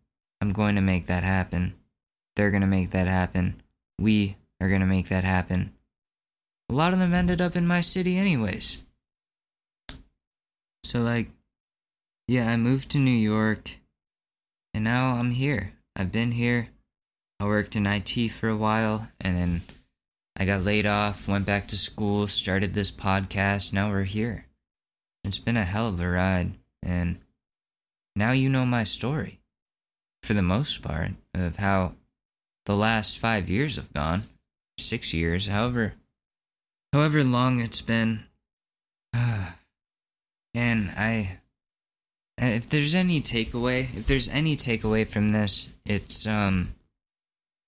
I'm 0.41 0.53
going 0.53 0.75
to 0.75 0.81
make 0.81 1.07
that 1.07 1.25
happen. 1.25 1.75
They're 2.35 2.51
going 2.51 2.63
to 2.63 2.67
make 2.67 2.91
that 2.91 3.07
happen. 3.07 3.63
We 3.99 4.37
are 4.61 4.69
going 4.69 4.81
to 4.81 4.87
make 4.87 5.09
that 5.09 5.25
happen. 5.25 5.73
A 6.69 6.75
lot 6.75 6.93
of 6.93 6.99
them 6.99 7.15
ended 7.15 7.41
up 7.41 7.57
in 7.57 7.67
my 7.67 7.81
city, 7.81 8.19
anyways. 8.19 8.83
So, 10.85 11.01
like, 11.01 11.31
yeah, 12.29 12.51
I 12.51 12.57
moved 12.57 12.91
to 12.91 12.99
New 12.99 13.11
York, 13.11 13.77
and 14.75 14.85
now 14.85 15.15
I'm 15.15 15.31
here. 15.31 15.73
I've 15.95 16.13
been 16.13 16.33
here. 16.33 16.69
I 17.39 17.45
worked 17.45 17.77
in 17.77 17.87
IT 17.87 18.31
for 18.31 18.49
a 18.49 18.57
while, 18.57 19.09
and 19.21 19.37
then 19.37 19.63
I 20.37 20.45
got 20.45 20.65
laid 20.65 20.87
off, 20.87 21.29
went 21.29 21.47
back 21.47 21.69
to 21.69 21.77
school, 21.77 22.27
started 22.27 22.75
this 22.75 22.91
podcast. 22.91 23.73
Now 23.73 23.91
we're 23.91 24.05
here. 24.05 24.47
It's 25.25 25.39
been 25.39 25.57
a 25.57 25.65
hell 25.65 25.89
of 25.89 26.01
a 26.01 26.09
ride, 26.09 26.53
and 26.83 27.19
now 28.15 28.33
you 28.33 28.49
know 28.49 28.67
my 28.67 28.85
story, 28.85 29.41
for 30.27 30.35
the 30.35 30.43
most 30.43 30.83
part, 30.83 31.13
of 31.35 31.57
how 31.57 31.93
the 32.65 32.75
last 32.75 33.19
five 33.19 33.49
years 33.49 33.77
have 33.77 33.93
gone, 33.93 34.25
six 34.77 35.15
years, 35.15 35.47
however, 35.47 35.95
however 36.93 37.23
long 37.23 37.61
it's 37.61 37.81
been. 37.81 38.25
and 39.15 40.91
I 40.91 41.39
if 42.39 42.69
there's 42.69 42.95
any 42.95 43.21
takeaway, 43.23 43.95
if 43.97 44.07
there's 44.07 44.29
any 44.29 44.57
takeaway 44.57 45.07
from 45.07 45.31
this, 45.31 45.69
it's 45.85 46.27
um 46.27 46.75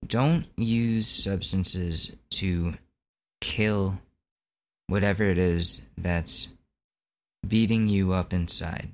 don't 0.07 0.47
use 0.57 1.07
substances 1.07 2.17
to 2.31 2.75
kill 3.41 3.99
whatever 4.89 5.25
it 5.25 5.39
is 5.39 5.83
that's 5.97 6.49
beating 7.47 7.89
you 7.89 8.13
up 8.13 8.33
inside. 8.33 8.91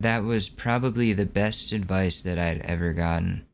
That 0.00 0.24
was 0.24 0.48
probably 0.48 1.12
the 1.12 1.26
best 1.26 1.72
advice 1.72 2.22
that 2.22 2.38
I'd 2.38 2.60
ever 2.62 2.92
gotten 2.92 3.46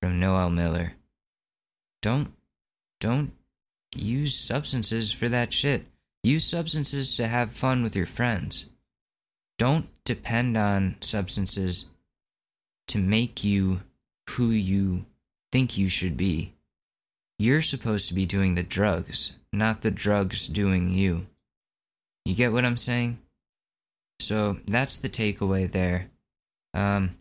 from 0.00 0.20
Noel 0.20 0.50
Miller. 0.50 0.94
Don't 2.02 2.32
don't 3.00 3.32
use 3.94 4.34
substances 4.34 5.12
for 5.12 5.28
that 5.28 5.52
shit. 5.52 5.86
Use 6.22 6.44
substances 6.44 7.16
to 7.16 7.26
have 7.26 7.52
fun 7.52 7.82
with 7.82 7.96
your 7.96 8.06
friends. 8.06 8.70
Don't 9.58 9.88
depend 10.04 10.56
on 10.56 10.96
substances 11.00 11.86
to 12.88 12.98
make 12.98 13.44
you 13.44 13.82
who 14.30 14.50
you 14.50 15.06
think 15.50 15.76
you 15.76 15.88
should 15.88 16.16
be. 16.16 16.54
You're 17.38 17.62
supposed 17.62 18.08
to 18.08 18.14
be 18.14 18.26
doing 18.26 18.54
the 18.54 18.62
drugs, 18.62 19.36
not 19.52 19.82
the 19.82 19.90
drugs 19.90 20.46
doing 20.46 20.88
you. 20.88 21.26
You 22.24 22.34
get 22.34 22.52
what 22.52 22.64
I'm 22.64 22.76
saying? 22.76 23.18
So 24.20 24.58
that's 24.66 24.98
the 24.98 25.08
takeaway 25.08 25.70
there. 25.70 26.10
Um, 26.74 27.16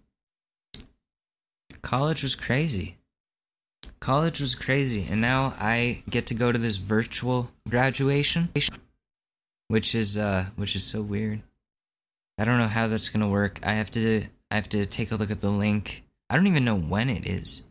college 1.82 2.24
was 2.24 2.36
crazy. 2.36 2.98
College 4.00 4.40
was 4.40 4.56
crazy, 4.56 5.08
and 5.10 5.22
now 5.22 5.54
I 5.60 6.04
get 6.10 6.28
to 6.28 6.34
go 6.34 6.52
to 6.52 6.60
this 6.60 6.78
virtual 6.78 7.52
graduation, 7.68 8.50
which 9.68 9.96
is 9.96 10.18
uh, 10.18 10.48
which 10.56 10.76
is 10.76 10.84
so 10.84 11.02
weird. 11.02 11.42
I 12.38 12.46
don't 12.46 12.60
know 12.60 12.68
how 12.68 12.88
that's 12.88 13.10
gonna 13.10 13.28
work. 13.28 13.60
I 13.64 13.74
have 13.74 13.92
to 13.92 14.24
I 14.52 14.56
have 14.56 14.70
to 14.70 14.86
take 14.86 15.12
a 15.12 15.16
look 15.16 15.32
at 15.32 15.42
the 15.42 15.50
link. 15.50 16.04
I 16.30 16.36
don't 16.36 16.48
even 16.48 16.66
know 16.66 16.78
when 16.78 17.10
it 17.10 17.28
is. 17.28 17.64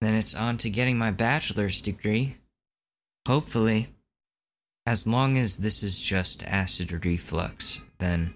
Then 0.00 0.14
it's 0.14 0.34
on 0.34 0.58
to 0.58 0.70
getting 0.70 0.98
my 0.98 1.10
bachelor's 1.10 1.80
degree. 1.80 2.36
Hopefully. 3.26 3.88
As 4.86 5.06
long 5.06 5.36
as 5.36 5.56
this 5.56 5.82
is 5.82 6.00
just 6.00 6.44
acid 6.44 7.04
reflux, 7.04 7.80
then 7.98 8.34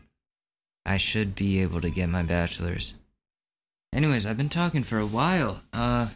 I 0.84 0.96
should 0.96 1.36
be 1.36 1.61
able 1.62 1.80
to 1.80 1.90
get 1.90 2.09
my 2.09 2.22
bachelor's. 2.22 2.94
Anyways, 3.92 4.26
I've 4.26 4.36
been 4.36 4.48
talking 4.48 4.82
for 4.82 4.98
a 4.98 5.07
while. 5.07 5.62
Uh 5.72 6.09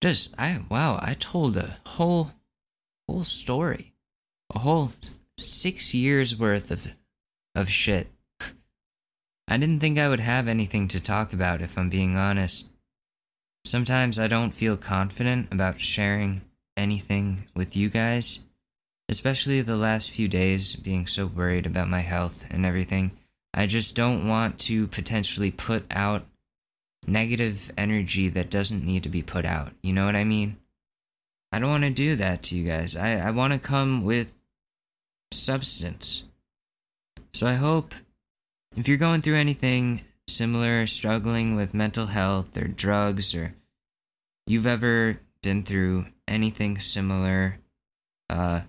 just 0.00 0.34
I 0.38 0.58
wow, 0.70 0.98
I 1.00 1.14
told 1.14 1.56
a 1.56 1.76
whole 1.86 2.32
whole 3.08 3.24
story. 3.24 3.92
A 4.54 4.60
whole 4.60 4.92
6 5.38 5.94
years 5.94 6.38
worth 6.38 6.70
of 6.70 6.88
of 7.54 7.68
shit. 7.68 8.08
I 9.46 9.58
didn't 9.58 9.80
think 9.80 9.98
I 9.98 10.08
would 10.08 10.20
have 10.20 10.48
anything 10.48 10.88
to 10.88 11.00
talk 11.00 11.32
about, 11.32 11.60
if 11.60 11.76
I'm 11.76 11.90
being 11.90 12.16
honest. 12.16 12.70
Sometimes 13.64 14.18
I 14.18 14.26
don't 14.26 14.54
feel 14.54 14.76
confident 14.76 15.52
about 15.52 15.80
sharing 15.80 16.42
anything 16.76 17.46
with 17.54 17.76
you 17.76 17.88
guys, 17.88 18.40
especially 19.08 19.60
the 19.60 19.76
last 19.76 20.10
few 20.10 20.28
days 20.28 20.76
being 20.76 21.06
so 21.06 21.26
worried 21.26 21.66
about 21.66 21.88
my 21.88 22.00
health 22.00 22.46
and 22.50 22.64
everything. 22.64 23.12
I 23.52 23.66
just 23.66 23.94
don't 23.94 24.26
want 24.26 24.58
to 24.60 24.86
potentially 24.88 25.50
put 25.50 25.84
out 25.90 26.26
negative 27.06 27.72
energy 27.76 28.28
that 28.28 28.50
doesn't 28.50 28.84
need 28.84 29.02
to 29.02 29.08
be 29.08 29.22
put 29.22 29.44
out. 29.44 29.72
You 29.82 29.92
know 29.92 30.06
what 30.06 30.16
I 30.16 30.24
mean? 30.24 30.56
I 31.52 31.58
don't 31.58 31.70
want 31.70 31.84
to 31.84 31.90
do 31.90 32.16
that 32.16 32.42
to 32.44 32.56
you 32.56 32.64
guys. 32.64 32.96
I, 32.96 33.28
I 33.28 33.30
want 33.30 33.52
to 33.52 33.58
come 33.58 34.02
with 34.02 34.36
substance. 35.32 36.24
So 37.32 37.46
I 37.46 37.54
hope 37.54 37.94
if 38.76 38.88
you're 38.88 38.96
going 38.96 39.22
through 39.22 39.36
anything 39.36 40.00
similar, 40.26 40.86
struggling 40.86 41.54
with 41.54 41.74
mental 41.74 42.06
health 42.06 42.56
or 42.56 42.66
drugs, 42.66 43.34
or 43.34 43.54
you've 44.46 44.66
ever 44.66 45.20
been 45.42 45.62
through 45.62 46.06
anything 46.26 46.78
similar, 46.78 47.58
uh, 48.28 48.62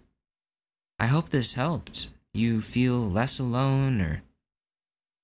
I 0.99 1.07
hope 1.07 1.29
this 1.29 1.53
helped. 1.53 2.09
You 2.33 2.61
feel 2.61 2.99
less 2.99 3.39
alone, 3.39 4.01
or 4.01 4.23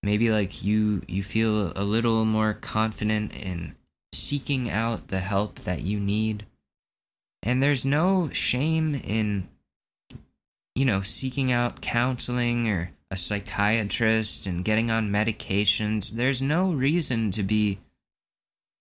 maybe 0.03 0.31
like 0.31 0.63
you 0.63 1.01
you 1.07 1.23
feel 1.23 1.73
a 1.75 1.83
little 1.83 2.25
more 2.25 2.53
confident 2.53 3.35
in 3.35 3.75
seeking 4.13 4.69
out 4.69 5.07
the 5.07 5.19
help 5.19 5.59
that 5.59 5.81
you 5.81 5.99
need. 5.99 6.45
And 7.43 7.61
there's 7.61 7.85
no 7.85 8.29
shame 8.31 8.95
in 8.95 9.47
you 10.75 10.85
know 10.85 11.01
seeking 11.01 11.51
out 11.51 11.81
counseling 11.81 12.69
or 12.69 12.91
a 13.11 13.17
psychiatrist 13.17 14.47
and 14.47 14.63
getting 14.63 14.89
on 14.89 15.11
medications. 15.11 16.11
There's 16.13 16.41
no 16.41 16.71
reason 16.71 17.29
to 17.31 17.43
be, 17.43 17.79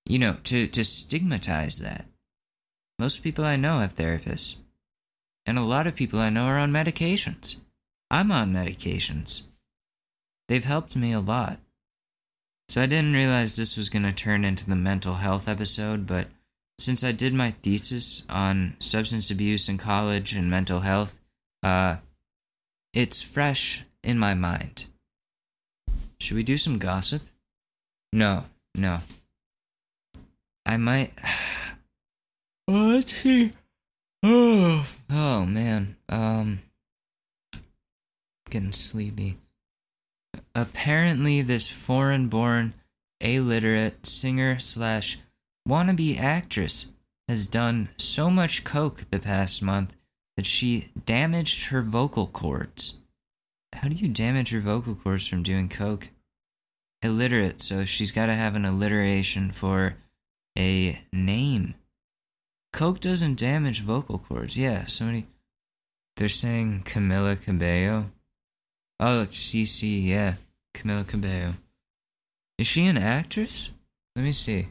you 0.07 0.20
know, 0.20 0.36
to, 0.45 0.68
to 0.68 0.84
stigmatize 0.84 1.80
that. 1.80 2.07
Most 2.97 3.24
people 3.24 3.45
I 3.45 3.57
know 3.57 3.78
have 3.78 3.97
therapists. 3.97 4.59
And 5.47 5.59
a 5.59 5.62
lot 5.62 5.86
of 5.86 5.97
people 5.97 6.18
I 6.18 6.30
know 6.30 6.45
are 6.45 6.59
on 6.59 6.72
medications. 6.72 7.57
I'm 8.11 8.30
on 8.30 8.53
medications. 8.53 9.43
They've 10.49 10.64
helped 10.64 10.97
me 10.97 11.12
a 11.12 11.20
lot. 11.20 11.59
So 12.68 12.80
I 12.80 12.86
didn't 12.86 13.14
realize 13.14 13.57
this 13.57 13.76
was 13.76 13.88
going 13.88 14.05
to 14.05 14.12
turn 14.12 14.45
into 14.45 14.68
the 14.68 14.76
mental 14.76 15.14
health 15.14 15.49
episode, 15.49 16.07
but 16.07 16.28
since 16.78 17.05
I 17.05 17.12
did 17.12 17.34
my 17.34 17.51
thesis 17.51 18.24
on 18.30 18.76
substance 18.78 19.30
abuse 19.30 19.68
in 19.68 19.76
college 19.76 20.34
and 20.34 20.49
mental 20.49 20.80
health, 20.80 21.20
uh, 21.62 21.97
it's 22.95 23.22
fresh 23.22 23.84
in 24.03 24.18
my 24.18 24.34
mind. 24.34 24.86
Should 26.18 26.36
we 26.36 26.43
do 26.43 26.59
some 26.59 26.78
gossip? 26.78 27.22
No, 28.12 28.45
no. 28.74 29.01
I 30.66 30.76
might. 30.76 31.12
oh, 32.68 32.72
let's 32.95 33.12
see. 33.12 33.53
Oh, 34.23 35.47
man. 35.47 35.97
Um, 36.09 36.61
getting 38.49 38.73
sleepy. 38.73 39.39
Apparently, 40.55 41.43
this 41.43 41.68
foreign-born, 41.68 42.75
illiterate 43.21 44.07
singer 44.07 44.59
slash 44.59 45.18
wannabe 45.68 46.18
actress 46.18 46.93
has 47.29 47.47
done 47.47 47.91
so 47.97 48.29
much 48.31 48.64
coke 48.64 49.05
the 49.11 49.18
past 49.18 49.62
month 49.62 49.95
that 50.37 50.47
she 50.47 50.91
damaged 51.07 51.66
her 51.66 51.83
vocal 51.83 52.27
cords. 52.27 52.99
How 53.73 53.89
do 53.89 53.95
you 53.95 54.09
damage 54.09 54.53
your 54.53 54.62
vocal 54.62 54.95
cords 54.95 55.29
from 55.29 55.43
doing 55.43 55.68
coke? 55.68 56.09
Illiterate, 57.03 57.62
so 57.62 57.85
she's 57.85 58.12
got 58.12 58.27
to 58.27 58.35
have 58.35 58.55
an 58.57 58.64
alliteration 58.64 59.51
for 59.51 59.97
a 60.59 61.01
name. 61.12 61.75
Coke 62.73 63.01
doesn't 63.01 63.39
damage 63.39 63.83
vocal 63.83 64.18
cords. 64.18 64.57
Yeah, 64.57 64.87
somebody. 64.87 65.27
They're 66.16 66.29
saying 66.29 66.83
Camila 66.85 67.41
Cabello. 67.41 68.11
Oh, 68.99 69.27
CC, 69.31 70.07
yeah. 70.07 70.35
Camila 70.75 71.07
Cabello. 71.07 71.55
Is 72.59 72.66
she 72.66 72.87
an 72.87 72.99
actress? 72.99 73.71
Let 74.14 74.25
me 74.25 74.33
see. 74.33 74.68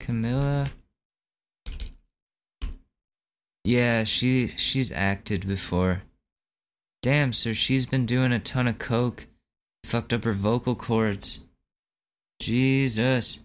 Camila 0.00 0.68
Yeah, 3.64 4.04
she 4.04 4.48
she's 4.56 4.92
acted 4.92 5.48
before. 5.48 6.02
Damn, 7.02 7.32
so 7.32 7.52
she's 7.52 7.86
been 7.86 8.06
doing 8.06 8.32
a 8.32 8.38
ton 8.38 8.68
of 8.68 8.78
coke. 8.78 9.26
Fucked 9.84 10.12
up 10.12 10.24
her 10.24 10.32
vocal 10.32 10.74
cords. 10.74 11.46
Jesus. 12.40 13.40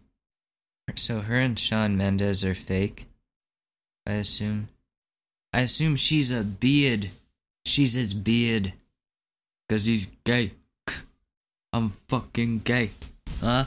So 0.95 1.21
her 1.21 1.39
and 1.39 1.57
Shawn 1.57 1.95
Mendes 1.95 2.43
are 2.43 2.55
fake. 2.55 3.08
I 4.09 4.13
assume. 4.13 4.69
I 5.53 5.61
assume 5.61 5.95
she's 5.95 6.31
a 6.31 6.43
beard. 6.43 7.11
She's 7.63 7.93
his 7.93 8.15
beard. 8.15 8.73
Cause 9.69 9.85
he's 9.85 10.07
gay. 10.23 10.53
I'm 11.73 11.91
fucking 12.07 12.59
gay. 12.59 12.89
Huh? 13.39 13.65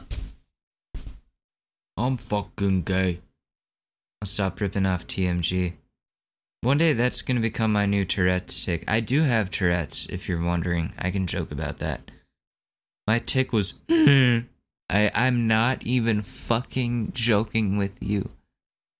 I'm 1.96 2.16
fucking 2.16 2.82
gay. 2.82 3.20
I'll 4.20 4.26
stop 4.26 4.60
ripping 4.60 4.84
off 4.84 5.06
TMG. 5.06 5.74
One 6.60 6.78
day 6.78 6.92
that's 6.92 7.22
gonna 7.22 7.38
become 7.38 7.72
my 7.72 7.86
new 7.86 8.04
Tourette's 8.04 8.64
tic. 8.64 8.82
I 8.88 8.98
do 8.98 9.22
have 9.22 9.48
Tourette's, 9.48 10.06
if 10.06 10.28
you're 10.28 10.42
wondering. 10.42 10.92
I 10.98 11.12
can 11.12 11.28
joke 11.28 11.52
about 11.52 11.78
that. 11.78 12.10
My 13.06 13.20
tic 13.20 13.52
was 13.52 13.74
I 13.88 14.44
I'm 14.90 15.46
not 15.46 15.84
even 15.84 16.20
fucking 16.22 17.12
joking 17.12 17.76
with 17.76 17.96
you. 18.00 18.30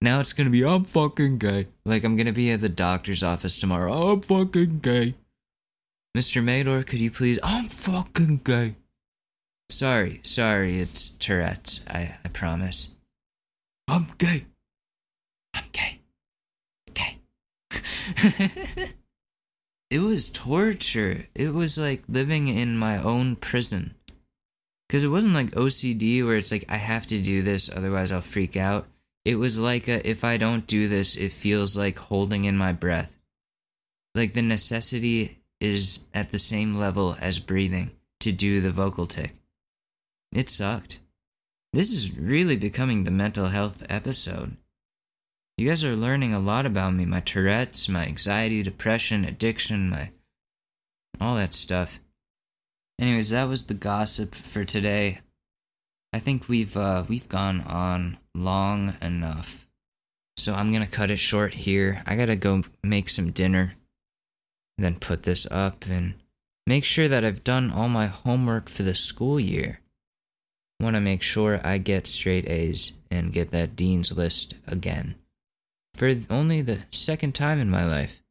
Now 0.03 0.19
it's 0.19 0.33
gonna 0.33 0.51
be 0.51 0.65
I'm 0.65 0.83
fucking 0.83 1.39
gay. 1.39 1.69
Like 1.85 2.03
I'm 2.03 2.17
gonna 2.17 2.33
be 2.33 2.51
at 2.51 2.61
the 2.61 2.69
doctor's 2.69 3.23
office 3.23 3.57
tomorrow. 3.57 3.93
I'm 3.93 4.21
fucking 4.21 4.81
gay. 4.81 5.15
Mr. 6.19 6.43
Mador, 6.43 6.85
could 6.85 6.99
you 6.99 7.09
please 7.09 7.39
I'm 7.41 7.67
fucking 7.67 8.41
gay. 8.43 8.75
Sorry, 9.71 10.19
sorry, 10.25 10.81
it's 10.81 11.09
Tourette's. 11.09 11.83
I, 11.87 12.19
I 12.25 12.29
promise. 12.31 12.97
I'm 13.87 14.09
gay. 14.19 14.47
I'm 15.55 15.67
gay. 15.71 16.01
Gay. 16.95 17.19
it 19.89 20.01
was 20.01 20.31
torture. 20.31 21.27
It 21.33 21.55
was 21.55 21.79
like 21.79 22.03
living 22.09 22.49
in 22.49 22.77
my 22.77 23.01
own 23.01 23.37
prison. 23.37 23.95
Because 24.89 25.05
it 25.05 25.09
wasn't 25.09 25.35
like 25.35 25.53
OCD 25.53 26.25
where 26.25 26.37
it's 26.37 26.51
like, 26.51 26.65
I 26.69 26.77
have 26.77 27.07
to 27.07 27.23
do 27.23 27.41
this, 27.41 27.71
otherwise 27.75 28.11
I'll 28.11 28.21
freak 28.21 28.57
out. 28.57 28.89
It 29.25 29.37
was 29.37 29.61
like, 29.61 29.89
a, 29.89 30.07
if 30.09 30.25
I 30.25 30.37
don't 30.37 30.67
do 30.67 30.89
this, 30.89 31.17
it 31.17 31.33
feels 31.33 31.77
like 31.77 31.99
holding 31.99 32.45
in 32.45 32.57
my 32.57 32.73
breath. 32.73 33.17
Like 34.15 34.35
the 34.35 34.43
necessity 34.43 35.39
is 35.61 36.05
at 36.13 36.31
the 36.31 36.39
same 36.39 36.75
level 36.75 37.17
as 37.21 37.39
breathing 37.39 37.93
to 38.21 38.33
do 38.33 38.61
the 38.61 38.71
vocal 38.71 39.07
tic. 39.07 39.35
It 40.33 40.51
sucked. 40.51 41.01
This 41.73 41.93
is 41.93 42.17
really 42.17 42.57
becoming 42.57 43.05
the 43.05 43.11
mental 43.11 43.47
health 43.47 43.83
episode. 43.89 44.57
You 45.57 45.69
guys 45.69 45.85
are 45.85 45.97
learning 45.97 46.35
a 46.35 46.41
lot 46.41 46.67
about 46.67 46.95
me 46.95 47.05
my 47.05 47.21
Tourette's, 47.21 47.89
my 47.89 48.07
anxiety, 48.07 48.63
depression, 48.63 49.25
addiction, 49.25 49.89
my. 49.89 50.11
all 51.21 51.37
that 51.37 51.55
stuff. 51.55 52.01
Anyways, 53.01 53.31
that 53.31 53.49
was 53.49 53.67
the 53.67 53.75
gossip 53.75 54.35
for 54.35 54.65
today. 54.65 55.21
I 56.13 56.19
think 56.19 56.49
we've 56.49 56.77
uh, 56.77 57.05
we've 57.09 57.29
gone 57.29 57.61
on 57.63 58.19
long 58.35 58.95
enough. 59.01 59.67
So 60.37 60.55
I'm 60.55 60.73
gonna 60.73 60.87
cut 60.87 61.11
it 61.11 61.19
short 61.19 61.55
here. 61.55 62.03
I 62.07 62.17
gotta 62.17 62.37
go 62.37 62.65
make 62.83 63.09
some 63.09 63.31
dinner, 63.31 63.75
then 64.79 64.99
put 64.99 65.23
this 65.23 65.47
up 65.51 65.87
and 65.87 66.15
make 66.67 66.85
sure 66.85 67.09
that 67.09 67.25
I've 67.25 67.45
done 67.45 67.71
all 67.71 67.89
my 67.89 68.07
homework 68.07 68.69
for 68.69 68.83
the 68.83 68.95
school 68.95 69.41
year 69.41 69.81
want 70.83 70.97
to 70.97 71.01
make 71.01 71.23
sure 71.23 71.61
I 71.65 71.79
get 71.79 72.07
straight 72.07 72.49
A's 72.49 72.93
and 73.11 73.33
get 73.33 73.53
that 73.53 73.77
Dean's 73.77 74.15
List 74.17 74.55
again. 74.67 75.15
For 75.95 76.15
only 76.29 76.61
the 76.61 76.81
second 76.91 77.35
time 77.35 77.61
in 77.61 77.71
my 77.71 77.87
life. 77.87 78.23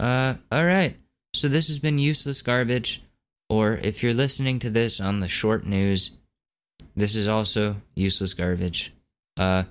Uh, 0.00 0.34
alright. 0.52 0.96
So 1.34 1.48
this 1.48 1.68
has 1.68 1.78
been 1.78 1.98
Useless 1.98 2.40
Garbage, 2.40 3.02
or 3.50 3.74
if 3.82 4.02
you're 4.02 4.14
listening 4.14 4.58
to 4.60 4.70
this 4.70 5.00
on 5.00 5.20
the 5.20 5.28
short 5.28 5.66
news, 5.66 6.12
this 6.96 7.14
is 7.14 7.28
also 7.28 7.76
Useless 7.94 8.34
Garbage. 8.34 8.94
Uh, 9.36 9.64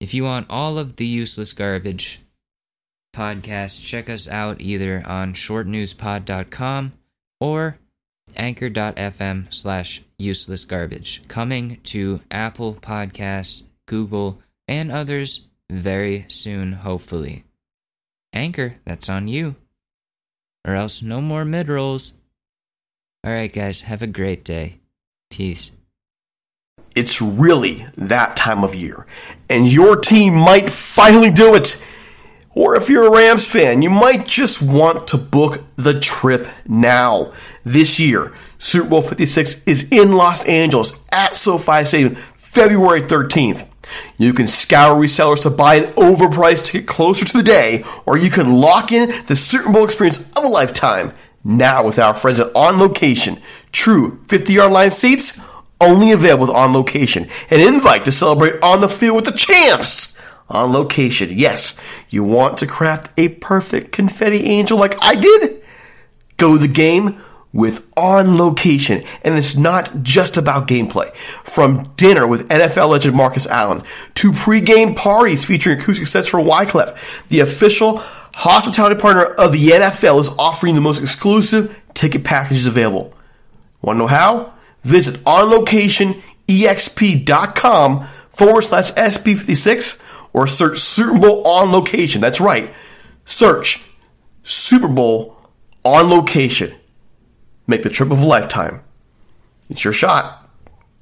if 0.00 0.12
you 0.12 0.24
want 0.24 0.50
all 0.50 0.78
of 0.78 0.96
the 0.96 1.06
Useless 1.06 1.52
Garbage 1.52 2.20
podcasts, 3.14 3.84
check 3.84 4.10
us 4.10 4.28
out 4.28 4.60
either 4.60 5.02
on 5.06 5.32
shortnewspod.com 5.32 6.92
or 7.40 7.78
anchor.fm 8.36 9.52
slash 9.52 10.02
useless 10.18 10.64
garbage, 10.64 11.26
coming 11.28 11.78
to 11.84 12.20
Apple 12.30 12.74
Podcasts, 12.74 13.64
Google, 13.86 14.40
and 14.68 14.90
others 14.90 15.46
very 15.70 16.26
soon, 16.28 16.72
hopefully. 16.72 17.44
Anchor, 18.32 18.76
that's 18.84 19.08
on 19.08 19.28
you. 19.28 19.56
Or 20.66 20.74
else 20.74 21.00
no 21.00 21.20
more 21.20 21.44
mid 21.44 21.68
rolls. 21.68 22.14
Alright, 23.26 23.52
guys, 23.52 23.82
have 23.82 24.02
a 24.02 24.06
great 24.06 24.44
day. 24.44 24.80
Peace. 25.30 25.72
It's 26.96 27.20
really 27.20 27.86
that 27.96 28.36
time 28.36 28.64
of 28.64 28.74
year, 28.74 29.06
and 29.50 29.70
your 29.70 29.96
team 29.96 30.34
might 30.34 30.70
finally 30.70 31.30
do 31.30 31.54
it. 31.54 31.80
Or 32.54 32.74
if 32.74 32.88
you're 32.88 33.06
a 33.06 33.10
Rams 33.10 33.46
fan, 33.46 33.82
you 33.82 33.90
might 33.90 34.26
just 34.26 34.62
want 34.62 35.06
to 35.08 35.18
book 35.18 35.62
the 35.76 36.00
trip 36.00 36.48
now. 36.66 37.34
This 37.64 38.00
year, 38.00 38.32
Super 38.58 38.88
Bowl 38.88 39.02
56 39.02 39.62
is 39.66 39.86
in 39.90 40.12
Los 40.12 40.42
Angeles 40.46 40.94
at 41.12 41.36
SoFi 41.36 41.84
Stadium, 41.84 42.14
February 42.34 43.02
13th. 43.02 43.68
You 44.16 44.32
can 44.32 44.46
scour 44.46 44.98
resellers 44.98 45.42
to 45.42 45.50
buy 45.50 45.74
an 45.74 45.92
overpriced 45.92 46.64
ticket 46.64 46.88
closer 46.88 47.26
to 47.26 47.36
the 47.36 47.42
day, 47.42 47.82
or 48.06 48.16
you 48.16 48.30
can 48.30 48.54
lock 48.54 48.90
in 48.90 49.12
the 49.26 49.36
Super 49.36 49.70
Bowl 49.70 49.84
experience 49.84 50.20
of 50.34 50.44
a 50.44 50.48
lifetime 50.48 51.12
now 51.44 51.84
with 51.84 51.98
our 51.98 52.14
friends 52.14 52.40
at 52.40 52.50
On 52.56 52.78
Location. 52.78 53.38
True 53.70 54.18
50 54.28 54.54
yard 54.54 54.72
line 54.72 54.90
seats, 54.90 55.38
only 55.80 56.12
available 56.12 56.46
with 56.46 56.54
On 56.54 56.72
Location. 56.72 57.28
An 57.50 57.60
invite 57.60 58.04
to 58.04 58.12
celebrate 58.12 58.62
on 58.62 58.80
the 58.80 58.88
field 58.88 59.16
with 59.16 59.24
the 59.26 59.32
champs 59.32 60.14
on 60.48 60.72
location. 60.72 61.30
Yes, 61.32 61.76
you 62.08 62.24
want 62.24 62.58
to 62.58 62.66
craft 62.66 63.12
a 63.16 63.28
perfect 63.28 63.92
confetti 63.92 64.44
angel 64.44 64.78
like 64.78 64.96
I 65.00 65.14
did? 65.14 65.62
Go 66.36 66.56
the 66.56 66.68
game 66.68 67.22
with 67.52 67.86
On 67.96 68.36
Location. 68.36 69.02
And 69.22 69.36
it's 69.36 69.56
not 69.56 70.02
just 70.02 70.36
about 70.36 70.68
gameplay. 70.68 71.14
From 71.44 71.92
dinner 71.96 72.26
with 72.26 72.48
NFL 72.48 72.90
legend 72.90 73.16
Marcus 73.16 73.46
Allen 73.46 73.82
to 74.14 74.32
pre-game 74.32 74.94
parties 74.94 75.44
featuring 75.44 75.78
acoustic 75.78 76.06
sets 76.06 76.28
for 76.28 76.38
Wyclef, 76.38 77.26
the 77.28 77.40
official 77.40 77.98
hospitality 78.34 79.00
partner 79.00 79.24
of 79.24 79.52
the 79.52 79.68
NFL 79.70 80.20
is 80.20 80.28
offering 80.38 80.74
the 80.74 80.80
most 80.80 81.00
exclusive 81.00 81.80
ticket 81.94 82.22
packages 82.22 82.66
available. 82.66 83.14
Want 83.80 83.96
to 83.96 84.00
know 84.00 84.06
how? 84.06 84.52
Visit 84.86 85.16
onlocationexp.com 85.24 88.06
forward 88.30 88.62
slash 88.62 88.92
SB56 88.92 90.00
or 90.32 90.46
search 90.46 90.78
Super 90.78 91.18
Bowl 91.18 91.44
on 91.44 91.72
location. 91.72 92.20
That's 92.20 92.40
right. 92.40 92.72
Search 93.24 93.82
Super 94.44 94.86
Bowl 94.86 95.36
on 95.84 96.08
location. 96.08 96.72
Make 97.66 97.82
the 97.82 97.90
trip 97.90 98.12
of 98.12 98.22
a 98.22 98.26
lifetime. 98.26 98.84
It's 99.68 99.82
your 99.82 99.92
shot. 99.92 100.48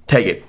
Take 0.06 0.28
it. 0.28 0.44